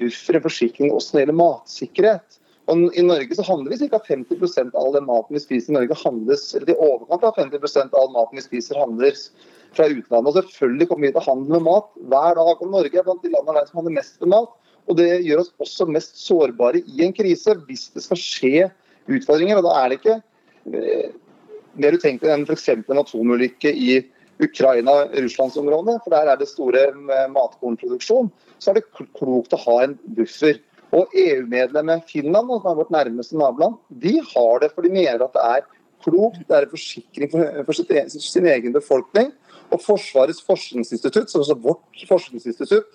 buffer, 0.00 0.36
en 0.36 0.42
forsikring 0.42 0.92
også 0.92 1.12
når 1.12 1.18
det 1.18 1.26
gjelder 1.26 1.40
matsikkerhet. 1.42 2.40
Og 2.66 2.96
I 2.98 3.04
Norge 3.06 3.36
så 3.38 3.44
handler 3.46 3.72
vi 3.72 3.88
ca. 3.88 4.00
50% 4.02 4.72
av 4.74 4.80
all 4.80 4.94
den 4.96 5.06
maten 5.06 5.36
vi 5.36 5.42
spiser 5.42 5.70
i 5.70 5.76
Norge 5.76 5.98
handles, 6.00 6.48
eller 6.58 6.72
i 6.72 6.78
overkant 6.82 7.26
av 7.28 7.36
50% 7.38 7.92
av 7.94 8.00
all 8.00 8.14
maten 8.14 8.40
vi 8.40 8.46
spiser 8.46 8.80
handles 8.80 9.28
fra 9.76 9.86
utlandet. 9.92 10.32
Og 10.32 10.38
Selvfølgelig 10.40 10.88
kommer 10.90 11.06
vi 11.06 11.12
til 11.12 11.22
å 11.22 11.28
handle 11.28 11.58
med 11.58 11.66
mat 11.68 11.92
hver 12.10 12.40
dag. 12.40 12.54
og 12.56 12.72
Norge 12.72 12.98
er 12.98 13.06
blant 13.06 13.22
de 13.22 13.34
landene 13.34 13.66
som 13.68 13.80
handler 13.80 13.98
mest 14.00 14.18
med 14.24 14.32
mat. 14.34 14.56
Og 14.86 14.98
Det 14.98 15.08
gjør 15.26 15.42
oss 15.42 15.52
også 15.62 15.86
mest 15.90 16.18
sårbare 16.18 16.82
i 16.82 17.04
en 17.06 17.14
krise, 17.14 17.54
hvis 17.68 17.88
det 17.94 18.02
skal 18.02 18.20
skje 18.22 18.66
utfordringer. 19.06 19.58
og 19.58 19.66
Da 19.66 19.78
er 19.84 19.88
det 19.88 20.00
ikke 20.00 20.18
eh, 20.74 21.14
mer 21.74 21.96
utenkelig 21.96 22.32
enn 22.32 22.46
f.eks. 22.46 22.68
en 22.68 23.02
atomulykke 23.02 23.70
i 23.70 24.00
Ukraina-Russlandsområdet, 24.42 26.00
for 26.04 26.12
der 26.12 26.30
er 26.32 26.38
det 26.40 26.48
store 26.50 26.88
eh, 26.90 27.28
matkornproduksjon. 27.32 28.30
Så 28.58 28.70
er 28.70 28.80
det 28.80 28.88
klokt 29.18 29.54
å 29.54 29.62
ha 29.64 29.82
en 29.84 29.98
buffer. 30.18 30.58
Og 30.94 31.10
EU-medlemmet 31.18 32.06
Finland, 32.10 32.50
som 32.50 32.68
er 32.70 32.78
vårt 32.78 32.92
nærmeste 32.94 33.38
naboland, 33.38 33.78
de 33.90 34.18
har 34.20 34.60
det 34.62 34.70
for 34.74 34.86
de 34.86 34.92
mener 34.92 35.24
at 35.24 35.34
det 35.34 35.44
er 35.44 35.64
klokt. 36.04 36.42
Det 36.46 36.56
er 36.56 36.66
en 36.66 36.72
forsikring 36.72 37.32
for, 37.32 37.62
for 37.66 37.94
e, 37.96 38.04
sin 38.12 38.46
egen 38.46 38.74
befolkning. 38.74 39.32
Og 39.74 39.82
Forsvarets 39.82 40.42
forskningsinstitutt, 40.46 41.30
som 41.30 41.42
også 41.42 41.56
vårt 41.58 42.04
forskningsinstitutt, 42.08 42.92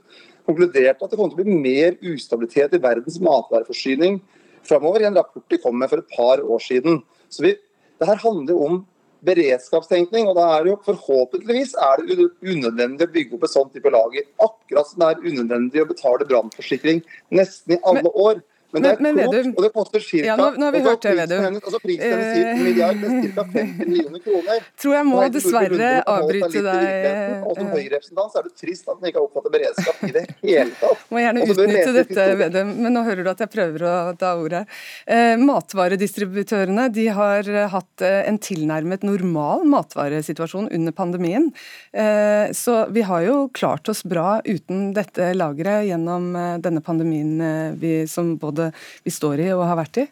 konkluderte 0.48 1.04
at 1.04 1.12
det 1.12 1.18
kommer 1.20 1.34
til 1.34 1.42
å 1.42 1.44
bli 1.44 1.58
mer 1.64 1.98
ustabilitet 2.14 2.78
i 2.78 2.82
verdens 2.82 3.20
matvareforsyning 3.22 4.22
framover, 4.68 5.04
i 5.04 5.10
en 5.10 5.18
rapport 5.18 5.44
de 5.50 5.60
kom 5.62 5.76
med 5.78 5.92
for 5.92 6.02
et 6.02 6.16
par 6.16 6.42
år 6.42 6.64
siden. 6.64 7.02
Så 7.30 7.44
vi, 7.46 7.56
det 8.00 8.08
her 8.08 8.22
handler 8.24 8.64
om 8.66 8.82
beredskapstenkning, 9.26 10.30
og 10.30 10.38
da 10.38 10.48
er 10.56 10.64
det 10.66 10.74
jo 10.74 10.80
forhåpentligvis 10.86 11.76
er 11.80 12.06
det 12.08 12.30
unødvendig 12.42 13.08
å 13.08 13.14
bygge 13.16 13.38
opp 13.38 13.46
et 13.48 13.54
sånt 13.54 13.76
type 13.76 13.92
lager. 13.94 14.26
Akkurat 14.42 14.90
som 14.90 15.04
det 15.04 15.10
er 15.12 15.28
unødvendig 15.28 15.84
å 15.84 15.90
betale 15.90 16.28
brannforsikring 16.30 17.04
nesten 17.34 17.78
i 17.78 17.82
alle 17.88 18.12
år. 18.12 18.42
Men, 18.72 18.86
det 18.86 18.92
er 18.92 19.02
men, 19.04 19.18
klokt, 19.20 19.50
og 19.58 19.66
det 19.66 19.72
koster 19.76 20.04
ca. 20.06 20.22
Ja, 20.26 20.36
nå, 20.40 20.48
nå 20.56 20.68
har 20.68 20.76
vi 20.76 20.82
hørt 20.86 21.06
det, 21.06 21.14
Vedum. 21.20 21.58
Altså 21.60 21.82
prisen 21.84 22.22
eh, 22.24 22.62
milliard, 22.62 23.02
ca. 23.36 23.46
50 23.54 23.90
millioner 23.90 24.24
kroner. 24.24 24.68
Tror 24.82 24.96
jeg 24.98 25.08
må 25.10 25.24
dessverre 25.36 25.92
avbryte 26.16 26.64
deg. 26.66 27.48
Og 27.48 27.58
som 27.60 27.72
Høyre-representant 27.72 28.34
så 28.34 28.42
er 28.42 28.48
det 28.48 28.54
trist 28.62 28.88
at 28.88 29.00
den 29.00 29.12
ikke 29.12 29.20
har 29.20 29.28
oppfattet 29.28 29.56
beredskap 29.58 30.06
i 30.08 30.14
det 30.16 30.26
hele 30.44 30.70
tatt. 30.80 31.06
Må 31.12 31.20
gjerne 31.20 31.44
utnytte 31.44 31.94
dette, 31.96 32.28
Vedum, 32.40 32.72
men 32.86 32.96
nå 32.96 33.02
hører 33.04 33.26
du 33.26 33.30
at 33.32 33.42
jeg 33.44 33.52
prøver 33.52 33.84
å 33.84 33.94
ta 34.20 34.32
ordet. 34.40 34.62
Eh, 35.04 35.34
matvaredistributørene 35.42 36.88
de 36.96 37.08
har 37.12 37.50
hatt 37.74 38.06
eh, 38.06 38.22
en 38.30 38.40
tilnærmet 38.42 39.04
normal 39.08 39.66
matvaresituasjon 39.68 40.70
under 40.72 40.96
pandemien. 40.96 41.50
Eh, 41.92 42.52
så 42.56 42.86
vi 42.94 43.04
har 43.08 43.26
jo 43.28 43.38
klart 43.54 43.90
oss 43.92 44.04
bra 44.08 44.40
uten 44.46 44.92
dette 44.96 45.32
lageret 45.36 45.88
gjennom 45.90 46.32
eh, 46.36 46.58
denne 46.64 46.84
pandemien 46.86 47.34
eh, 47.42 47.74
vi, 47.82 47.94
som 48.08 48.36
både 48.42 48.61
både 48.62 48.72
vi 49.04 49.14
står 49.14 49.46
i 49.48 49.52
og 49.56 49.66
har 49.68 49.80
vært 49.82 50.04
i? 50.04 50.08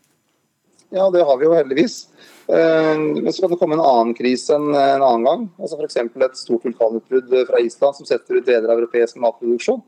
Ja, 0.89 1.09
det 1.13 1.23
har 1.23 1.37
vi 1.37 1.45
jo 1.45 1.53
heldigvis. 1.53 2.07
Eh, 2.49 2.97
men 2.97 3.33
så 3.33 3.43
kan 3.43 3.51
det 3.53 3.59
komme 3.61 3.77
en 3.77 3.85
annen 3.85 4.15
krise 4.17 4.55
en, 4.57 4.71
en 4.73 5.05
annen 5.05 5.27
gang. 5.27 5.49
altså 5.61 5.77
F.eks. 5.77 5.99
et 6.01 6.39
stort 6.39 6.65
vulkanutbrudd 6.65 7.35
fra 7.49 7.61
Island 7.61 7.99
som 7.99 8.09
setter 8.09 8.39
ut 8.39 8.47
deler 8.47 8.71
av 8.71 8.79
europeisk 8.79 9.19
matproduksjon. 9.21 9.83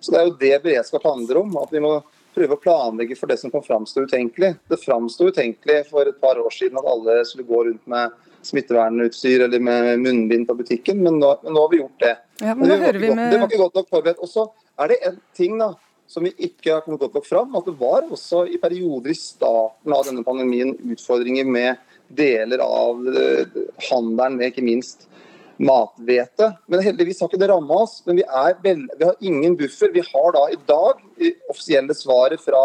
Så 0.00 0.12
Det 0.12 0.18
er 0.18 0.26
jo 0.26 0.40
det 0.40 0.58
beredskap 0.64 1.06
handler 1.06 1.40
om. 1.40 1.56
At 1.62 1.72
vi 1.72 1.80
må 1.80 2.00
prøve 2.34 2.56
å 2.56 2.60
planlegge 2.60 3.16
for 3.16 3.30
det 3.30 3.38
som 3.40 3.52
kan 3.52 3.64
framstå 3.64 4.04
utenkelig. 4.08 4.54
Det 4.68 4.80
framsto 4.82 5.28
utenkelig 5.30 5.86
for 5.90 6.08
et 6.08 6.20
par 6.20 6.40
år 6.40 6.52
siden 6.52 6.80
at 6.80 6.88
alle 6.88 7.22
skulle 7.28 7.48
gå 7.48 7.64
rundt 7.68 7.86
med 7.88 8.12
smittevernutstyr 8.42 9.44
eller 9.46 9.62
med 9.62 10.00
munnbind 10.02 10.48
på 10.48 10.56
butikken, 10.58 10.98
men 11.04 11.20
nå, 11.22 11.28
men 11.44 11.54
nå 11.54 11.62
har 11.62 11.70
vi 11.70 11.78
gjort 11.78 12.00
det. 12.02 12.16
Ja, 12.42 12.56
men, 12.58 12.66
det, 12.68 12.78
var 12.82 12.98
vi 12.98 13.12
med... 13.14 13.30
det 13.30 13.38
var 13.38 13.46
ikke 13.46 13.60
godt 13.62 13.78
nok 13.78 13.92
forberedt. 13.92 14.22
Og 14.24 14.32
så 14.32 14.48
er 14.82 14.90
det 14.90 14.98
en 15.06 15.20
ting 15.38 15.54
da, 15.60 15.68
som 16.12 16.26
vi 16.26 16.34
ikke 16.36 16.74
har 16.74 16.82
kommet 16.84 17.00
godt 17.00 17.16
nok 17.16 17.28
fram. 17.28 17.56
At 17.56 17.68
det 17.68 17.76
var 17.80 18.04
også 18.04 18.44
i 18.52 18.60
perioder 18.60 19.14
i 19.14 19.18
starten 19.18 19.94
av 19.96 20.04
denne 20.08 20.24
pandemien 20.26 20.74
utfordringer 20.92 21.48
med 21.48 21.80
deler 22.12 22.60
av 22.64 23.08
eh, 23.08 23.58
handelen 23.88 24.36
med 24.36 24.52
ikke 24.52 24.66
minst 24.66 25.08
mathvete. 25.62 26.52
Men 26.66 26.84
heldigvis 26.84 27.22
har 27.22 27.30
ikke 27.30 27.40
det 27.40 27.50
ramma 27.52 27.82
oss. 27.84 28.00
Men 28.06 28.20
vi, 28.20 28.26
vel, 28.64 28.86
vi, 28.98 29.04
har 29.04 29.16
ingen 29.20 29.56
buffer. 29.58 29.92
Vi 29.94 30.04
har 30.06 30.34
da 30.36 30.46
i 30.52 30.58
dag 30.68 31.04
det 31.20 31.34
offisielle 31.52 31.96
svaret 31.96 32.42
fra 32.42 32.62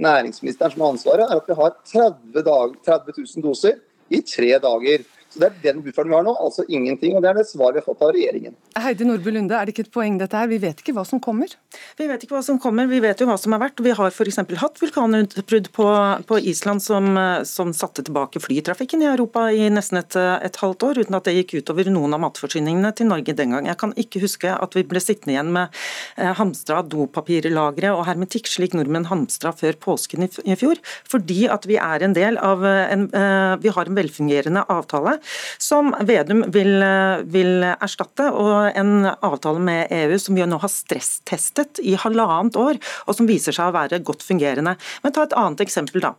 næringsministeren 0.00 0.72
som 0.72 0.84
har 0.84 0.94
ansvaret, 0.94 1.26
er 1.28 1.40
at 1.40 1.48
vi 1.48 1.56
har 1.58 1.74
30, 1.92 2.44
dag, 2.46 2.76
30 2.86 3.16
000 3.20 3.44
doser 3.44 3.80
i 4.08 4.22
tre 4.24 4.54
dager. 4.62 5.04
Så 5.30 5.38
Det 5.38 5.46
er 5.46 5.58
den 5.62 5.82
bufferen 5.84 6.10
vi 6.10 6.16
har 6.16 6.24
nå, 6.26 6.32
altså 6.42 6.64
ingenting. 6.66 7.14
og 7.14 7.22
Det 7.22 7.30
er 7.30 7.36
det 7.38 7.46
svaret 7.46 7.76
vi 7.76 7.80
har 7.80 7.86
fått 7.86 8.00
av 8.02 8.10
regjeringen. 8.16 8.54
Heidi 8.82 9.06
Nordby 9.06 9.30
Lunde, 9.30 9.54
er 9.54 9.68
det 9.68 9.76
ikke 9.76 9.84
et 9.86 9.92
poeng 9.94 10.16
dette 10.18 10.34
her? 10.34 10.48
Vi 10.50 10.58
vet 10.58 10.80
ikke 10.82 10.94
hva 10.96 11.04
som 11.06 11.20
kommer? 11.22 11.52
Vi 11.98 12.08
vet 12.10 12.24
ikke 12.26 12.34
hva 12.34 12.42
som 12.42 12.58
kommer, 12.58 12.88
vi 12.90 12.98
vet 13.02 13.20
jo 13.22 13.28
hva 13.28 13.36
som 13.38 13.54
har 13.54 13.62
vært. 13.62 13.78
Vi 13.78 13.94
har 13.94 14.10
f.eks. 14.10 14.40
hatt 14.58 14.80
vulkanutbrudd 14.82 15.70
på, 15.76 15.86
på, 16.26 16.38
Island 16.50 16.82
som, 16.82 17.14
som, 17.46 17.70
satte 17.76 18.02
tilbake 18.02 18.42
flytrafikken 18.42 19.04
i 19.04 19.10
Europa 19.12 19.44
i 19.54 19.68
nesten 19.70 20.00
et, 20.00 20.16
et, 20.18 20.58
halvt 20.58 20.86
år, 20.88 21.02
uten 21.04 21.18
at 21.20 21.28
det 21.28 21.36
gikk 21.36 21.60
utover 21.60 21.86
noen 21.92 22.16
av 22.16 22.24
matforsyningene 22.24 22.90
til 22.98 23.10
Norge 23.12 23.36
den 23.38 23.54
gang. 23.54 23.70
Jeg 23.70 23.78
kan 23.78 23.94
ikke 23.94 24.24
huske 24.24 24.50
at 24.50 24.74
vi 24.74 24.82
ble 24.88 25.02
sittende 25.04 25.36
igjen 25.36 25.54
med 25.54 25.78
eh, 26.18 26.34
hamstra 26.40 26.82
dopapirlagre 26.82 27.94
og 27.94 28.02
hermetikk, 28.10 28.50
slik 28.50 28.74
nordmenn 28.74 29.06
hamstra 29.12 29.54
før 29.54 29.78
påsken 29.78 30.26
i, 30.26 30.30
i 30.50 30.58
fjor, 30.58 30.82
fordi 31.06 31.46
at 31.54 31.70
vi 31.70 31.78
er 31.78 32.02
en 32.02 32.18
del 32.18 32.40
av 32.42 32.66
en, 32.66 33.06
eh, 33.14 33.54
Vi 33.62 33.70
har 33.78 33.86
en 33.86 33.98
velfungerende 34.02 34.66
avtale 34.72 35.19
som 35.60 35.92
Vedum 36.06 36.44
vil, 36.52 36.82
vil 37.30 37.66
erstatte. 37.70 38.30
og 38.30 38.76
En 38.78 39.06
avtale 39.10 39.60
med 39.62 39.92
EU 39.94 40.18
som 40.18 40.38
vi 40.38 40.46
nå 40.46 40.58
har 40.60 40.72
stresstestet 40.72 41.80
i 41.84 41.96
halvannet 42.00 42.56
år, 42.60 42.80
og 43.06 43.16
som 43.16 43.28
viser 43.28 43.54
seg 43.56 43.70
å 43.70 43.76
være 43.76 44.02
godt 44.06 44.24
fungerende. 44.26 44.76
Men 45.04 45.14
ta 45.14 45.24
et 45.26 45.36
annet 45.38 45.62
eksempel, 45.64 46.02
da. 46.04 46.14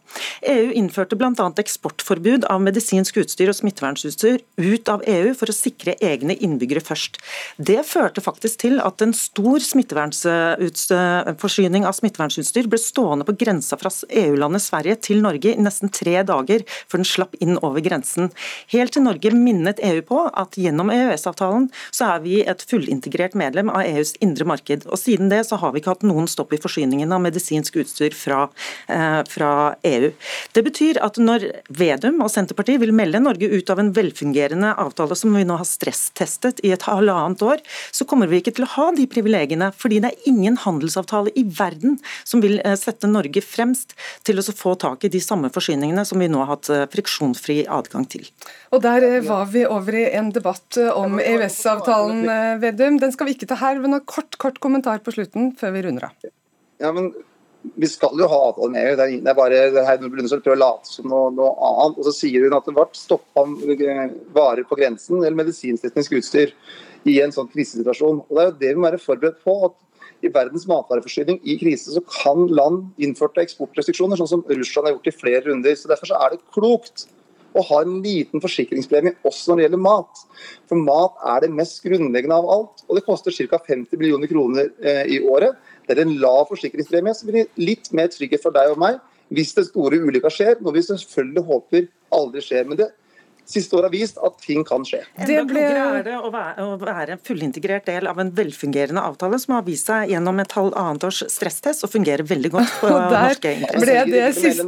EU 0.52 0.72
innførte 0.78 1.18
bl.a. 1.20 1.48
eksportforbud 1.62 2.48
av 2.52 2.62
medisinsk 2.64 3.22
utstyr 3.22 3.52
og 3.52 3.58
smittevernutstyr 3.58 4.42
ut 4.62 4.92
av 4.92 5.04
EU 5.10 5.34
for 5.38 5.52
å 5.52 5.56
sikre 5.56 5.98
egne 6.02 6.36
innbyggere 6.38 6.84
først. 6.86 7.20
Det 7.58 7.82
førte 7.88 8.24
faktisk 8.24 8.62
til 8.66 8.80
at 8.84 9.02
en 9.04 9.14
stor 9.18 9.62
forsyning 11.42 11.88
av 11.88 11.98
smittevernutstyr 11.98 12.70
ble 12.72 12.80
stående 12.82 13.28
på 13.28 13.36
grensa 13.40 13.78
fra 13.80 13.92
EU-landet 14.24 14.66
Sverige 14.66 14.98
til 15.10 15.22
Norge 15.24 15.54
i 15.54 15.62
nesten 15.62 15.92
tre 15.94 16.22
dager 16.28 16.66
før 16.68 17.02
den 17.02 17.10
slapp 17.10 17.38
inn 17.42 17.58
over 17.62 17.84
grensen. 17.84 18.32
Helt 18.74 18.91
til 18.92 19.06
Norge 19.06 19.32
minnet 19.36 19.80
EU 19.84 20.02
på 20.06 20.22
at 20.28 20.58
gjennom 20.60 20.92
EØS-avtalen 20.94 21.70
så 21.90 22.16
er 22.16 22.24
vi 22.26 22.42
et 22.48 22.64
fullintegrert 22.68 23.36
medlem 23.40 23.72
av 23.72 23.86
EUs 23.88 24.14
indre 24.24 24.48
marked. 24.50 24.86
Og 24.90 25.00
Siden 25.02 25.32
det 25.32 25.44
så 25.48 25.60
har 25.62 25.74
vi 25.74 25.82
ikke 25.82 25.96
hatt 25.96 26.06
noen 26.08 26.30
stopp 26.30 26.54
i 26.56 26.60
forsyningen 26.62 27.12
av 27.12 27.24
medisinsk 27.24 27.80
utstyr 27.82 28.16
fra, 28.16 28.44
eh, 28.88 29.22
fra 29.30 29.52
EU. 29.88 30.12
Det 30.54 30.64
betyr 30.64 31.02
at 31.02 31.18
når 31.18 31.48
Vedum 31.70 32.22
og 32.22 32.32
Senterpartiet 32.32 32.80
vil 32.80 32.94
melde 32.94 33.22
Norge 33.24 33.50
ut 33.50 33.70
av 33.70 33.80
en 33.80 33.92
velfungerende 33.94 34.76
avtale 34.78 35.16
som 35.16 35.34
vi 35.34 35.44
nå 35.48 35.58
har 35.58 35.68
stresstestet 35.68 36.62
i 36.64 36.72
et 36.72 36.88
halvannet 36.88 37.42
år, 37.42 37.60
så 37.92 38.06
kommer 38.06 38.28
vi 38.28 38.42
ikke 38.42 38.56
til 38.56 38.66
å 38.66 38.74
ha 38.76 38.92
de 38.92 39.08
privilegiene. 39.08 39.72
Fordi 39.74 40.02
det 40.02 40.12
er 40.12 40.30
ingen 40.30 40.58
handelsavtale 40.58 41.34
i 41.36 41.44
verden 41.44 42.00
som 42.24 42.42
vil 42.42 42.60
eh, 42.64 42.76
sette 42.80 43.10
Norge 43.10 43.42
fremst 43.42 43.96
til 44.24 44.40
å 44.40 44.46
få 44.52 44.76
tak 44.80 45.06
i 45.06 45.12
de 45.12 45.22
samme 45.24 45.50
forsyningene 45.54 46.06
som 46.08 46.20
vi 46.22 46.30
nå 46.32 46.44
har 46.44 46.56
hatt 46.56 46.70
eh, 46.70 46.88
friksjonsfri 46.92 47.64
adgang 47.72 48.08
til. 48.10 48.28
Og 48.72 48.81
Der 48.82 49.04
eh, 49.06 49.22
var 49.22 49.46
vi 49.46 49.66
over 49.66 49.96
i 49.96 50.06
en 50.18 50.32
debatt 50.34 50.78
eh, 50.78 50.92
om 50.98 51.20
EØS-avtalen, 51.20 52.22
eh, 52.30 52.54
Vedum. 52.62 53.00
Den 53.02 53.12
skal 53.14 53.28
vi 53.28 53.36
ikke 53.36 53.50
ta 53.52 53.58
her, 53.62 53.82
men 53.82 53.98
en 53.98 54.06
kort, 54.06 54.38
kort 54.42 54.58
kommentar 54.64 55.04
på 55.06 55.14
slutten 55.16 55.52
før 55.60 55.76
vi 55.76 55.84
runder 55.86 56.08
av. 56.10 56.32
Ja, 56.82 56.92
men 56.96 57.12
vi 57.78 57.90
skal 57.92 58.18
jo 58.18 58.30
ha 58.32 58.40
avtale 58.48 58.72
med 58.74 58.90
EU. 58.90 58.96
Det 59.22 59.34
er 59.34 59.38
bare 59.38 60.00
Brunestad 60.08 60.42
prøver 60.42 60.58
å 60.58 60.64
late 60.64 60.90
som 60.90 61.10
noe, 61.12 61.30
noe, 61.36 61.52
annet. 61.68 62.02
Og 62.02 62.10
så 62.10 62.16
sier 62.24 62.48
hun 62.48 62.58
at 62.58 62.66
det 62.66 62.76
ble 62.78 62.88
stoppa 62.98 63.46
varer 64.38 64.66
på 64.66 64.80
grensen 64.80 65.22
eller 65.22 65.38
medisinsk 65.44 66.18
utstyr 66.18 66.56
i 67.06 67.20
en 67.22 67.34
sånn 67.36 67.50
krisesituasjon. 67.54 68.26
Og 68.26 68.34
Det 68.34 68.42
er 68.42 68.50
jo 68.50 68.60
det 68.64 68.74
vi 68.74 68.82
må 68.82 68.90
være 68.90 69.04
forberedt 69.04 69.42
på. 69.46 69.58
at 69.70 69.78
i 70.22 70.30
verdens 70.30 70.68
matvareforsyning 70.70 71.40
i 71.50 71.56
krise 71.58 71.96
så 71.96 72.02
kan 72.06 72.46
land 72.54 72.92
innførte 73.02 73.42
eksportrestriksjoner, 73.42 74.20
sånn 74.20 74.30
som 74.30 74.44
Russland 74.46 74.88
har 74.88 74.94
gjort 74.94 75.10
i 75.10 75.18
flere 75.18 75.42
runder. 75.48 75.74
Så 75.74 75.90
Derfor 75.90 76.12
så 76.12 76.20
er 76.22 76.36
det 76.36 76.46
klokt 76.54 77.08
å 77.58 77.64
ha 77.68 77.82
en 77.84 78.00
liten 78.04 78.42
forsikringspremie 78.44 79.18
også 79.28 79.52
når 79.52 79.60
det 79.60 79.66
gjelder 79.66 79.84
mat. 79.84 80.24
For 80.70 80.80
mat 80.80 81.20
er 81.34 81.46
det 81.46 81.52
mest 81.56 81.82
grunnleggende 81.86 82.38
av 82.38 82.50
alt, 82.56 82.84
og 82.88 82.98
det 82.98 83.06
koster 83.08 83.36
ca. 83.36 83.60
50 83.68 84.00
millioner 84.00 84.32
kroner 84.32 84.72
eh, 84.84 85.04
i 85.18 85.22
året. 85.22 85.58
Det 85.88 85.98
er 85.98 86.06
en 86.06 86.18
lav 86.22 86.48
forsikringspremie 86.52 87.16
som 87.18 87.32
blir 87.32 87.50
litt 87.60 87.92
mer 87.98 88.12
trygghet 88.14 88.44
for 88.44 88.56
deg 88.56 88.74
og 88.74 88.82
meg 88.82 89.02
hvis 89.32 89.54
det 89.56 89.70
store 89.70 90.02
ulykka 90.04 90.28
skjer, 90.34 90.58
noe 90.60 90.76
vi 90.76 90.84
selvfølgelig 90.84 91.44
håper 91.48 91.86
aldri 92.12 92.42
skjer. 92.44 92.66
Men 92.68 92.80
det 92.82 92.90
siste 93.50 93.76
år 93.78 93.88
har 93.88 93.94
vist 93.94 94.20
at 94.22 94.38
ting 94.44 94.64
kan 94.68 94.86
skje. 94.88 95.02
Det 95.28 95.40
ble... 95.50 95.64
er 95.64 96.04
det 96.06 96.18
å 96.18 96.30
være, 96.34 96.66
å 96.66 96.78
være 96.82 97.16
en 97.16 97.22
fullintegrert 97.28 97.88
del 97.90 98.10
av 98.10 98.20
en 98.22 98.32
velfungerende 98.36 99.04
avtale 99.04 99.40
som 99.42 99.56
har 99.58 99.66
vist 99.68 99.90
seg 99.92 100.12
gjennom 100.14 100.42
et 100.44 100.56
halvannet 100.58 101.08
års 101.08 101.22
stresstest 101.32 101.86
og 101.88 101.94
fungerer 101.94 102.26
veldig 102.28 102.54
godt 102.56 102.76
på 102.82 102.92
og 102.92 103.08
norske 103.16 103.54
interesser. 103.58 104.10
ble 104.10 104.18
det 104.18 104.28
siste 104.38 104.66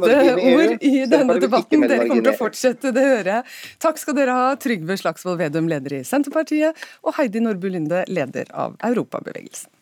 ord 0.54 0.88
i 0.90 0.94
denne 1.10 1.38
debatten. 1.42 1.86
Dere 1.88 2.08
kommer 2.08 2.26
til 2.28 2.32
å 2.34 2.38
fortsette, 2.40 2.94
det 2.94 3.06
hører 3.08 3.32
jeg. 3.38 3.58
Takk 3.84 4.00
skal 4.02 4.18
dere 4.20 4.38
ha, 4.38 4.48
Trygve 4.60 4.98
Slagsvold 5.00 5.40
Vedum, 5.42 5.70
leder 5.70 6.00
i 6.00 6.04
Senterpartiet, 6.06 6.84
og 7.04 7.16
Heidi 7.18 7.42
Nordby 7.44 7.72
Lunde, 7.74 8.04
leder 8.10 8.50
av 8.52 8.78
Europabevegelsen. 8.84 9.72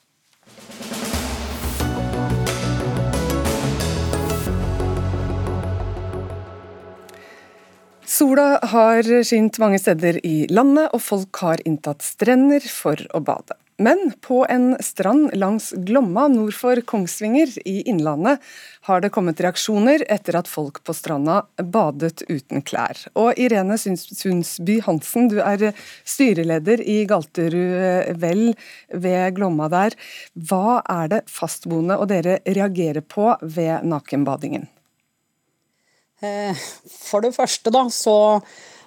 Sola 8.12 8.58
har 8.62 9.06
skint 9.24 9.56
mange 9.62 9.78
steder 9.80 10.18
i 10.26 10.44
landet, 10.52 10.90
og 10.92 11.00
folk 11.00 11.38
har 11.40 11.62
inntatt 11.64 12.04
strender 12.04 12.60
for 12.68 13.00
å 13.16 13.22
bade. 13.24 13.56
Men 13.80 14.10
på 14.20 14.42
en 14.52 14.74
strand 14.84 15.30
langs 15.40 15.70
Glomma 15.88 16.26
nord 16.28 16.52
for 16.52 16.76
Kongsvinger 16.84 17.54
i 17.64 17.78
Innlandet 17.88 18.42
har 18.84 19.00
det 19.00 19.10
kommet 19.14 19.40
reaksjoner 19.40 20.04
etter 20.12 20.36
at 20.36 20.50
folk 20.50 20.82
på 20.84 20.92
stranda 20.92 21.38
badet 21.56 22.20
uten 22.28 22.60
klær. 22.60 23.00
Og 23.16 23.40
Irene 23.40 23.80
Sundsby 23.80 24.76
Hansen, 24.84 25.32
du 25.32 25.40
er 25.40 25.72
styreleder 26.04 26.84
i 26.84 27.00
Galterud 27.08 28.12
Vel 28.20 28.44
ved 28.92 29.40
Glomma 29.40 29.72
der. 29.72 29.96
Hva 30.36 30.82
er 30.84 31.08
det 31.16 31.24
fastboende 31.32 31.96
og 31.96 32.12
dere 32.12 32.42
reagerer 32.44 33.00
på 33.00 33.32
ved 33.40 33.88
nakenbadingen? 33.88 34.68
Eh, 36.22 36.54
for 36.86 37.24
det 37.24 37.34
første 37.34 37.72
da, 37.74 37.86
så 37.90 38.14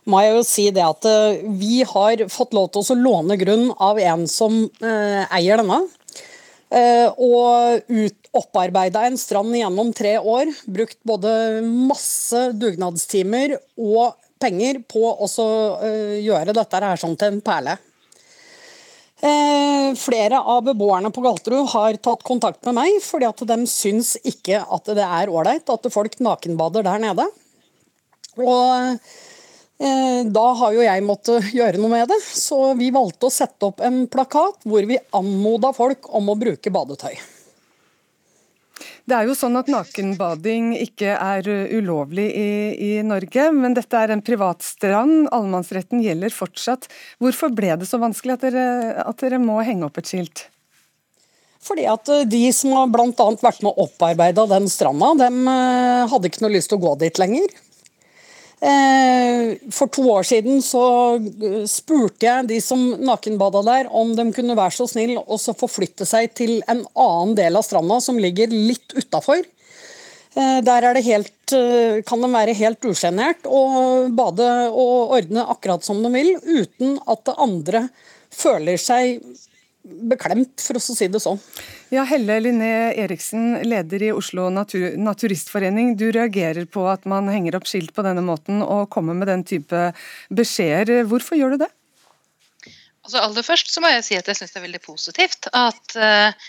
må 0.08 0.22
jeg 0.24 0.36
jo 0.36 0.44
si 0.48 0.66
det 0.72 0.86
at 0.86 1.08
eh, 1.10 1.44
vi 1.60 1.82
har 1.88 2.24
fått 2.32 2.56
lov 2.56 2.72
til 2.72 2.86
å 2.96 3.00
låne 3.00 3.36
grunn 3.42 3.68
av 3.76 4.00
en 4.00 4.24
som 4.32 4.64
eh, 4.64 5.24
eier 5.36 5.62
denne. 5.62 5.84
Og 6.76 7.86
opparbeida 8.36 9.06
en 9.06 9.16
strand 9.22 9.54
gjennom 9.56 9.94
tre 9.96 10.16
år. 10.18 10.50
Brukt 10.66 10.98
både 11.08 11.62
masse 11.64 12.50
dugnadstimer 12.58 13.54
og 13.78 14.18
penger 14.42 14.82
på 14.90 15.04
å 15.14 15.30
gjøre 16.20 16.56
dette 16.58 16.82
her 16.84 17.00
sånn 17.00 17.16
til 17.22 17.38
en 17.38 17.44
perle. 17.46 17.78
Eh, 19.26 19.96
flere 19.98 20.40
av 20.40 20.64
beboerne 20.68 21.10
på 21.12 21.22
Galterud 21.26 21.70
har 21.72 21.98
tatt 21.98 22.22
kontakt 22.24 22.66
med 22.68 22.76
meg, 22.78 22.98
fordi 23.02 23.26
at 23.26 23.42
de 23.50 23.58
syns 23.70 24.16
ikke 24.22 24.60
at 24.62 24.92
det 24.94 25.06
er 25.06 25.32
ålreit 25.34 25.72
at 25.72 25.88
folk 25.94 26.20
nakenbader 26.22 26.86
der 26.86 27.02
nede. 27.02 27.26
Og 28.38 29.00
eh, 29.82 30.22
da 30.30 30.46
har 30.60 30.76
jo 30.76 30.86
jeg 30.86 31.06
måttet 31.08 31.50
gjøre 31.56 31.82
noe 31.82 31.96
med 31.96 32.12
det, 32.12 32.20
så 32.22 32.76
vi 32.78 32.92
valgte 32.94 33.32
å 33.32 33.34
sette 33.34 33.72
opp 33.72 33.82
en 33.86 34.04
plakat 34.12 34.68
hvor 34.68 34.86
vi 34.86 35.02
anmoda 35.18 35.74
folk 35.74 36.12
om 36.14 36.30
å 36.30 36.38
bruke 36.46 36.74
badetøy. 36.76 37.16
Det 39.06 39.16
er 39.16 39.30
jo 39.30 39.36
sånn 39.38 39.56
at 39.60 39.70
nakenbading 39.72 40.74
ikke 40.82 41.14
er 41.16 41.48
ulovlig 41.78 42.26
i, 42.36 42.50
i, 42.76 42.92
Norge, 43.06 43.48
men 43.56 43.78
dette 43.78 44.02
er 44.02 44.16
en 44.16 44.24
privat 44.26 44.66
strand. 44.66 45.30
Allemannsretten 45.36 46.04
gjelder 46.04 46.34
fortsatt. 46.34 46.90
Hvorfor 47.24 47.54
ble 47.56 47.76
det 47.80 47.88
så 47.90 48.02
vanskelig 48.02 48.36
at 48.36 48.50
dere, 48.50 48.68
at 49.06 49.24
dere 49.24 49.40
må 49.42 49.62
henge 49.66 49.88
opp 49.88 50.02
et 50.02 50.12
skilt? 50.12 50.48
Fordi 51.66 51.86
at 51.90 52.10
eh, 52.14 52.26
De 52.30 52.42
som 52.54 52.74
har 52.78 52.90
bl.a. 52.94 53.30
vært 53.42 53.64
med 53.66 53.72
å 53.72 53.88
opparbeide 53.88 54.48
den 54.52 54.68
stranda, 54.72 55.14
de 55.24 55.30
eh, 55.30 56.04
hadde 56.12 56.30
ikke 56.30 56.46
noe 56.46 56.56
lyst 56.56 56.72
til 56.72 56.80
å 56.80 56.86
gå 56.88 56.96
dit 57.02 57.22
lenger. 57.22 57.54
Eh, 58.62 59.58
for 59.72 59.92
to 59.92 60.06
år 60.10 60.24
siden 60.24 60.62
så 60.64 60.84
eh, 61.20 61.66
spurte 61.68 62.24
jeg 62.24 62.48
de 62.48 62.60
som 62.64 62.80
nakenbada 63.04 63.62
der, 63.68 63.90
om 63.92 64.14
de 64.16 64.30
kunne 64.36 64.56
være 64.56 64.78
så 64.78 64.88
snill 64.88 65.18
å 65.20 65.38
forflytte 65.38 66.08
seg 66.08 66.32
til 66.40 66.62
en 66.72 66.86
annen 66.94 67.36
del 67.36 67.60
av 67.60 67.66
stranda 67.68 68.00
som 68.04 68.20
ligger 68.22 68.54
litt 68.54 68.96
utafor. 68.96 69.44
Eh, 70.36 70.60
der 70.64 71.02
helt, 71.04 71.32
kan 72.08 72.24
de 72.24 72.32
være 72.32 72.56
helt 72.58 72.88
usjenert 72.88 73.44
og 73.46 74.16
bade 74.16 74.48
og 74.72 75.18
ordne 75.20 75.44
akkurat 75.52 75.84
som 75.86 76.00
de 76.02 76.10
vil, 76.16 76.32
uten 76.42 76.96
at 77.06 77.28
det 77.28 77.36
andre 77.38 77.84
føler 78.34 78.80
seg 78.82 79.20
beklemt, 79.86 80.62
for 80.62 80.80
oss 80.80 80.90
å 80.92 80.96
si 80.98 81.08
det 81.12 81.22
sånn. 81.22 81.40
Ja, 81.94 82.06
Helle 82.10 82.40
Linné 82.42 82.94
Eriksen, 82.98 83.62
leder 83.68 84.04
i 84.08 84.12
Oslo 84.16 84.48
Natur 84.54 84.98
Naturistforening. 84.98 85.94
Du 86.00 86.08
reagerer 86.10 86.66
på 86.66 86.88
at 86.90 87.06
man 87.10 87.30
henger 87.32 87.60
opp 87.60 87.70
skilt 87.70 87.94
på 87.96 88.06
denne 88.06 88.24
måten 88.26 88.64
og 88.66 88.90
kommer 88.94 89.18
med 89.18 89.30
den 89.32 89.46
type 89.48 89.88
beskjeder. 90.34 91.06
Hvorfor 91.10 91.40
gjør 91.40 91.56
du 91.56 91.66
det? 91.66 91.72
Altså 93.06 93.22
Aller 93.22 93.46
først 93.46 93.70
så 93.70 93.84
må 93.84 93.92
jeg 93.94 94.06
si 94.08 94.18
at 94.18 94.30
jeg 94.30 94.40
syns 94.40 94.56
det 94.56 94.62
er 94.62 94.66
veldig 94.66 94.82
positivt 94.82 95.50
at 95.54 95.98
uh, 96.02 96.48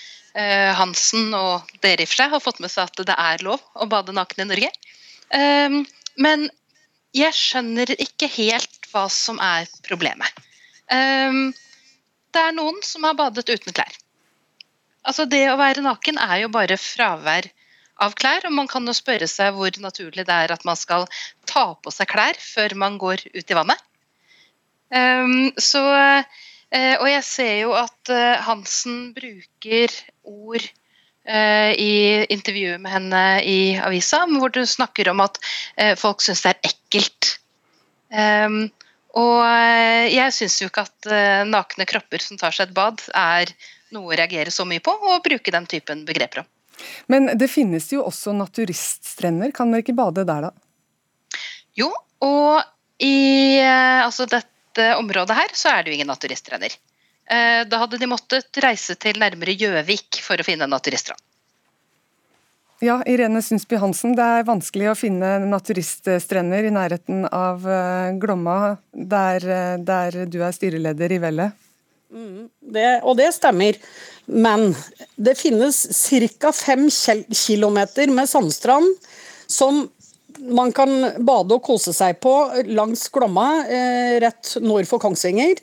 Hansen 0.80 1.34
og 1.36 1.68
dere 1.84 2.04
i 2.04 2.08
for 2.08 2.22
seg 2.22 2.32
har 2.32 2.44
fått 2.44 2.62
med 2.64 2.72
seg 2.72 2.88
at 2.88 3.04
det 3.08 3.16
er 3.20 3.44
lov 3.44 3.60
å 3.76 3.88
bade 3.92 4.16
naken 4.16 4.46
i 4.46 4.48
Norge. 4.48 4.72
Um, 5.36 5.82
men 6.20 6.48
jeg 7.16 7.36
skjønner 7.36 7.92
ikke 8.00 8.28
helt 8.38 8.88
hva 8.92 9.06
som 9.12 9.40
er 9.42 9.68
problemet. 9.84 10.44
Um, 10.88 11.52
det 12.36 12.42
er 12.44 12.56
noen 12.56 12.82
som 12.84 13.06
har 13.08 13.16
badet 13.16 13.48
uten 13.48 13.72
klær. 13.72 13.96
Altså 15.06 15.26
Det 15.30 15.44
å 15.48 15.58
være 15.60 15.84
naken 15.84 16.18
er 16.20 16.42
jo 16.44 16.52
bare 16.52 16.78
fravær 16.80 17.48
av 18.02 18.16
klær, 18.18 18.44
og 18.48 18.52
man 18.52 18.68
kan 18.68 18.84
jo 18.84 18.94
spørre 18.96 19.28
seg 19.30 19.54
hvor 19.56 19.72
naturlig 19.80 20.26
det 20.28 20.34
er 20.34 20.52
at 20.52 20.66
man 20.68 20.76
skal 20.76 21.06
ta 21.48 21.70
på 21.80 21.92
seg 21.94 22.10
klær 22.10 22.40
før 22.42 22.76
man 22.82 22.98
går 23.00 23.24
ut 23.32 23.54
i 23.54 23.56
vannet. 23.56 23.80
Um, 24.92 25.52
så, 25.58 25.82
uh, 25.82 26.96
og 27.00 27.08
jeg 27.10 27.22
ser 27.26 27.54
jo 27.64 27.72
at 27.78 28.12
uh, 28.12 28.42
Hansen 28.46 29.14
bruker 29.16 29.94
ord 30.28 30.62
uh, 30.62 31.72
i 31.72 32.26
intervjuet 32.36 32.82
med 32.82 32.92
henne 32.92 33.24
i 33.42 33.58
avisa, 33.80 34.24
hvor 34.28 34.52
du 34.54 34.62
snakker 34.66 35.10
om 35.14 35.24
at 35.24 35.40
folk 35.98 36.22
syns 36.22 36.44
det 36.44 36.54
er 36.54 36.72
ekkelt. 36.74 37.32
Um, 38.12 38.66
og 39.16 39.38
eh, 39.46 40.12
jeg 40.12 40.34
syns 40.36 40.58
jo 40.60 40.68
ikke 40.68 40.84
at 40.84 41.08
eh, 41.08 41.42
nakne 41.48 41.86
kropper 41.88 42.22
som 42.22 42.38
tar 42.40 42.54
seg 42.54 42.68
et 42.68 42.76
bad, 42.76 43.00
er 43.16 43.52
noe 43.94 44.12
å 44.12 44.18
reagere 44.18 44.52
så 44.52 44.66
mye 44.68 44.82
på, 44.84 44.92
og 44.92 45.24
bruke 45.24 45.54
den 45.54 45.68
typen 45.70 46.04
begreper 46.08 46.42
om. 46.42 46.50
Men 47.08 47.30
det 47.40 47.48
finnes 47.48 47.88
jo 47.94 48.02
også 48.04 48.34
naturiststrender, 48.36 49.54
kan 49.56 49.72
dere 49.72 49.86
ikke 49.86 49.96
bade 49.96 50.26
der 50.28 50.48
da? 50.48 50.52
Jo, 51.76 51.88
og 52.24 52.60
i 53.00 53.56
eh, 53.62 54.02
altså 54.04 54.28
dette 54.28 54.90
området 54.98 55.38
her 55.38 55.56
så 55.56 55.72
er 55.72 55.82
det 55.82 55.92
jo 55.92 56.00
ingen 56.00 56.12
naturiststrender. 56.12 56.76
Da 57.26 57.78
hadde 57.80 57.98
de 57.98 58.06
måttet 58.06 58.54
reise 58.62 58.94
til 59.02 59.16
nærmere 59.18 59.56
Gjøvik 59.58 60.20
for 60.22 60.38
å 60.38 60.44
finne 60.46 60.68
en 60.68 60.70
naturiststrand. 60.70 61.18
Ja, 62.84 62.98
Irene 63.08 63.40
Sundsby 63.40 63.78
Hansen, 63.80 64.12
det 64.18 64.24
er 64.24 64.44
vanskelig 64.44 64.90
å 64.90 64.96
finne 64.98 65.38
naturiststrender 65.48 66.66
i 66.68 66.72
nærheten 66.74 67.22
av 67.32 67.64
eh, 67.64 68.10
Glomma, 68.20 68.76
der, 68.92 69.46
eh, 69.48 69.76
der 69.80 70.18
du 70.28 70.42
er 70.44 70.52
styreleder 70.52 71.14
i 71.16 71.18
Vellet? 71.22 71.56
Mm, 72.12 72.50
det, 72.76 72.90
og 73.00 73.16
det 73.16 73.30
stemmer. 73.32 73.78
Men 74.28 74.74
det 75.16 75.38
finnes 75.40 75.86
ca. 75.88 76.52
5 76.52 76.84
km 77.32 77.80
med 78.12 78.28
sandstrand 78.28 79.08
som 79.48 79.86
man 80.36 80.68
kan 80.76 80.92
bade 81.24 81.56
og 81.56 81.64
kose 81.64 81.96
seg 81.96 82.20
på 82.20 82.34
langs 82.76 83.08
Glomma, 83.08 83.48
eh, 83.64 84.18
rett 84.20 84.58
nord 84.60 84.84
for 84.90 85.00
Kongsvinger. 85.00 85.56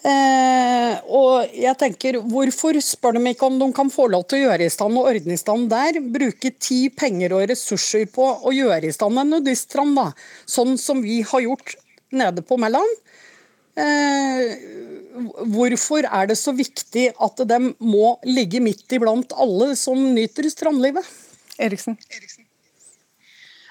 Eh, 0.00 0.94
og 1.12 1.50
jeg 1.52 1.76
tenker, 1.76 2.16
Hvorfor 2.24 2.78
spør 2.80 3.18
de 3.18 3.32
ikke 3.34 3.48
om 3.50 3.58
de 3.60 3.68
kan 3.76 3.90
få 3.92 4.06
lov 4.08 4.24
til 4.30 4.40
å 4.40 4.46
gjøre 4.48 4.64
i 4.64 4.72
stand 4.72 4.96
og 4.96 5.10
ordne 5.10 5.36
i 5.36 5.40
stand 5.40 5.68
der? 5.72 6.00
Bruke 6.00 6.54
tid, 6.56 6.94
penger 6.96 7.36
og 7.36 7.44
ressurser 7.50 8.06
på 8.08 8.24
å 8.24 8.54
gjøre 8.54 8.88
i 8.88 8.94
stand 8.96 9.20
en 9.20 9.34
nudiststrand, 9.36 9.98
da. 9.98 10.10
Sånn 10.48 10.78
som 10.80 11.02
vi 11.04 11.20
har 11.20 11.44
gjort 11.44 11.76
nede 12.16 12.44
på 12.46 12.56
Mæland. 12.60 12.96
Eh, 13.80 14.56
hvorfor 15.52 16.08
er 16.08 16.30
det 16.30 16.38
så 16.40 16.54
viktig 16.56 17.10
at 17.20 17.44
de 17.48 17.60
må 17.78 18.14
ligge 18.26 18.62
midt 18.64 18.96
iblant 18.96 19.36
alle 19.36 19.74
som 19.78 20.00
nyter 20.14 20.48
strandlivet? 20.52 21.04
Eriksen. 21.60 21.98
Eriksen. 22.08 22.39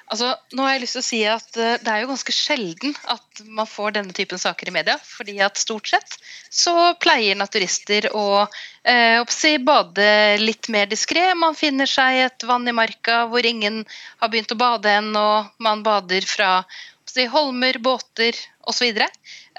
Altså, 0.09 0.31
nå 0.57 0.63
har 0.65 0.73
jeg 0.73 0.81
lyst 0.81 0.95
til 0.95 1.03
å 1.03 1.05
si 1.05 1.19
at 1.29 1.57
uh, 1.59 1.75
Det 1.77 1.91
er 1.91 2.01
jo 2.01 2.09
ganske 2.09 2.33
sjelden 2.33 2.95
at 3.13 3.41
man 3.45 3.69
får 3.69 3.93
denne 3.99 4.15
typen 4.17 4.41
saker 4.41 4.71
i 4.71 4.73
media. 4.73 4.97
fordi 5.05 5.37
at 5.45 5.61
stort 5.61 5.91
sett 5.91 6.17
så 6.49 6.73
pleier 6.97 7.37
naturister 7.37 8.07
å 8.17 8.47
eh, 8.83 9.21
bade 9.61 10.07
litt 10.41 10.69
mer 10.73 10.89
diskré. 10.89 11.27
Man 11.37 11.55
finner 11.55 11.85
seg 11.85 12.23
et 12.25 12.43
vann 12.43 12.67
i 12.67 12.73
marka 12.73 13.27
hvor 13.29 13.45
ingen 13.45 13.83
har 14.17 14.29
begynt 14.33 14.51
å 14.51 14.57
bade 14.57 14.89
ennå. 14.89 15.45
Man 15.61 15.83
bader 15.85 16.25
fra 16.25 16.63
oppsi, 17.03 17.27
holmer, 17.29 17.77
båter 17.77 18.33
osv. 18.65 18.97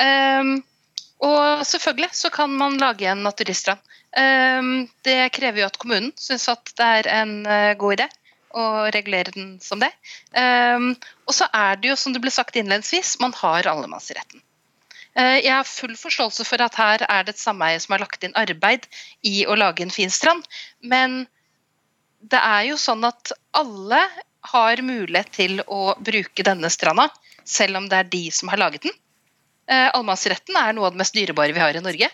Um, 0.01 0.57
og 1.23 1.63
selvfølgelig 1.67 2.11
så 2.17 2.31
kan 2.35 2.51
man 2.51 2.79
lage 2.83 3.07
en 3.07 3.23
naturiststrand. 3.23 3.79
Um, 4.11 4.89
det 5.07 5.31
krever 5.37 5.63
jo 5.63 5.71
at 5.71 5.79
kommunen 5.79 6.11
syns 6.19 6.49
at 6.51 6.73
det 6.75 6.87
er 6.99 7.09
en 7.21 7.35
uh, 7.47 7.77
god 7.79 8.01
idé 8.01 8.09
og 8.57 8.91
regulere 8.95 9.35
den 9.35 9.51
som 9.63 9.83
det. 9.83 9.91
Um, 10.35 10.93
og 11.27 11.37
så 11.37 11.49
er 11.55 11.81
det 11.81 11.93
jo, 11.93 11.99
som 11.99 12.15
det 12.15 12.23
ble 12.23 12.33
sagt 12.35 12.57
innledningsvis, 12.59 13.19
man 13.23 13.35
har 13.39 13.69
allemannsretten. 13.71 14.43
Uh, 15.19 15.39
jeg 15.39 15.53
har 15.53 15.67
full 15.67 15.97
forståelse 15.99 16.47
for 16.47 16.63
at 16.63 16.79
her 16.79 17.05
er 17.07 17.27
det 17.27 17.37
et 17.37 17.43
sameie 17.43 17.79
som 17.83 17.95
har 17.95 18.05
lagt 18.05 18.25
inn 18.27 18.37
arbeid 18.39 18.87
i 19.27 19.45
å 19.47 19.59
lage 19.59 19.85
en 19.85 19.95
fin 19.95 20.11
strand, 20.13 20.47
men 20.83 21.25
det 22.21 22.41
er 22.41 22.67
jo 22.71 22.81
sånn 22.81 23.07
at 23.09 23.33
alle 23.57 24.03
har 24.51 24.83
mulighet 24.85 25.31
til 25.37 25.63
å 25.67 25.95
bruke 26.01 26.45
denne 26.45 26.71
stranda, 26.73 27.09
selv 27.45 27.81
om 27.81 27.89
det 27.91 27.99
er 27.99 28.13
de 28.13 28.27
som 28.35 28.51
har 28.53 28.61
laget 28.61 28.89
den. 28.89 28.95
Uh, 29.71 29.89
allemannsretten 29.95 30.59
er 30.59 30.75
noe 30.75 30.89
av 30.89 30.95
det 30.97 31.03
mest 31.05 31.17
dyrebare 31.17 31.55
vi 31.55 31.63
har 31.63 31.77
i 31.77 31.83
Norge. 31.85 32.11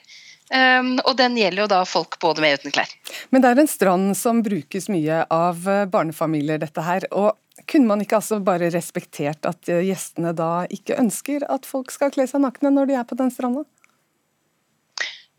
Um, 0.47 0.93
og 1.03 1.17
den 1.19 1.35
gjelder 1.41 1.65
jo 1.65 1.71
da 1.73 1.81
folk 1.89 2.21
både 2.23 2.45
med 2.45 2.55
og 2.55 2.61
uten 2.63 2.75
klær. 2.77 2.93
Men 3.35 3.43
det 3.43 3.51
er 3.51 3.61
en 3.63 3.71
strand 3.71 4.13
som 4.19 4.45
brukes 4.47 4.87
mye 4.93 5.25
av 5.33 5.67
eh, 5.67 5.89
barnefamilier, 5.91 6.61
dette 6.63 6.85
her. 6.87 7.09
og 7.11 7.35
kunne 7.65 7.89
man 7.89 8.03
ikke 8.05 8.19
altså 8.21 8.39
bare 8.45 8.69
respektert 8.71 9.47
at 9.49 9.71
eh, 9.73 9.83
gjestene 9.89 10.35
da 10.37 10.67
ikke 10.71 10.99
ønsker 11.01 11.47
at 11.51 11.67
folk 11.67 11.91
skal 11.95 12.13
kle 12.15 12.29
seg 12.31 12.45
nakne 12.45 12.71
når 12.75 12.91
de 12.91 12.99
er 13.01 13.09
på 13.09 13.19
den 13.19 13.33
stranda? 13.35 13.65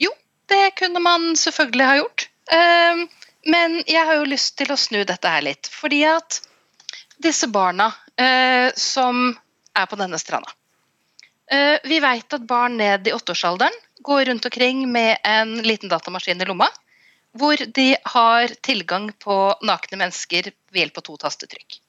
Jo, 0.01 0.12
det 0.51 0.76
kunne 0.82 0.99
man 1.03 1.36
selvfølgelig 1.39 1.88
ha 1.88 1.95
gjort. 2.01 2.28
Um, 2.51 3.08
men 3.47 3.80
jeg 3.88 4.03
har 4.10 4.20
jo 4.20 4.28
lyst 4.28 4.58
til 4.60 4.72
å 4.74 4.80
snu 4.80 5.03
dette 5.08 5.32
her 5.32 5.45
litt. 5.45 5.70
Fordi 5.72 6.03
at 6.10 6.41
disse 7.24 7.47
barna 7.47 7.91
uh, 7.93 8.70
som 8.76 9.30
er 9.78 9.88
på 9.89 9.97
denne 9.97 10.20
stranda 10.22 10.51
uh, 11.53 11.78
Vi 11.86 11.97
vet 12.01 12.34
at 12.34 12.45
barn 12.49 12.78
ned 12.82 13.08
i 13.08 13.14
åtteårsalderen 13.14 13.84
går 14.08 14.26
rundt 14.30 14.45
omkring 14.47 14.86
med 14.91 15.18
en 15.28 15.58
liten 15.64 15.91
datamaskin 15.91 16.41
i 16.41 16.45
lomma, 16.47 16.70
hvor 17.38 17.60
de 17.76 17.89
har 18.03 18.53
tilgang 18.64 19.10
på 19.20 19.36
nakne 19.68 19.99
mennesker 19.99 20.47
ved 20.72 20.82
hjelp 20.82 21.01
av 21.01 21.05
to 21.10 21.18
tastetrykk. 21.26 21.80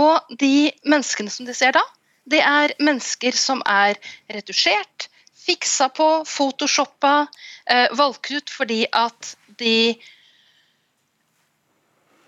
Og 0.00 0.38
de 0.40 0.72
menneskene 0.88 1.32
som 1.32 1.48
de 1.48 1.54
ser 1.56 1.76
da, 1.76 1.82
det 2.24 2.40
er 2.40 2.74
mennesker 2.82 3.36
som 3.36 3.60
er 3.68 4.00
retusjert, 4.32 5.10
fiksa 5.46 5.90
på, 5.94 6.08
photoshoppa, 6.26 7.26
eh, 7.70 7.86
valgt 7.94 8.32
ut 8.32 8.50
fordi 8.50 8.86
at 8.90 9.36
de 9.60 9.94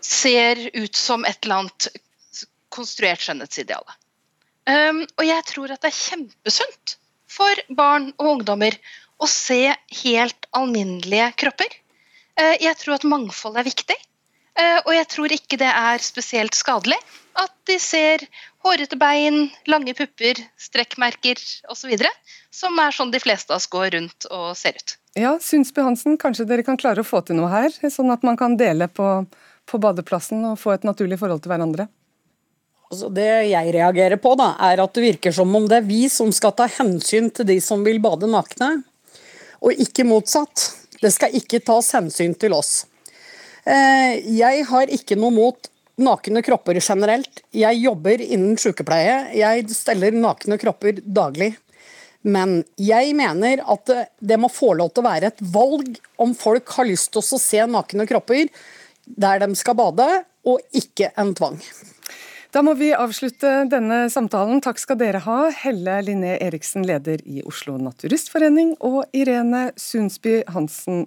ser 0.04 0.68
ut 0.76 0.94
som 0.94 1.24
et 1.24 1.40
eller 1.42 1.64
annet 1.64 1.90
konstruert 2.68 3.24
skjønnhetsideal. 3.24 3.84
Um, 4.68 5.06
og 5.16 5.24
jeg 5.24 5.44
tror 5.48 5.72
at 5.72 5.80
det 5.80 5.88
er 5.88 6.02
kjempesunt 6.04 6.97
for 7.28 7.62
barn 7.68 8.10
og 8.16 8.34
ungdommer 8.34 8.76
å 9.18 9.28
se 9.30 9.68
helt 10.02 10.48
alminnelige 10.56 11.32
kropper. 11.42 11.72
Eh, 12.38 12.56
jeg 12.62 12.76
tror 12.80 12.98
at 12.98 13.06
mangfold 13.08 13.58
er 13.58 13.66
viktig, 13.66 13.96
eh, 14.58 14.78
og 14.84 14.92
jeg 14.94 15.08
tror 15.14 15.34
ikke 15.34 15.58
det 15.60 15.70
er 15.70 16.04
spesielt 16.04 16.56
skadelig 16.58 16.98
at 17.38 17.52
de 17.70 17.76
ser 17.82 18.24
hårete 18.66 18.98
bein, 18.98 19.48
lange 19.70 19.94
pupper, 19.94 20.40
strekkmerker 20.58 21.38
osv. 21.70 21.92
Som 22.50 22.78
er 22.82 22.94
sånn 22.94 23.12
de 23.14 23.20
fleste 23.22 23.52
av 23.52 23.60
oss 23.60 23.68
går 23.70 23.92
rundt 23.94 24.26
og 24.30 24.56
ser 24.58 24.78
ut. 24.78 24.96
Ja, 25.18 25.36
Sundsby 25.42 25.84
Hansen, 25.86 26.18
kanskje 26.20 26.46
dere 26.48 26.64
kan 26.66 26.78
klare 26.80 27.02
å 27.02 27.06
få 27.06 27.22
til 27.26 27.38
noe 27.38 27.50
her? 27.52 27.70
Sånn 27.90 28.10
at 28.14 28.26
man 28.26 28.38
kan 28.38 28.56
dele 28.58 28.90
på, 28.90 29.06
på 29.68 29.80
badeplassen 29.82 30.44
og 30.50 30.58
få 30.60 30.74
et 30.74 30.86
naturlig 30.86 31.20
forhold 31.20 31.44
til 31.44 31.54
hverandre? 31.54 31.88
Altså 32.88 33.10
det 33.12 33.28
jeg 33.50 33.72
reagerer 33.74 34.16
på, 34.20 34.32
da, 34.40 34.54
er 34.64 34.80
at 34.80 34.94
det 34.96 35.04
virker 35.04 35.34
som 35.34 35.52
om 35.56 35.66
det 35.68 35.82
er 35.82 35.88
vi 35.88 36.06
som 36.12 36.30
skal 36.32 36.54
ta 36.56 36.68
hensyn 36.78 37.28
til 37.34 37.48
de 37.50 37.58
som 37.60 37.82
vil 37.84 38.00
bade 38.00 38.30
nakne, 38.30 38.70
og 39.60 39.82
ikke 39.84 40.06
motsatt. 40.08 40.70
Det 40.98 41.10
skal 41.14 41.34
ikke 41.36 41.60
tas 41.66 41.92
hensyn 41.94 42.32
til 42.40 42.56
oss. 42.56 42.86
Eh, 43.68 44.24
jeg 44.32 44.64
har 44.70 44.94
ikke 44.94 45.18
noe 45.20 45.34
mot 45.34 45.68
nakne 46.00 46.42
kropper 46.46 46.80
generelt. 46.80 47.42
Jeg 47.54 47.82
jobber 47.82 48.22
innen 48.24 48.56
sykepleie. 48.58 49.34
Jeg 49.36 49.68
steller 49.74 50.16
nakne 50.16 50.58
kropper 50.58 51.02
daglig. 51.04 51.52
Men 52.26 52.62
jeg 52.80 53.12
mener 53.18 53.62
at 53.68 53.92
det 54.18 54.40
må 54.40 54.50
få 54.50 54.72
lov 54.78 54.90
til 54.94 55.04
å 55.04 55.10
være 55.10 55.30
et 55.30 55.44
valg 55.54 56.00
om 56.18 56.34
folk 56.34 56.72
har 56.78 56.88
lyst 56.88 57.12
til 57.12 57.22
å 57.22 57.42
se 57.42 57.62
nakne 57.70 58.08
kropper 58.10 58.48
der 59.08 59.44
de 59.44 59.54
skal 59.56 59.76
bade, 59.78 60.08
og 60.48 60.60
ikke 60.76 61.12
en 61.20 61.30
tvang. 61.36 61.56
Da 62.48 62.62
må 62.64 62.72
vi 62.80 62.94
avslutte 62.96 63.66
denne 63.68 64.06
samtalen. 64.08 64.62
Takk 64.64 64.78
skal 64.80 64.96
dere 64.96 65.20
ha, 65.26 65.50
Helle 65.52 65.98
Linné 66.06 66.38
Eriksen, 66.40 66.86
leder 66.88 67.20
i 67.28 67.42
Oslo 67.44 67.74
Naturistforening, 67.76 68.72
og 68.80 69.02
Irene 69.12 69.66
Sundsby 69.76 70.40
Hansen, 70.48 71.04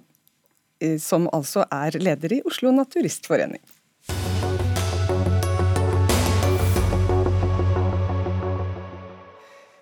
som 1.02 1.26
altså 1.34 1.66
er 1.66 1.98
leder 1.98 2.38
i 2.38 2.40
Oslo 2.46 2.70
Naturistforening. 2.70 3.62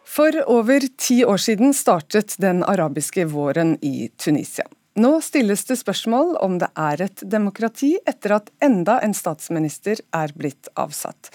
For 0.08 0.42
over 0.48 0.88
ti 0.96 1.20
år 1.28 1.44
siden 1.44 1.76
startet 1.76 2.40
den 2.40 2.64
arabiske 2.64 3.28
våren 3.28 3.76
i 3.84 4.08
Tunisia. 4.16 4.64
Nå 5.00 5.20
stilles 5.24 5.62
det 5.64 5.78
spørsmål 5.80 6.34
om 6.44 6.58
det 6.60 6.66
er 6.76 7.00
et 7.06 7.22
demokrati 7.32 7.94
etter 8.10 8.34
at 8.36 8.50
enda 8.60 8.98
en 9.00 9.14
statsminister 9.16 10.02
er 10.12 10.34
blitt 10.36 10.68
avsatt. 10.76 11.30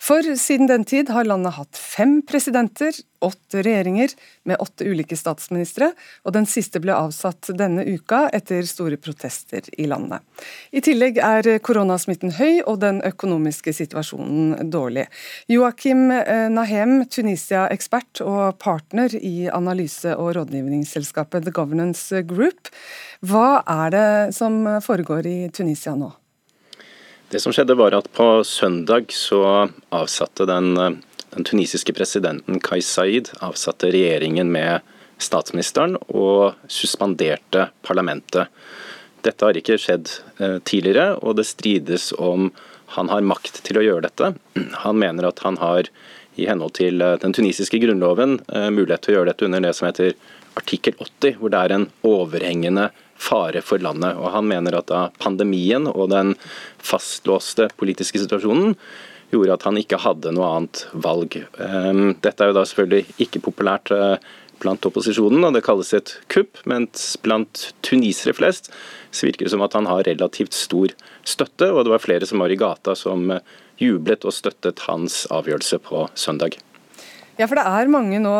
For 0.00 0.24
siden 0.36 0.66
den 0.66 0.84
tid 0.88 1.10
har 1.12 1.28
landet 1.28 1.58
hatt 1.58 1.76
fem 1.76 2.20
presidenter, 2.24 2.94
åtte 3.20 3.60
regjeringer 3.60 4.14
med 4.48 4.56
åtte 4.64 4.86
ulike 4.88 5.16
statsministre, 5.16 5.90
og 6.24 6.32
den 6.32 6.46
siste 6.48 6.80
ble 6.80 6.94
avsatt 6.96 7.50
denne 7.58 7.84
uka 7.84 8.22
etter 8.32 8.64
store 8.64 8.96
protester 8.96 9.68
i 9.76 9.84
landet. 9.90 10.24
I 10.72 10.80
tillegg 10.84 11.20
er 11.20 11.50
koronasmitten 11.60 12.32
høy 12.38 12.62
og 12.62 12.80
den 12.80 13.02
økonomiske 13.04 13.74
situasjonen 13.76 14.70
dårlig. 14.72 15.04
Joakim 15.52 16.08
eh, 16.16 16.48
Nahem, 16.48 17.02
Tunisia-ekspert 17.04 18.24
og 18.24 18.56
partner 18.62 19.12
i 19.20 19.50
analyse- 19.52 20.16
og 20.16 20.32
rådgivningsselskapet 20.38 21.44
The 21.44 21.54
Governance 21.60 22.24
Group. 22.24 22.72
Hva 23.20 23.60
er 23.68 23.92
det 23.92 24.08
som 24.34 24.62
foregår 24.80 25.28
i 25.28 25.38
Tunisia 25.52 25.92
nå? 25.92 26.14
Det 27.30 27.38
som 27.38 27.54
skjedde 27.54 27.76
var 27.78 27.94
at 27.94 28.08
På 28.12 28.42
søndag 28.44 29.12
så 29.14 29.70
avsatte 29.94 30.46
den, 30.50 30.74
den 31.30 31.44
tunisiske 31.46 31.94
presidenten 31.94 32.58
Kai 32.58 32.80
Said 32.82 33.30
avsatte 33.38 33.92
regjeringen 33.94 34.50
med 34.50 34.82
statsministeren 35.20 35.94
og 36.08 36.56
suspenderte 36.66 37.68
parlamentet. 37.86 38.50
Dette 39.22 39.46
har 39.46 39.58
ikke 39.58 39.76
skjedd 39.78 40.10
eh, 40.40 40.58
tidligere, 40.64 41.20
og 41.20 41.36
det 41.38 41.46
strides 41.46 42.08
om 42.18 42.48
han 42.96 43.10
har 43.12 43.22
makt 43.22 43.60
til 43.66 43.78
å 43.78 43.84
gjøre 43.84 44.08
dette. 44.08 44.32
Han 44.82 44.98
mener 44.98 45.28
at 45.28 45.42
han 45.44 45.60
har 45.60 45.90
i 46.40 46.48
henhold 46.48 46.74
til 46.80 47.04
eh, 47.04 47.18
den 47.22 47.36
tunisiske 47.36 47.78
grunnloven 47.84 48.40
eh, 48.48 48.70
mulighet 48.74 49.06
til 49.06 49.14
å 49.14 49.18
gjøre 49.20 49.34
dette 49.34 49.46
under 49.46 49.62
det 49.68 49.74
som 49.76 49.86
heter 49.90 50.16
artikkel 50.58 50.96
80, 50.98 51.38
hvor 51.38 51.52
det 51.52 51.62
er 51.62 51.76
en 51.76 51.86
overhengende 52.06 52.88
fare 53.20 53.62
for 53.64 53.82
landet. 53.82 54.16
Og 54.18 54.32
Han 54.34 54.48
mener 54.48 54.78
at 54.78 54.90
da 54.90 55.08
pandemien 55.20 55.88
og 55.90 56.10
den 56.14 56.34
fastlåste 56.78 57.68
politiske 57.80 58.22
situasjonen 58.22 58.74
gjorde 59.30 59.54
at 59.54 59.66
han 59.68 59.78
ikke 59.78 60.00
hadde 60.02 60.32
noe 60.34 60.48
annet 60.56 60.84
valg. 61.06 61.36
Ehm, 61.62 62.16
dette 62.22 62.42
er 62.42 62.50
jo 62.50 62.56
da 62.58 62.64
selvfølgelig 62.66 63.20
ikke 63.26 63.42
populært 63.44 63.92
eh, 63.94 64.16
blant 64.60 64.84
opposisjonen, 64.84 65.44
og 65.46 65.54
det 65.54 65.64
kalles 65.64 65.92
et 65.96 66.16
kupp, 66.32 66.58
mens 66.68 67.14
blant 67.22 67.70
tunisere 67.86 68.34
flest 68.36 68.72
så 69.10 69.28
virker 69.28 69.46
det 69.46 69.54
som 69.54 69.64
at 69.64 69.76
han 69.78 69.88
har 69.88 70.04
relativt 70.08 70.56
stor 70.56 70.92
støtte, 71.24 71.70
og 71.70 71.84
det 71.86 71.94
var 71.94 72.02
flere 72.02 72.28
som 72.28 72.42
var 72.42 72.52
i 72.52 72.58
gata 72.60 72.96
som 72.98 73.30
eh, 73.36 73.54
jublet 73.80 74.26
og 74.28 74.36
støttet 74.36 74.84
hans 74.88 75.22
avgjørelse 75.32 75.80
på 75.86 76.08
søndag. 76.18 76.58
Ja, 77.40 77.46
for 77.48 77.56
det 77.56 77.64
er 77.64 77.88
mange 77.88 78.18
nå, 78.20 78.32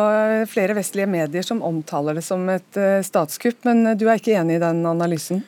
flere 0.45 0.75
vestlige 0.77 1.09
medier 1.09 1.45
som 1.45 1.63
omtaler 1.65 2.19
det 2.19 2.21
som 2.21 2.43
et 2.53 2.77
uh, 2.77 2.99
statskupp, 3.01 3.63
men 3.65 3.95
du 3.97 4.05
er 4.05 4.19
ikke 4.19 4.35
enig 4.37 4.59
i 4.59 4.61
den 4.61 4.83
analysen? 4.85 5.41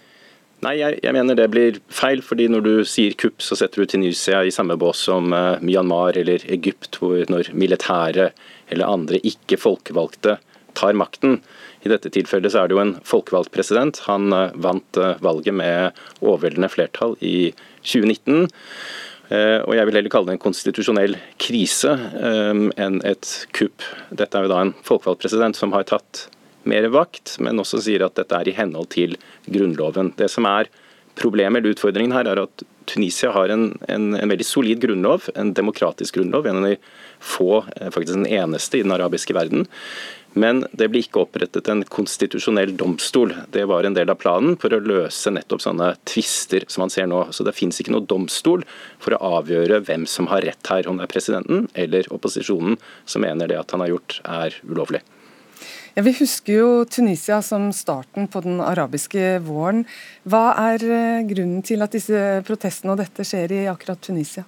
Nei, 0.66 0.78
jeg, 0.80 0.98
jeg, 1.04 1.14
mener 1.14 1.38
det 1.38 1.46
blir 1.54 1.78
feil. 1.94 2.24
fordi 2.26 2.48
Når 2.50 2.64
du 2.66 2.72
sier 2.88 3.14
kupp, 3.20 3.44
så 3.46 3.58
setter 3.60 3.84
du 3.84 3.92
Tunisia 3.92 4.42
i 4.42 4.54
samme 4.56 4.80
bås 4.82 5.04
som 5.06 5.30
uh, 5.36 5.62
Myanmar 5.62 6.18
eller 6.18 6.42
Egypt, 6.50 6.98
hvor 6.98 7.22
når 7.30 7.52
militære 7.54 8.32
eller 8.74 8.90
andre 8.90 9.22
ikke 9.22 9.62
folkevalgte 9.62 10.40
tar 10.74 10.98
makten. 10.98 11.44
I 11.86 11.94
dette 11.94 12.10
tilfellet 12.10 12.56
så 12.56 12.64
er 12.64 12.72
det 12.72 12.80
jo 12.80 12.82
en 12.82 12.98
folkevalgt 13.06 13.54
president. 13.54 14.02
Han 14.08 14.34
uh, 14.34 14.50
vant 14.66 15.04
valget 15.22 15.54
med 15.54 16.06
overveldende 16.24 16.74
flertall 16.74 17.20
i 17.22 17.52
2019. 17.84 18.48
Og 19.34 19.72
Jeg 19.74 19.88
vil 19.88 19.98
heller 19.98 20.12
kalle 20.14 20.30
det 20.30 20.36
en 20.36 20.44
konstitusjonell 20.44 21.16
krise 21.42 21.96
enn 22.14 23.00
et 23.08 23.30
kupp. 23.56 23.82
Dette 24.14 24.38
er 24.38 24.46
jo 24.46 24.52
da 24.52 24.60
en 24.62 24.74
folkevalgt 24.86 25.24
president 25.24 25.58
som 25.58 25.74
har 25.74 25.88
tatt 25.90 26.28
mer 26.70 26.86
vakt, 26.94 27.40
men 27.42 27.58
også 27.58 27.82
sier 27.82 28.06
at 28.06 28.14
dette 28.20 28.38
er 28.38 28.52
i 28.52 28.56
henhold 28.56 28.92
til 28.94 29.18
Grunnloven. 29.50 30.14
Det 30.20 30.30
som 30.30 30.46
er 30.50 30.70
Problemet 31.14 31.62
eller 31.62 31.76
utfordringen 31.76 32.14
her 32.16 32.26
er 32.26 32.40
at 32.42 32.64
Tunisia 32.90 33.30
har 33.36 33.52
en, 33.54 33.68
en, 33.88 34.08
en, 34.18 34.32
veldig 34.32 34.46
solid 34.48 34.82
grunnlov, 34.82 35.28
en 35.38 35.54
demokratisk 35.56 36.18
grunnlov. 36.18 36.48
En 36.50 36.58
av 36.60 36.72
de 36.72 36.78
få, 37.22 37.64
eh, 37.78 37.92
faktisk 37.94 38.18
den 38.18 38.26
eneste 38.26 38.80
i 38.80 38.84
den 38.84 38.96
arabiske 38.96 39.36
verden. 39.38 39.68
Men 40.34 40.64
det 40.74 40.88
ble 40.90 41.04
ikke 41.04 41.22
opprettet 41.22 41.68
en 41.70 41.84
konstitusjonell 41.86 42.74
domstol. 42.78 43.36
Det 43.54 43.68
var 43.70 43.86
en 43.86 43.94
del 43.94 44.10
av 44.10 44.18
planen 44.22 44.58
for 44.62 44.74
å 44.74 44.82
løse 44.82 45.34
nettopp 45.34 45.62
sånne 45.62 45.92
tvister 46.10 46.66
som 46.68 46.86
man 46.86 46.94
ser 46.94 47.10
nå. 47.10 47.28
Så 47.32 47.46
det 47.46 47.56
finnes 47.58 47.78
ikke 47.82 47.94
noe 47.94 48.08
domstol 48.10 48.66
for 49.04 49.14
å 49.14 49.38
avgjøre 49.40 49.84
hvem 49.86 50.08
som 50.10 50.30
har 50.32 50.46
rett 50.46 50.74
her, 50.74 50.90
om 50.90 50.98
det 50.98 51.08
er 51.08 51.14
presidenten 51.14 51.68
eller 51.78 52.10
opposisjonen 52.14 52.80
som 53.06 53.26
mener 53.26 53.52
det 53.52 53.60
at 53.62 53.76
han 53.76 53.86
har 53.86 53.94
gjort 53.94 54.20
er 54.26 54.58
ulovlig. 54.66 55.04
Ja, 55.94 56.02
Vi 56.02 56.16
husker 56.18 56.54
jo 56.54 56.70
Tunisia 56.90 57.42
som 57.46 57.70
starten 57.74 58.28
på 58.28 58.42
den 58.42 58.58
arabiske 58.66 59.38
våren. 59.46 59.84
Hva 60.26 60.56
er 60.58 60.82
eh, 60.82 61.26
grunnen 61.30 61.62
til 61.62 61.86
at 61.86 61.94
disse 61.94 62.42
protestene 62.48 62.96
og 62.96 63.02
dette 63.04 63.26
skjer 63.28 63.54
i 63.54 63.64
akkurat 63.70 64.02
Tunisia? 64.02 64.48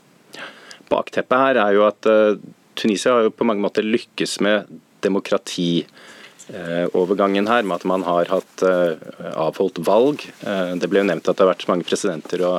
Bakteppet 0.90 1.44
her 1.44 1.60
er 1.62 1.78
jo 1.78 1.86
at 1.86 2.10
uh, 2.10 2.38
Tunisia 2.78 3.14
har 3.14 3.28
jo 3.28 3.34
på 3.34 3.46
mange 3.48 3.64
måter 3.64 3.86
lykkes 3.86 4.40
med 4.46 4.74
demokratiovergangen 5.06 7.48
uh, 7.48 7.52
her, 7.54 7.64
med 7.64 7.76
at 7.78 7.90
man 7.90 8.04
har 8.08 8.26
hatt 8.34 8.56
uh, 8.66 8.94
avholdt 9.48 9.78
valg. 9.86 10.18
det 10.80 10.88
ble 10.90 11.00
jo 11.02 11.10
nevnt 11.12 11.28
at 11.30 11.36
det 11.38 11.44
har 11.46 11.54
vært 11.54 11.72
mange 11.72 11.88
presidenter 11.88 12.40
og 12.46 12.56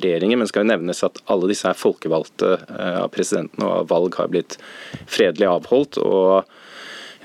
regjeringer, 0.00 0.36
men 0.40 0.48
skal 0.48 0.62
jo 0.64 0.72
nevnes 0.72 1.04
at 1.04 1.16
alle 1.28 1.50
disse 1.50 1.66
er 1.68 1.76
folkevalgte 1.76 2.48
av 2.72 3.08
presidenten, 3.12 3.60
og 3.66 3.90
valg 3.90 4.16
har 4.16 4.28
blitt 4.32 4.52
fredelig 5.04 5.46
avholdt. 5.50 5.94
og 6.00 6.48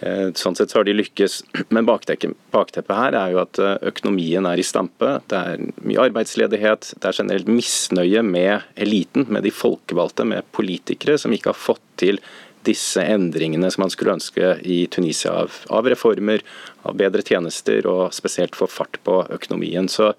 Eh, 0.03 0.28
sånn 0.36 0.57
sett 0.57 0.73
så 0.73 0.82
har 0.82 0.88
de 0.88 0.95
lykkes. 0.95 1.39
Men 1.76 1.88
bakteppet 1.88 2.95
her 2.97 3.15
er 3.15 3.34
jo 3.34 3.41
at 3.43 3.59
eh, 3.61 3.78
økonomien 3.91 4.47
er 4.47 4.59
i 4.59 4.67
stampe. 4.67 5.19
Det 5.32 5.39
er 5.39 5.63
mye 5.88 6.07
arbeidsledighet. 6.09 6.91
Det 6.99 7.09
er 7.09 7.19
generelt 7.21 7.51
misnøye 7.51 8.23
med 8.26 8.65
eliten, 8.76 9.28
med 9.32 9.47
de 9.47 9.53
folkevalgte, 9.55 10.28
med 10.28 10.47
politikere 10.55 11.17
som 11.21 11.36
ikke 11.36 11.53
har 11.53 11.59
fått 11.59 11.84
til 12.01 12.19
disse 12.66 13.03
endringene 13.03 13.70
som 13.72 13.86
man 13.86 13.93
skulle 13.93 14.16
ønske 14.18 14.55
i 14.61 14.86
Tunisia 14.91 15.36
av, 15.43 15.61
av 15.74 15.88
reformer, 15.91 16.43
av 16.84 16.97
bedre 16.99 17.24
tjenester 17.26 17.88
og 17.89 18.13
spesielt 18.16 18.57
få 18.57 18.68
fart 18.72 18.99
på 19.05 19.22
økonomien. 19.38 19.89
Så 19.91 20.13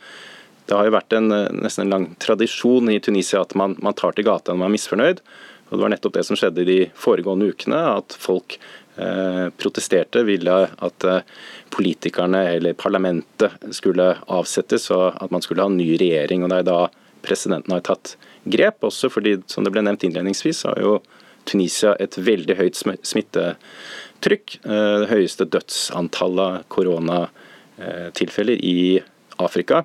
det 0.66 0.74
har 0.74 0.88
jo 0.88 0.96
vært 0.96 1.14
en, 1.14 1.30
nesten 1.60 1.86
en 1.86 1.92
lang 1.92 2.08
tradisjon 2.22 2.90
i 2.90 3.00
Tunisia 3.02 3.44
at 3.44 3.54
man, 3.58 3.76
man 3.82 3.94
tar 3.98 4.16
til 4.16 4.26
gata 4.26 4.52
når 4.52 4.62
man 4.62 4.70
er 4.70 4.76
misfornøyd. 4.78 5.22
Og 5.66 5.76
Det 5.76 5.82
var 5.82 5.90
nettopp 5.90 6.14
det 6.14 6.26
som 6.28 6.38
skjedde 6.38 6.62
i 6.62 6.68
de 6.68 6.80
foregående 6.94 7.50
ukene, 7.50 7.78
at 7.98 8.14
folk 8.22 8.58
Eh, 8.98 9.50
protesterte, 9.50 10.22
ville 10.22 10.68
at 10.78 11.04
eh, 11.04 11.18
politikerne 11.70 12.38
eller 12.48 12.72
parlamentet 12.72 13.52
skulle 13.76 14.14
avsettes 14.32 14.88
og 14.94 15.18
at 15.20 15.34
man 15.34 15.42
skulle 15.44 15.60
ha 15.60 15.68
en 15.68 15.76
ny 15.76 15.90
regjering. 16.00 16.44
og 16.44 16.48
Det 16.48 16.60
er 16.62 16.68
da 16.70 16.78
presidenten 17.20 17.74
har 17.76 17.82
tatt 17.84 18.14
grep, 18.48 18.80
også 18.88 19.10
fordi 19.12 19.34
som 19.52 19.66
det 19.66 19.74
ble 19.74 19.82
nevnt 19.84 20.06
innledningsvis, 20.08 20.64
har 20.70 20.80
jo 20.80 20.94
Tunisia 21.46 21.94
et 22.02 22.18
veldig 22.18 22.56
høyt 22.58 22.76
smittetrykk. 22.76 24.58
Eh, 24.64 24.96
det 25.02 25.10
høyeste 25.12 25.48
dødsantallet 25.48 26.60
av 26.60 26.66
koronatilfeller 26.72 28.58
i 28.62 29.00
Afrika. 29.42 29.84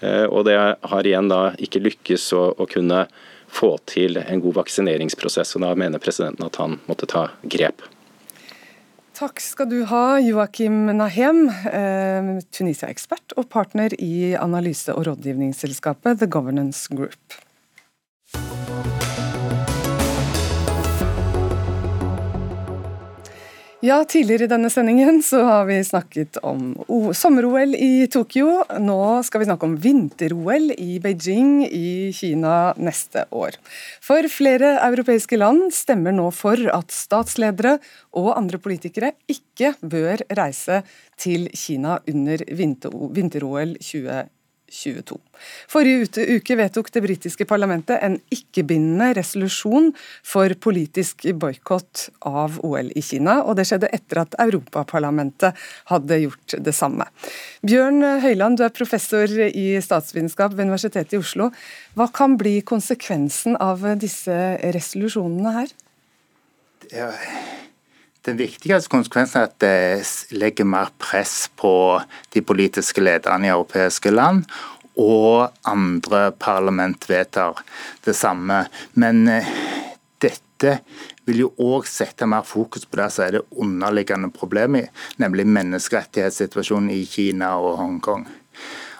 Og 0.00 0.46
det 0.48 0.54
har 0.56 1.04
igjen 1.04 1.28
da 1.28 1.52
ikke 1.60 1.82
lykkes 1.84 2.22
å, 2.32 2.56
å 2.56 2.64
kunne 2.72 3.02
få 3.52 3.74
til 3.90 4.16
en 4.16 4.40
god 4.40 4.54
vaksineringsprosess. 4.62 5.56
og 5.56 5.64
Da 5.66 5.74
mener 5.76 6.00
presidenten 6.00 6.46
at 6.46 6.56
han 6.56 6.78
måtte 6.88 7.08
ta 7.10 7.26
grep. 7.42 7.84
Takk 9.20 9.42
skal 9.44 9.68
du 9.68 9.82
ha, 9.90 10.16
Joakim 10.22 10.86
Nahem, 10.96 11.42
eh, 11.68 12.28
Tunisia-ekspert 12.56 13.34
og 13.36 13.50
partner 13.52 13.92
i 14.00 14.32
analyse- 14.32 14.94
og 14.94 15.04
rådgivningsselskapet 15.10 16.22
The 16.22 16.26
Governance 16.26 16.88
Group. 16.88 17.36
Ja, 23.80 24.02
Tidligere 24.04 24.44
i 24.44 24.50
denne 24.50 24.68
sendingen 24.68 25.22
så 25.24 25.38
har 25.40 25.62
vi 25.64 25.78
snakket 25.80 26.36
om 26.44 26.74
sommer-OL 27.16 27.72
i 27.72 28.04
Tokyo. 28.12 28.58
Nå 28.76 28.98
skal 29.24 29.40
vi 29.40 29.46
snakke 29.48 29.64
om 29.64 29.78
vinter-OL 29.80 30.74
i 30.76 30.98
Beijing 31.00 31.62
i 31.64 32.10
Kina 32.12 32.74
neste 32.76 33.22
år. 33.32 33.56
For 34.04 34.28
flere 34.28 34.74
europeiske 34.84 35.38
land 35.40 35.70
stemmer 35.72 36.12
nå 36.12 36.26
for 36.28 36.60
at 36.74 36.92
statsledere 36.92 37.78
og 38.20 38.34
andre 38.34 38.60
politikere 38.60 39.14
ikke 39.32 39.72
bør 39.80 40.26
reise 40.36 40.82
til 41.16 41.48
Kina 41.56 42.02
under 42.04 42.44
vinter-OL 42.52 43.78
2022. 43.80 44.39
2022. 44.70 45.18
Forrige 45.70 46.24
uke 46.36 46.56
vedtok 46.58 46.90
det 46.94 47.02
britiske 47.04 47.46
parlamentet 47.48 47.98
en 48.04 48.16
ikke-bindende 48.32 49.10
resolusjon 49.18 49.90
for 50.26 50.54
politisk 50.62 51.26
boikott 51.40 52.08
av 52.26 52.60
OL 52.66 52.92
i 52.94 53.02
Kina, 53.04 53.40
og 53.42 53.58
det 53.58 53.66
skjedde 53.68 53.90
etter 53.96 54.22
at 54.24 54.38
Europaparlamentet 54.46 55.58
hadde 55.90 56.20
gjort 56.24 56.56
det 56.58 56.74
samme. 56.76 57.08
Bjørn 57.66 58.02
Høyland, 58.24 58.60
du 58.60 58.66
er 58.66 58.74
professor 58.74 59.30
i 59.48 59.66
statsvitenskap 59.82 60.54
ved 60.54 60.68
Universitetet 60.70 61.18
i 61.18 61.22
Oslo. 61.22 61.50
Hva 61.98 62.10
kan 62.14 62.38
bli 62.40 62.60
konsekvensen 62.66 63.58
av 63.60 63.84
disse 64.00 64.40
resolusjonene 64.76 65.56
her? 65.60 65.78
Ja. 66.90 67.12
Den 68.26 68.36
viktigste 68.36 68.92
konsekvensen 68.92 69.40
er 69.40 69.48
at 69.48 69.56
det 69.62 70.36
legger 70.36 70.68
mer 70.68 70.90
press 71.00 71.46
på 71.56 71.72
de 72.34 72.42
politiske 72.44 73.00
lederne 73.00 73.48
i 73.48 73.52
europeiske 73.54 74.12
land, 74.12 74.44
og 75.00 75.48
andre 75.64 76.26
parlament 76.36 77.06
vedtar 77.08 77.62
det 78.04 78.16
samme. 78.18 78.66
Men 79.00 79.24
eh, 79.32 79.48
dette 80.20 80.80
vil 81.24 81.46
jo 81.46 81.50
òg 81.64 81.88
sette 81.88 82.28
mer 82.28 82.44
fokus 82.44 82.84
på 82.84 83.00
det 83.00 83.08
som 83.14 83.24
er 83.24 83.38
det 83.38 83.46
underliggende 83.56 84.28
problemet, 84.34 84.90
nemlig 85.22 85.48
menneskerettighetssituasjonen 85.48 86.92
i 86.92 87.06
Kina 87.08 87.54
og 87.56 87.78
Hongkong. 87.80 88.26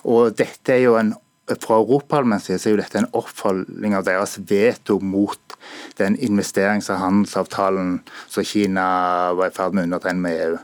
Og 0.08 0.32
dette 0.38 0.78
er 0.78 0.86
jo 0.86 0.96
en 0.96 1.12
fra 1.59 1.80
Europaparlamentet 1.80 2.62
er 2.66 2.74
jo 2.74 2.80
dette 2.80 3.01
en 3.01 3.11
oppfølging 3.16 3.96
av 3.98 4.07
deres 4.07 4.36
veto 4.48 4.98
mot 5.03 5.57
den 5.98 6.16
investerings- 6.18 6.90
og 6.92 7.01
handelsavtalen 7.03 8.01
som 8.28 8.46
Kina 8.46 8.86
var 9.38 9.51
i 9.51 9.57
ferd 9.57 9.74
med 9.74 9.84
å 9.84 9.90
undertegne 9.90 10.24
med 10.24 10.42
EU. 10.46 10.59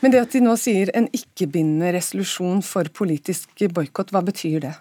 Men 0.00 0.12
det 0.12 0.22
at 0.22 0.34
de 0.36 0.42
nå 0.44 0.54
sier 0.60 0.92
en 0.94 1.08
ikke-bindende 1.16 1.94
resolusjon 1.96 2.60
for 2.64 2.88
politisk 2.94 3.64
boikott, 3.72 4.12
hva 4.12 4.22
betyr 4.24 4.60
det? 4.66 4.74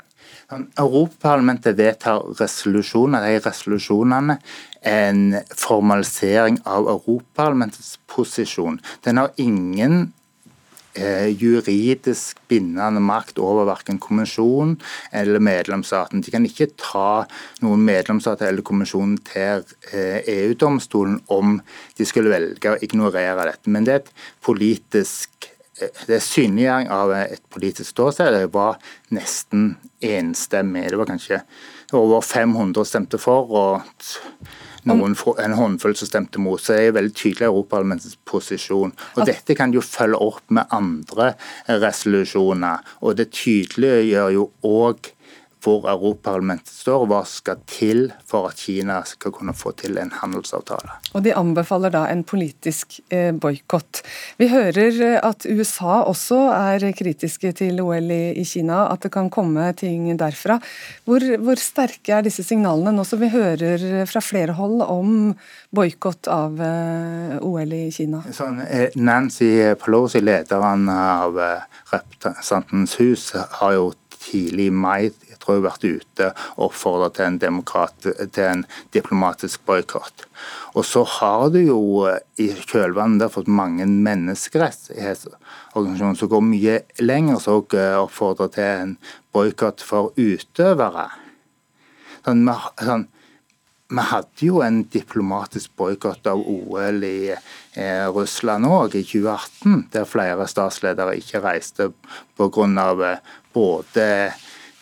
Europaparlamentet 0.52 1.78
vedtar 1.78 2.22
resolusjoner. 2.40 3.24
De 3.24 3.40
resolusjonene 3.46 4.38
en 4.86 5.38
formalisering 5.50 6.60
av 6.66 6.90
Europaparlamentets 6.92 7.96
posisjon. 8.12 8.80
Den 9.06 9.22
har 9.22 9.34
ingen 9.42 10.14
juridisk 10.96 12.40
bindende 12.48 13.02
makt 13.04 13.40
over 13.42 13.68
verken 13.68 13.98
kommisjonen 14.00 14.78
eller 15.12 15.44
medlemsstaten. 15.44 16.22
De 16.24 16.32
kan 16.32 16.46
ikke 16.48 16.70
ta 16.80 17.26
noen 17.64 17.84
medlemsstat 17.88 18.46
eller 18.46 18.66
kommisjon 18.66 19.18
til 19.28 19.66
EU-domstolen 19.92 21.20
eh, 21.20 21.26
e 21.26 21.36
om 21.36 21.58
de 21.98 22.08
skulle 22.08 22.32
velge 22.32 22.72
å 22.72 22.80
ignorere 22.82 23.50
dette. 23.52 23.72
Men 23.72 23.88
det 23.88 23.94
er 23.94 24.04
et 24.04 24.14
politisk 24.46 25.50
eh, 25.82 26.04
det 26.08 26.20
er 26.20 26.28
synliggjøring 26.28 26.92
av 26.94 27.16
et 27.18 27.44
politisk 27.54 27.92
ståsted. 27.92 28.32
Det 28.36 28.54
var 28.56 28.80
nesten 29.16 29.74
enstemmig. 30.00 30.88
Det 30.90 31.02
var 31.02 31.12
kanskje 31.12 31.42
over 31.96 32.24
500 32.26 32.88
stemte 32.88 33.20
for. 33.22 33.52
og 33.52 34.64
noen, 34.90 35.16
en 35.42 35.58
håndfull 35.58 35.96
som 35.98 36.10
stemte 36.10 36.42
mot. 36.42 36.62
Så 36.62 36.76
det 36.76 36.88
er 36.90 36.96
veldig 36.98 37.16
tydelig 37.18 37.48
Europaparlamentets 37.50 38.20
posisjon. 38.28 38.94
Og 39.16 39.28
Dette 39.28 39.58
kan 39.58 39.74
de 39.74 39.80
jo 39.80 39.86
følge 39.86 40.22
opp 40.22 40.44
med 40.54 40.72
andre 40.76 41.34
resolusjoner. 41.68 42.86
Og 43.02 43.18
det 43.20 43.32
tydeliggjør 43.36 44.34
jo 44.36 44.50
òg 44.66 45.15
hvor 45.66 45.88
Europaparlamentet 45.90 46.70
står, 46.70 47.04
og 47.04 47.10
hva 47.10 47.22
skal 47.28 47.62
til 47.70 48.10
for 48.28 48.52
at 48.52 48.62
Kina 48.62 49.00
skal 49.08 49.34
kunne 49.34 49.56
få 49.58 49.74
til 49.80 49.98
en 50.02 50.12
handelsavtale. 50.14 51.00
Og 51.18 51.24
De 51.26 51.34
anbefaler 51.36 51.94
da 51.94 52.06
en 52.12 52.24
politisk 52.28 53.00
eh, 53.10 53.32
boikott. 53.34 54.04
Vi 54.38 54.50
hører 54.52 55.00
eh, 55.02 55.18
at 55.26 55.48
USA 55.50 56.04
også 56.06 56.40
er 56.54 56.86
kritiske 56.98 57.54
til 57.58 57.82
OL 57.82 58.12
i, 58.14 58.46
Kina, 58.46 58.86
at 58.92 59.06
det 59.06 59.14
kan 59.16 59.32
komme 59.34 59.72
ting 59.78 60.12
derfra. 60.20 60.60
Hvor, 61.08 61.26
hvor 61.42 61.60
sterke 61.62 62.20
er 62.20 62.26
disse 62.26 62.46
signalene 62.46 62.94
nå 62.96 63.06
som 63.08 63.22
vi 63.22 63.32
hører 63.34 64.06
fra 64.10 64.22
flere 64.22 64.56
hold 64.58 64.84
om 64.86 65.34
boikott 65.76 66.30
av 66.32 66.62
eh, 66.62 67.38
OL 67.42 67.74
i 67.74 67.86
Kina? 67.96 68.22
Sånn, 68.36 68.62
Nancy 69.02 69.52
Pelosi, 69.82 70.22
lederen 70.22 70.90
av 70.92 71.40
Representantens 71.90 73.00
hus, 73.02 73.32
har 73.60 73.78
jo 73.78 73.94
tidlig 74.26 74.70
i 74.70 74.74
mai 74.74 75.12
Castro 75.46 75.60
har 75.60 75.68
vært 75.70 75.86
ute 75.86 76.32
og 76.58 76.72
oppfordret 76.72 77.14
til 77.20 77.38
til 78.34 78.44
en 78.44 78.66
diplomatisk 78.94 79.66
boikott. 79.66 80.26
Og 80.76 80.86
så 80.86 81.04
har 81.04 81.50
du 81.54 81.60
jo 81.60 82.08
i 82.38 82.50
kjølvannet 82.50 83.32
fått 83.32 83.48
mange 83.48 83.86
menneskerettighetsorganisasjoner 83.86 86.16
som 86.18 86.30
går 86.30 86.42
mye 86.42 86.80
lenger, 87.00 87.40
som 87.40 87.54
oppfordrer 87.62 88.48
til 88.54 88.64
en 88.64 88.98
boikott 89.34 89.82
for 89.82 90.12
utøvere. 90.18 91.10
Sånn, 92.26 92.50
sånn, 92.82 93.08
vi 93.88 94.02
hadde 94.02 94.46
jo 94.48 94.62
en 94.66 94.84
diplomatisk 94.90 95.70
boikott 95.78 96.28
av 96.28 96.40
OL 96.42 97.04
i 97.06 97.30
eh, 97.30 98.08
Russland 98.10 98.66
òg, 98.66 98.96
i 98.98 99.04
2018, 99.06 99.94
der 99.94 100.06
flere 100.10 100.48
statsledere 100.50 101.14
ikke 101.22 101.44
reiste 101.46 101.92
pga. 102.36 102.66
Eh, 103.12 103.20
både 103.56 104.34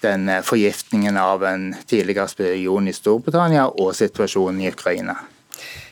den 0.04 0.30
eh, 0.30 0.44
forgiftningen 0.46 1.18
av 1.18 1.44
en 1.48 1.72
tidligere 1.90 2.28
spion 2.32 2.88
i 2.88 2.96
Storbritannia 2.96 3.68
og 3.68 3.94
situasjonen 3.98 4.62
i 4.64 4.72
Ukraina. 4.72 5.18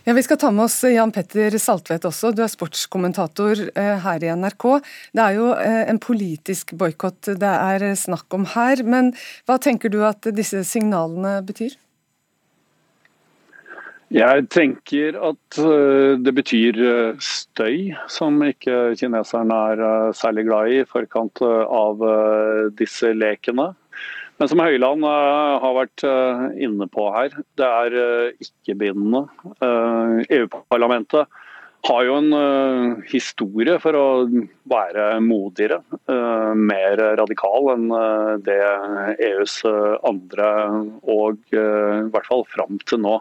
Ja, 0.03 0.13
Vi 0.17 0.23
skal 0.25 0.39
ta 0.41 0.49
med 0.51 0.65
oss 0.65 0.79
Jan 0.83 1.11
Petter 1.13 1.53
Saltvedt 1.61 2.07
også, 2.09 2.31
du 2.33 2.41
er 2.43 2.49
sportskommentator 2.51 3.67
eh, 3.75 3.93
her 4.05 4.23
i 4.25 4.33
NRK. 4.33 4.65
Det 5.13 5.27
er 5.27 5.37
jo 5.37 5.51
en 5.53 6.01
politisk 6.01 6.73
boikott 6.77 7.33
det 7.41 7.53
er 7.53 7.91
snakk 7.95 8.33
om 8.33 8.49
her, 8.55 8.81
men 8.83 9.13
hva 9.45 9.59
tenker 9.61 9.93
du 9.93 10.01
at 10.07 10.29
disse 10.35 10.65
signalene 10.67 11.39
betyr? 11.45 11.77
Jeg 14.11 14.49
tenker 14.51 15.15
at 15.23 15.57
eh, 15.63 16.17
det 16.19 16.33
betyr 16.35 16.79
eh, 16.83 17.19
støy, 17.23 17.93
som 18.11 18.41
ikke 18.43 18.91
kineserne 18.99 19.59
er 19.71 19.83
eh, 19.87 20.07
særlig 20.17 20.49
glad 20.49 20.71
i 20.71 20.81
i 20.81 20.87
forkant 20.87 21.39
av 21.41 22.03
disse 22.75 23.13
lekene. 23.15 23.69
Men 24.41 24.49
som 24.49 24.57
Høyland 24.65 25.03
har 25.05 25.73
vært 25.77 26.01
inne 26.57 26.87
på 26.89 27.03
her, 27.13 27.35
det 27.61 27.67
er 27.67 27.95
ikke-bindende. 28.41 29.27
EU-parlamentet 30.33 31.27
e 31.27 31.49
har 31.85 32.07
jo 32.07 32.15
en 32.17 32.33
historie 33.09 33.75
for 33.83 33.97
å 33.99 34.07
være 34.69 35.05
modigere, 35.21 35.77
mer 36.57 37.03
radikal 37.21 37.69
enn 37.75 37.85
det 38.47 38.57
EUs 39.29 39.59
andre, 40.09 40.49
og 41.05 41.53
i 41.53 41.61
hvert 42.09 42.29
fall 42.33 42.41
fram 42.49 42.81
til 42.89 43.05
nå 43.05 43.19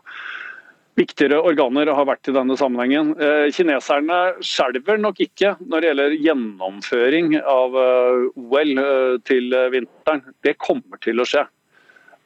viktigere 1.01 1.41
organer 1.47 1.91
har 1.95 2.09
vært 2.09 2.29
i 2.31 2.35
denne 2.37 2.57
sammenhengen. 2.61 3.15
Eh, 3.21 3.49
kineserne 3.55 4.19
skjelver 4.45 5.01
nok 5.01 5.21
ikke 5.25 5.55
når 5.63 5.81
det 5.81 5.91
gjelder 5.91 6.19
gjennomføring 6.27 7.33
av 7.41 7.79
eh, 7.81 8.27
OL 8.41 8.83
eh, 8.85 9.17
til 9.29 9.57
vinteren. 9.73 10.25
Det 10.45 10.59
kommer 10.61 11.01
til 11.05 11.23
å 11.23 11.29
skje. 11.29 11.47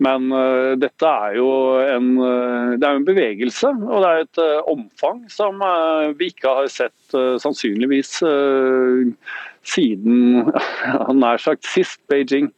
Men 0.02 0.26
dette 0.82 1.06
er 1.06 1.36
jo 1.38 1.48
en, 1.78 2.08
det 2.80 2.86
er 2.86 2.96
en 2.98 3.06
bevegelse 3.06 3.70
og 3.70 4.02
det 4.02 4.08
er 4.08 4.24
et 4.24 4.40
omfang 4.70 5.20
som 5.30 5.62
vi 6.18 6.32
ikke 6.32 6.50
har 6.58 6.70
sett 6.72 7.14
sannsynligvis 7.42 8.16
siden 9.64 10.50
nær 11.22 11.38
sagt 11.42 11.68
sist 11.68 12.02
Beijing 12.10 12.50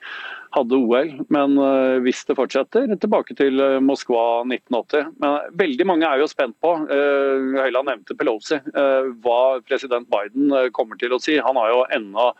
hadde 0.56 0.78
OL. 0.78 1.10
Men 1.28 1.58
hvis 2.04 2.22
det 2.24 2.38
fortsetter, 2.38 2.88
tilbake 2.96 3.36
til 3.36 3.60
Moskva 3.84 4.40
1980. 4.46 5.10
Men 5.20 5.58
veldig 5.60 5.86
mange 5.92 6.08
er 6.08 6.22
jo 6.22 6.30
spent 6.30 6.56
på, 6.64 6.72
Høyland 6.88 7.90
nevnte 7.90 8.16
Pelosi, 8.16 8.62
hva 8.72 9.40
president 9.68 10.08
Biden 10.12 10.72
kommer 10.76 10.96
til 11.00 11.12
å 11.12 11.20
si. 11.20 11.36
Han 11.36 11.60
har 11.60 11.74
jo 11.74 11.84
ennå 11.98 12.30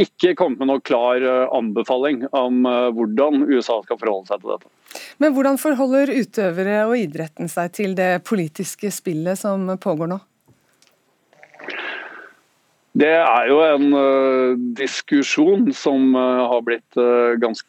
ikke 0.00 0.32
kommet 0.38 0.62
med 0.62 0.70
noen 0.70 0.84
klar 0.84 1.20
anbefaling 1.52 2.22
om 2.32 2.62
hvordan 2.96 3.42
USA 3.44 3.76
skal 3.84 3.98
forholde 4.00 4.30
seg 4.30 4.40
til 4.40 4.54
dette. 4.54 4.70
Men 5.20 5.34
hvordan 5.36 5.60
forholder 5.60 6.14
utøvere 6.16 6.78
og 6.86 6.96
idretten 6.96 7.50
seg 7.52 7.74
til 7.76 7.96
det 7.98 8.22
politiske 8.28 8.88
spillet 8.94 9.40
som 9.42 9.68
pågår 9.82 10.14
nå? 10.14 10.22
Det 12.92 13.08
er 13.08 13.46
jo 13.48 13.60
en 13.64 13.94
uh, 13.96 14.56
diskusjon 14.76 15.70
som 15.72 16.12
uh, 16.12 16.44
har 16.52 16.64
blitt 16.66 16.98
uh, 17.00 17.32
ganske 17.40 17.68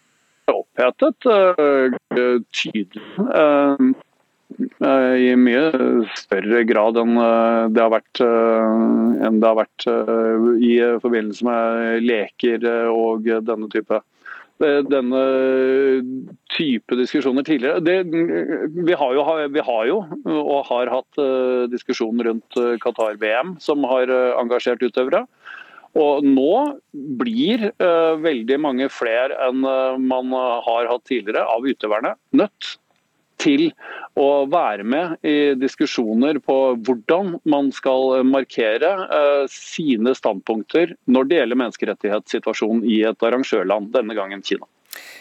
opphetet. 0.52 1.16
tydelig. 2.52 3.04
I 4.84 5.34
mye 5.40 5.64
større 6.20 6.64
grad 6.68 6.98
enn 7.02 7.18
det 7.74 7.84
har 7.84 7.92
vært, 7.94 8.22
enn 8.24 9.40
det 9.42 9.50
har 9.50 9.60
vært 9.60 9.88
i 10.64 10.74
forbindelse 11.04 11.48
med 11.48 12.08
leker 12.08 12.68
og 12.92 13.30
denne 13.48 13.70
type 13.74 14.02
denne 14.64 15.22
type 16.54 16.96
diskusjoner 16.96 17.44
tidligere. 17.44 17.82
Det, 17.84 17.96
vi, 18.06 18.94
har 18.96 19.16
jo, 19.18 19.24
vi, 19.52 19.64
har 19.66 19.88
jo, 19.90 19.98
og 20.30 20.70
har 20.70 20.92
hatt 20.94 21.20
diskusjon 21.74 22.22
rundt 22.24 22.60
Qatar-VM, 22.86 23.58
som 23.60 23.84
har 23.90 24.14
engasjert 24.40 24.86
utøvere. 24.86 25.26
Og 26.00 26.24
nå 26.26 26.54
blir 27.20 27.68
veldig 28.24 28.60
mange 28.62 28.88
flere 28.94 29.36
enn 29.50 29.62
man 30.08 30.32
har 30.66 30.90
hatt 30.90 31.04
tidligere 31.10 31.44
av 31.50 31.68
utøverne 31.68 32.16
nødt 32.34 32.78
til 33.44 33.70
å 34.20 34.46
være 34.50 34.86
med 34.86 35.26
i 35.26 35.54
diskusjoner 35.60 36.40
på 36.44 36.58
hvordan 36.86 37.38
man 37.50 37.72
skal 37.76 38.22
markere 38.28 38.94
eh, 39.08 39.46
sine 39.52 40.14
standpunkter 40.18 40.96
når 41.10 41.30
det 41.30 41.42
gjelder 41.42 41.62
menneskerettighetssituasjonen 41.64 42.86
i 42.88 43.02
et 43.10 43.26
arrangørland, 43.26 43.92
denne 43.96 44.18
gangen 44.18 44.46
Kina. 44.46 44.70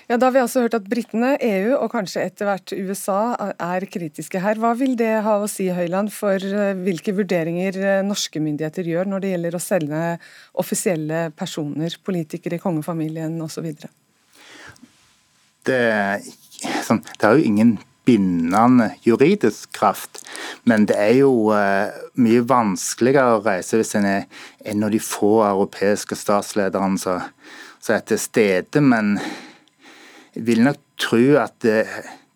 Ja, 0.09 0.19
Da 0.19 0.27
har 0.27 0.35
vi 0.35 0.41
altså 0.43 0.65
hørt 0.65 0.75
at 0.77 0.89
britene, 0.91 1.37
EU 1.41 1.77
og 1.79 1.93
kanskje 1.95 2.25
etter 2.27 2.49
hvert 2.49 2.75
USA 2.75 3.53
er 3.55 3.87
kritiske 3.89 4.43
her. 4.43 4.59
Hva 4.61 4.75
vil 4.77 4.97
det 4.99 5.23
ha 5.25 5.39
å 5.41 5.49
si 5.49 5.69
Høyland, 5.73 6.13
for 6.13 6.37
eh, 6.37 6.75
hvilke 6.85 7.15
vurderinger 7.17 7.79
eh, 7.81 8.03
norske 8.05 8.43
myndigheter 8.43 8.89
gjør 8.91 9.09
når 9.09 9.25
det 9.25 9.33
gjelder 9.33 9.57
å 9.57 9.63
selge 9.63 10.03
offisielle 10.61 11.23
personer, 11.39 11.97
politikere 12.05 12.59
i 12.59 12.63
kongefamilien 12.63 13.39
osv.? 13.45 13.71
Det, 15.63 15.81
sånn, 16.83 17.01
det 17.01 17.29
er 17.29 17.39
jo 17.39 17.49
ingen 17.49 17.77
bindende 18.05 18.91
juridisk 19.03 19.73
kraft. 19.73 20.23
Men 20.69 20.87
det 20.91 20.97
er 20.99 21.15
jo 21.21 21.33
uh, 21.55 21.93
mye 22.21 22.43
vanskeligere 22.49 23.39
å 23.39 23.45
reise 23.45 23.79
hvis 23.79 23.95
en 23.99 24.09
er 24.09 24.27
en 24.73 24.87
av 24.87 24.93
de 24.95 25.01
få 25.03 25.41
europeiske 25.47 26.19
statslederne 26.19 27.01
som, 27.01 27.23
er 27.89 28.05
til 28.07 28.21
stede. 28.21 28.83
Men 28.83 29.17
jeg 30.35 30.47
vil 30.49 30.63
nok 30.67 30.83
tro 31.03 31.23
at 31.43 31.57
det, 31.65 31.87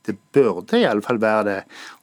det 0.07 0.17
burde 0.35 0.81
iallfall 0.81 1.21
være 1.23 1.45
det 1.51 1.61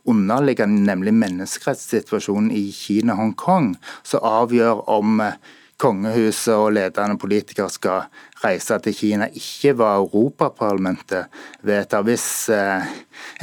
underliggende, 0.09 0.83
nemlig 0.83 1.15
menneskerettssituasjonen 1.15 2.51
i 2.51 2.67
Kina 2.75 3.15
og 3.15 3.21
Hongkong, 3.21 3.73
som 4.03 4.25
avgjør 4.27 4.87
om 4.91 5.21
uh, 5.23 5.35
kongehuset 5.83 6.55
og 6.55 6.71
ledende 6.77 7.19
politikere 7.19 7.69
skal 7.71 8.07
reise 8.43 8.77
til 8.83 8.95
Kina, 8.95 9.27
ikke 9.27 9.75
hva 9.77 9.97
Europaparlamentet 9.99 11.31
vedtar. 11.67 12.05
Hvis 12.07 12.25
eh, 12.53 12.87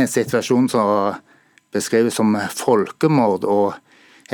en 0.01 0.11
situasjon 0.11 0.71
som 0.73 1.21
beskrives 1.75 2.17
som 2.19 2.35
folkemord 2.57 3.47
og 3.49 3.77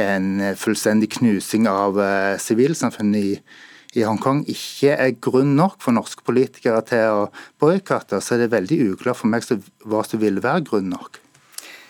en 0.00 0.54
fullstendig 0.58 1.10
knusing 1.18 1.68
av 1.70 1.98
eh, 2.00 2.36
sivilsamfunnet 2.42 3.30
i, 3.30 3.36
i 3.96 4.04
Hongkong 4.06 4.44
ikke 4.52 4.96
er 4.96 5.14
grunn 5.22 5.54
nok 5.58 5.80
for 5.82 5.96
norske 5.96 6.24
politikere 6.26 6.82
til 6.86 7.22
å 7.22 7.28
boikotte, 7.60 8.20
så 8.20 8.36
er 8.36 8.44
det 8.44 8.54
veldig 8.54 8.82
uklart 8.92 9.22
for 9.22 9.32
meg 9.32 9.46
hva 9.86 10.04
som 10.06 10.22
vil 10.22 10.42
være 10.44 10.66
grunn 10.68 10.92
nok. 10.92 11.22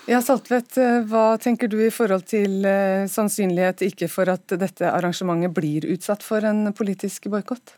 Ja, 0.07 0.21
Saltvedt, 0.23 0.77
eh, 0.79 1.01
Hva 1.11 1.35
tenker 1.43 1.67
du 1.67 1.81
i 1.83 1.91
forhold 1.91 2.29
til 2.31 2.63
eh, 2.63 3.09
sannsynlighet 3.11 3.83
ikke 3.89 4.07
for 4.11 4.31
at 4.31 4.55
dette 4.55 4.87
arrangementet 4.87 5.51
blir 5.57 5.87
utsatt 5.91 6.23
for 6.23 6.47
en 6.47 6.71
politisk 6.79 7.27
boikott? 7.33 7.75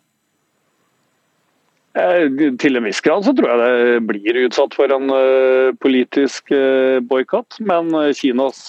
Eh, 1.96 2.28
til 2.60 2.76
en 2.76 2.84
viss 2.84 3.00
grad 3.00 3.24
så 3.24 3.32
tror 3.32 3.48
jeg 3.48 3.62
det 3.62 4.02
blir 4.10 4.40
utsatt 4.42 4.76
for 4.76 4.92
en 4.92 5.08
politisk 5.80 6.52
boikott. 7.08 7.56
Men 7.64 7.96
Kinas 8.12 8.66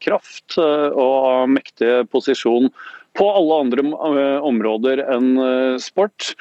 kraft 0.00 0.56
og 0.56 1.52
mektige 1.52 2.06
posisjon 2.08 2.72
på 3.18 3.28
alle 3.28 3.60
andre 3.66 3.84
områder 4.48 5.04
enn 5.12 5.36
sport 5.82 6.32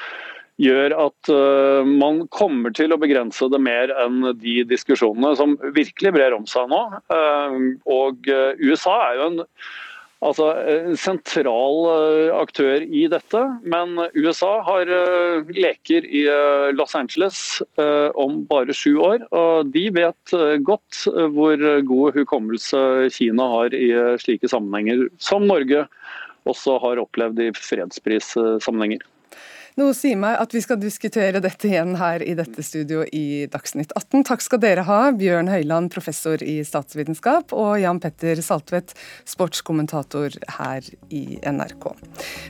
gjør 0.61 0.93
at 0.97 1.31
uh, 1.31 1.87
man 1.87 2.23
kommer 2.33 2.73
til 2.75 2.93
å 2.93 2.99
begrense 3.01 3.49
det 3.53 3.59
mer 3.61 3.93
enn 4.03 4.31
de 4.41 4.61
diskusjonene 4.67 5.35
som 5.37 5.57
virkelig 5.75 6.13
brer 6.15 6.35
om 6.37 6.47
seg 6.49 6.71
nå. 6.71 6.81
Uh, 7.13 7.75
og 7.85 8.29
uh, 8.31 8.57
USA 8.57 8.95
er 9.05 9.19
jo 9.19 9.27
en, 9.27 9.39
altså, 10.25 10.49
en 10.73 10.97
sentral 10.97 11.77
aktør 12.39 12.81
i 12.81 13.05
dette, 13.11 13.43
men 13.69 13.99
USA 14.17 14.55
har 14.65 14.89
leker 15.53 16.07
i 16.09 16.23
Los 16.73 16.95
Angeles 16.97 17.61
om 18.17 18.39
bare 18.49 18.73
sju 18.73 18.97
år. 18.97 19.27
Og 19.29 19.69
de 19.75 19.83
vet 19.93 20.33
godt 20.65 21.03
hvor 21.35 21.61
god 21.91 22.17
hukommelse 22.17 22.81
Kina 23.13 23.45
har 23.53 23.77
i 23.77 23.91
slike 24.23 24.49
sammenhenger, 24.49 25.05
som 25.21 25.45
Norge 25.45 25.85
også 26.49 26.79
har 26.81 27.03
opplevd 27.03 27.43
i 27.43 27.51
fredsprissammenhenger. 27.53 29.05
Noe 29.77 29.93
sier 29.93 30.17
meg 30.17 30.39
at 30.41 30.55
vi 30.55 30.61
skal 30.65 30.79
diskutere 30.81 31.37
dette 31.37 31.67
igjen 31.69 31.93
her 31.99 32.23
i 32.25 32.33
dette 32.37 32.63
studio 32.65 33.03
i 33.13 33.45
Dagsnytt 33.53 33.93
18. 33.93 34.23
Takk 34.25 34.41
skal 34.41 34.61
dere 34.63 34.87
ha, 34.87 34.99
Bjørn 35.13 35.51
Høyland, 35.53 35.91
professor 35.93 36.41
i 36.41 36.55
statsvitenskap, 36.65 37.53
og 37.53 37.77
Jan 37.83 38.01
Petter 38.01 38.41
Saltvedt, 38.41 38.95
sportskommentator 39.29 40.33
her 40.57 40.89
i 41.13 41.37
NRK. 41.45 41.91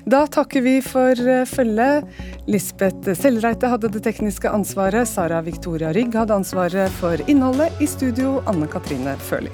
Da 0.07 0.23
takker 0.32 0.63
vi 0.63 0.78
for 0.86 1.19
eh, 1.19 1.43
følget. 1.51 2.07
Lisbeth 2.47 3.11
Sellreite 3.19 3.75
hadde 3.75 3.91
det 3.91 4.05
tekniske 4.07 4.47
ansvaret, 4.47 5.03
Sara 5.11 5.43
Victoria 5.43 5.91
Rygg 5.91 6.15
hadde 6.15 6.39
ansvaret 6.39 7.01
for 7.01 7.19
innholdet. 7.28 7.75
I 7.84 7.91
studio 7.91 8.38
Anne 8.47 8.71
Katrine 8.71 9.19
Førli. 9.28 9.51